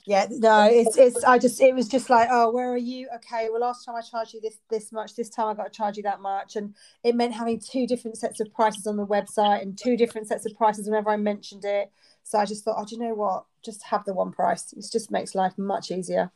Yeah, 0.08 0.26
no, 0.30 0.66
it's 0.70 0.96
it's 0.96 1.22
I 1.22 1.38
just 1.38 1.60
it 1.60 1.74
was 1.74 1.86
just 1.86 2.08
like, 2.08 2.28
oh, 2.30 2.50
where 2.50 2.72
are 2.72 2.78
you? 2.78 3.08
Okay, 3.16 3.48
well 3.50 3.60
last 3.60 3.84
time 3.84 3.94
I 3.94 4.00
charged 4.00 4.32
you 4.32 4.40
this 4.40 4.56
this 4.70 4.90
much, 4.90 5.14
this 5.14 5.28
time 5.28 5.48
I 5.48 5.54
got 5.54 5.70
to 5.70 5.76
charge 5.76 5.98
you 5.98 6.02
that 6.04 6.22
much. 6.22 6.56
And 6.56 6.74
it 7.04 7.14
meant 7.14 7.34
having 7.34 7.60
two 7.60 7.86
different 7.86 8.16
sets 8.16 8.40
of 8.40 8.50
prices 8.54 8.86
on 8.86 8.96
the 8.96 9.06
website 9.06 9.60
and 9.60 9.76
two 9.76 9.98
different 9.98 10.26
sets 10.26 10.46
of 10.46 10.56
prices 10.56 10.86
whenever 10.88 11.10
I 11.10 11.18
mentioned 11.18 11.66
it. 11.66 11.92
So 12.22 12.38
I 12.38 12.46
just 12.46 12.64
thought, 12.64 12.76
oh, 12.78 12.86
do 12.86 12.94
you 12.94 13.02
know 13.02 13.14
what? 13.14 13.44
Just 13.62 13.82
have 13.84 14.04
the 14.06 14.14
one 14.14 14.32
price. 14.32 14.72
It 14.72 14.86
just 14.90 15.10
makes 15.10 15.34
life 15.34 15.58
much 15.58 15.90
easier. 15.90 16.30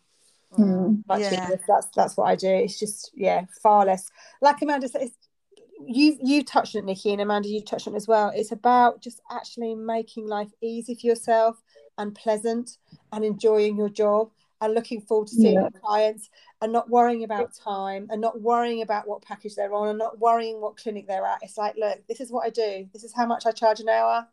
Hmm. 0.54 0.96
Much 1.08 1.20
Yeah. 1.20 1.44
easier. 1.44 1.60
That's 1.66 1.86
that's 1.96 2.16
what 2.18 2.24
I 2.24 2.36
do. 2.36 2.48
It's 2.50 2.78
just 2.78 3.10
yeah, 3.14 3.46
far 3.62 3.86
less. 3.86 4.10
Like 4.42 4.60
Amanda 4.60 4.88
said, 4.88 5.02
it's, 5.02 5.16
you 5.86 6.18
you 6.22 6.44
touched 6.44 6.76
on 6.76 6.82
it, 6.82 6.84
Nikki, 6.84 7.12
and 7.12 7.22
Amanda, 7.22 7.48
you 7.48 7.62
touched 7.62 7.88
on 7.88 7.94
it 7.94 7.96
as 7.96 8.06
well. 8.06 8.32
It's 8.34 8.52
about 8.52 9.00
just 9.00 9.22
actually 9.30 9.74
making 9.74 10.28
life 10.28 10.50
easy 10.60 10.94
for 10.94 11.06
yourself 11.06 11.62
and 11.98 12.14
pleasant 12.14 12.78
and 13.12 13.24
enjoying 13.24 13.76
your 13.76 13.88
job 13.88 14.30
and 14.60 14.74
looking 14.74 15.00
forward 15.00 15.28
to 15.28 15.34
seeing 15.34 15.54
Yeah. 15.54 15.62
your 15.62 15.70
clients 15.80 16.30
and 16.60 16.72
not 16.72 16.88
worrying 16.88 17.24
about 17.24 17.52
time 17.52 18.06
and 18.10 18.20
not 18.20 18.40
worrying 18.40 18.82
about 18.82 19.08
what 19.08 19.22
package 19.22 19.56
they're 19.56 19.74
on 19.74 19.88
and 19.88 19.98
not 19.98 20.18
worrying 20.20 20.60
what 20.60 20.76
clinic 20.76 21.06
they're 21.08 21.26
at. 21.26 21.40
It's 21.42 21.58
like, 21.58 21.74
look, 21.76 22.00
this 22.08 22.20
is 22.20 22.30
what 22.30 22.46
I 22.46 22.50
do. 22.50 22.88
This 22.92 23.02
is 23.04 23.12
how 23.12 23.26
much 23.26 23.44
I 23.46 23.50
charge 23.50 23.80
an 23.80 23.88
hour. 23.88 24.26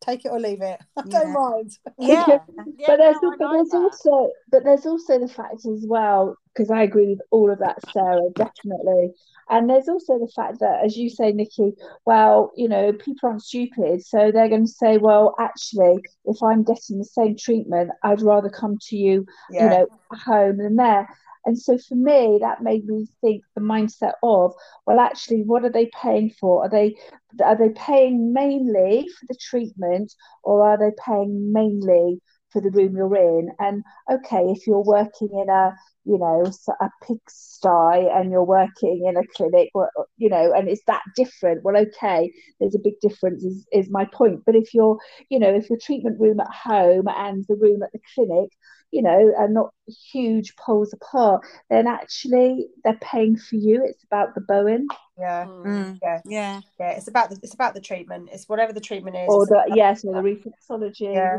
Take 0.00 0.24
it 0.24 0.28
or 0.28 0.38
leave 0.40 0.62
it. 0.62 0.80
I 0.96 1.02
don't 1.02 1.28
Yeah. 1.28 1.32
mind. 1.32 1.78
yeah. 1.98 2.26
Yeah. 2.26 2.38
yeah 2.78 2.86
but 2.88 2.96
there's, 2.98 3.16
no, 3.22 3.30
but 3.38 3.44
like 3.44 3.52
there's 3.56 3.74
also 3.74 4.30
but 4.50 4.64
there's 4.64 4.86
also 4.86 5.18
the 5.18 5.28
fact 5.28 5.66
as 5.66 5.84
well 5.88 6.36
because 6.56 6.70
I 6.70 6.82
agree 6.82 7.08
with 7.08 7.20
all 7.30 7.50
of 7.50 7.58
that, 7.58 7.82
Sarah, 7.92 8.30
definitely. 8.34 9.12
And 9.48 9.68
there's 9.68 9.88
also 9.88 10.18
the 10.18 10.30
fact 10.34 10.60
that, 10.60 10.84
as 10.84 10.96
you 10.96 11.10
say, 11.10 11.30
Nikki, 11.32 11.74
well, 12.06 12.50
you 12.56 12.68
know, 12.68 12.92
people 12.92 13.28
aren't 13.28 13.42
stupid, 13.42 14.04
so 14.04 14.32
they're 14.32 14.48
going 14.48 14.64
to 14.64 14.72
say, 14.72 14.96
well, 14.98 15.34
actually, 15.38 16.02
if 16.24 16.42
I'm 16.42 16.64
getting 16.64 16.98
the 16.98 17.04
same 17.04 17.36
treatment, 17.36 17.90
I'd 18.02 18.22
rather 18.22 18.48
come 18.48 18.78
to 18.88 18.96
you, 18.96 19.26
you 19.50 19.60
know, 19.60 19.86
at 20.12 20.18
home 20.18 20.56
than 20.56 20.76
there. 20.76 21.08
And 21.46 21.58
so 21.58 21.78
for 21.78 21.94
me, 21.94 22.38
that 22.40 22.62
made 22.62 22.86
me 22.86 23.06
think 23.20 23.44
the 23.54 23.60
mindset 23.60 24.14
of, 24.22 24.52
well, 24.86 25.00
actually, 25.00 25.44
what 25.44 25.64
are 25.64 25.70
they 25.70 25.86
paying 26.02 26.30
for? 26.30 26.64
Are 26.64 26.68
they 26.68 26.96
are 27.44 27.56
they 27.56 27.70
paying 27.70 28.32
mainly 28.32 29.08
for 29.18 29.26
the 29.28 29.38
treatment 29.40 30.12
or 30.42 30.62
are 30.68 30.78
they 30.78 30.92
paying 31.04 31.52
mainly 31.52 32.20
for 32.50 32.60
the 32.60 32.70
room 32.70 32.96
you're 32.96 33.16
in. 33.16 33.50
And 33.58 33.82
okay, 34.10 34.44
if 34.48 34.66
you're 34.66 34.82
working 34.82 35.28
in 35.32 35.48
a, 35.48 35.74
you 36.04 36.18
know, 36.18 36.44
a 36.80 36.90
pigsty 37.02 38.08
and 38.12 38.30
you're 38.30 38.44
working 38.44 39.04
in 39.08 39.16
a 39.16 39.26
clinic, 39.34 39.70
or, 39.74 39.90
you 40.16 40.28
know, 40.28 40.52
and 40.52 40.68
it's 40.68 40.82
that 40.86 41.02
different, 41.16 41.64
well, 41.64 41.76
okay, 41.76 42.32
there's 42.60 42.74
a 42.74 42.80
big 42.80 42.94
difference, 43.00 43.42
is, 43.44 43.66
is 43.72 43.90
my 43.90 44.04
point. 44.12 44.42
But 44.46 44.54
if 44.54 44.72
you're, 44.74 44.98
you 45.28 45.38
know, 45.38 45.52
if 45.54 45.68
your 45.68 45.78
treatment 45.78 46.20
room 46.20 46.40
at 46.40 46.50
home 46.52 47.08
and 47.08 47.44
the 47.48 47.56
room 47.56 47.82
at 47.82 47.92
the 47.92 48.00
clinic, 48.14 48.50
you 48.92 49.02
know, 49.02 49.32
are 49.36 49.48
not 49.48 49.70
huge 50.12 50.54
poles 50.56 50.92
apart, 50.92 51.44
then 51.68 51.88
actually 51.88 52.68
they're 52.84 52.98
paying 53.02 53.36
for 53.36 53.56
you. 53.56 53.84
It's 53.84 54.04
about 54.04 54.34
the 54.34 54.40
Bowen. 54.40 54.86
Yeah, 55.18 55.46
Mm. 55.46 55.98
yeah, 56.02 56.20
Yeah. 56.24 56.60
yeah. 56.78 56.90
It's 56.90 57.08
about 57.08 57.30
the 57.30 57.38
it's 57.42 57.54
about 57.54 57.74
the 57.74 57.80
treatment. 57.80 58.28
It's 58.32 58.48
whatever 58.48 58.72
the 58.72 58.80
treatment 58.80 59.16
is. 59.16 59.28
Or 59.28 59.42
It's 59.42 59.50
the 59.50 59.56
about- 59.64 59.76
yes, 59.76 60.04
or 60.04 60.14
the 60.14 60.20
reflexology. 60.20 61.14
Yeah. 61.14 61.38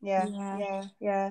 Yeah, 0.00 0.26
Yeah. 0.28 0.58
yeah, 0.58 0.84
yeah. 1.00 1.30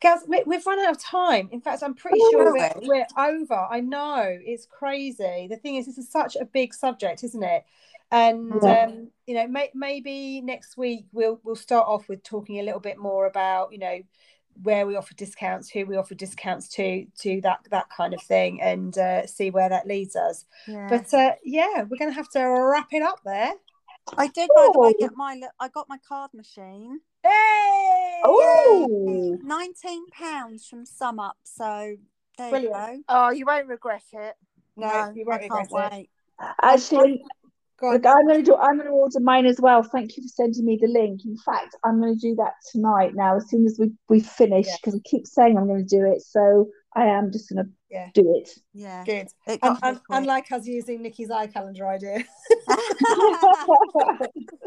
Girls, 0.00 0.22
we, 0.26 0.42
we've 0.46 0.66
run 0.66 0.80
out 0.80 0.90
of 0.90 1.02
time. 1.02 1.48
In 1.52 1.60
fact, 1.60 1.82
I'm 1.82 1.94
pretty 1.94 2.18
Oh, 2.20 2.30
sure 2.30 2.52
we're, 2.52 2.72
we're 2.82 3.06
over. 3.16 3.54
I 3.70 3.80
know 3.80 4.24
it's 4.26 4.66
crazy. 4.66 5.46
The 5.48 5.56
thing 5.56 5.76
is, 5.76 5.86
this 5.86 5.98
is 5.98 6.10
such 6.10 6.36
a 6.36 6.44
big 6.44 6.74
subject, 6.74 7.22
isn't 7.24 7.42
it? 7.42 7.64
And 8.10 8.60
Yeah. 8.62 8.84
um, 8.86 9.10
you 9.26 9.34
know, 9.34 9.46
may, 9.46 9.70
maybe 9.74 10.40
next 10.40 10.76
week 10.76 11.06
we'll 11.12 11.40
we'll 11.44 11.54
start 11.54 11.86
off 11.86 12.08
with 12.08 12.24
talking 12.24 12.58
a 12.58 12.64
little 12.64 12.80
bit 12.80 12.98
more 12.98 13.26
about 13.26 13.72
you 13.72 13.78
know 13.78 14.00
where 14.62 14.84
we 14.86 14.96
offer 14.96 15.14
discounts, 15.14 15.70
who 15.70 15.86
we 15.86 15.96
offer 15.96 16.14
discounts 16.16 16.68
to, 16.68 17.06
to 17.20 17.40
that 17.42 17.60
that 17.70 17.88
kind 17.88 18.12
of 18.12 18.20
thing, 18.20 18.60
and 18.60 18.98
uh, 18.98 19.26
see 19.26 19.50
where 19.50 19.68
that 19.68 19.86
leads 19.86 20.16
us. 20.16 20.44
Yeah. 20.66 20.88
But 20.88 21.14
uh, 21.14 21.34
yeah, 21.44 21.82
we're 21.82 21.96
going 21.98 22.10
to 22.10 22.14
have 22.16 22.28
to 22.30 22.42
wrap 22.42 22.88
it 22.92 23.02
up 23.02 23.20
there. 23.24 23.52
I 24.18 24.26
did, 24.26 24.50
by 24.54 24.68
the 24.72 24.78
way, 24.80 24.94
get 24.98 25.14
my. 25.14 25.40
I 25.60 25.68
got 25.68 25.88
my 25.88 25.98
card 26.08 26.34
machine. 26.34 27.00
Hey! 27.22 28.20
Oh, 28.24 29.38
Nineteen 29.42 30.06
pounds 30.10 30.66
from 30.66 30.84
SumUp. 30.84 31.32
So 31.44 31.96
there 32.38 32.50
Brilliant. 32.50 32.74
you 32.74 32.98
go. 32.98 33.02
Oh, 33.08 33.30
you 33.30 33.44
won't 33.46 33.66
regret 33.68 34.02
it. 34.12 34.34
No, 34.76 35.12
you 35.14 35.24
won't 35.26 35.42
I 35.42 35.48
can't 35.48 35.68
regret 35.70 35.90
it. 35.92 35.92
wait. 35.92 36.10
actually, 36.62 37.22
Go. 37.78 37.92
Look, 37.92 38.04
I'm 38.04 38.26
going 38.26 38.40
to 38.40 38.42
do. 38.44 38.54
I'm 38.56 38.74
going 38.76 38.88
to 38.88 38.92
order 38.92 39.20
mine 39.20 39.46
as 39.46 39.58
well. 39.58 39.82
Thank 39.82 40.14
you 40.16 40.22
for 40.22 40.28
sending 40.28 40.64
me 40.66 40.78
the 40.80 40.86
link. 40.88 41.22
In 41.24 41.36
fact, 41.38 41.74
I'm 41.82 41.98
going 42.00 42.12
to 42.14 42.20
do 42.20 42.34
that 42.36 42.52
tonight. 42.72 43.14
Now, 43.14 43.36
as 43.36 43.48
soon 43.48 43.64
as 43.64 43.78
we 43.78 43.90
we 44.10 44.20
finish, 44.20 44.66
Yeah. 44.66 44.76
because 44.82 44.94
I 44.94 45.00
keep 45.08 45.26
saying 45.26 45.56
I'm 45.56 45.66
going 45.66 45.86
to 45.86 45.96
do 45.96 46.04
it, 46.04 46.20
so 46.22 46.68
I 46.94 47.06
am 47.06 47.32
just 47.32 47.48
going 47.50 47.64
to 47.64 47.70
Yeah. 47.90 48.08
do 48.12 48.34
it. 48.36 48.50
Yeah. 48.74 49.02
Good. 49.04 49.28
It 49.46 49.60
Un- 49.62 49.78
got 49.80 49.94
me 49.94 50.00
unlike 50.10 50.52
us 50.52 50.66
using 50.66 51.00
Nikki's 51.02 51.30
eye 51.30 51.46
calendar 51.46 51.86
idea. 51.88 52.22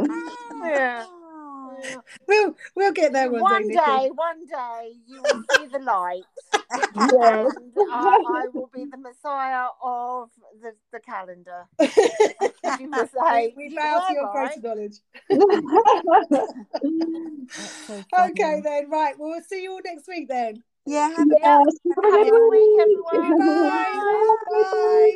Ah. 0.09 0.67
Yeah. 0.67 1.05
we'll 2.27 2.55
we'll 2.75 2.91
get 2.91 3.13
there 3.13 3.29
one, 3.29 3.41
One 3.41 3.67
day. 3.67 3.73
day, 3.75 4.09
one 4.13 4.45
day, 4.45 4.93
you 5.07 5.21
will 5.21 5.43
see 5.55 5.67
the 5.67 5.79
light, 5.79 6.23
Yeah. 6.95 7.47
and 7.57 7.73
uh, 7.77 7.81
I, 7.91 8.23
I 8.27 8.47
will 8.53 8.69
be 8.73 8.85
the 8.85 8.97
messiah 8.97 9.67
of 9.83 10.29
the, 10.61 10.73
the 10.91 10.99
calendar. 10.99 11.65
You 12.79 12.89
will 12.89 13.07
say, 13.07 13.53
we 13.55 13.65
"You 13.65 13.75
bow 13.75 14.05
to 14.07 14.13
your 14.13 14.23
right." 14.33 14.49
greater 14.61 14.67
knowledge. 14.67 14.95
So. 17.87 18.03
Okay 18.27 18.61
then, 18.63 18.89
right. 18.89 19.17
Well, 19.19 19.29
we'll 19.29 19.43
see 19.43 19.63
you 19.63 19.71
all 19.73 19.81
next 19.83 20.07
week 20.07 20.27
then. 20.27 20.63
Yeah. 20.85 21.09
Have 21.09 21.27
a 21.27 21.35
yes. 21.39 21.65
Have 21.95 22.13
a 22.27 22.29
good 22.29 22.49
week, 22.49 22.79
everyone. 22.79 23.39
Bye. 23.39 25.15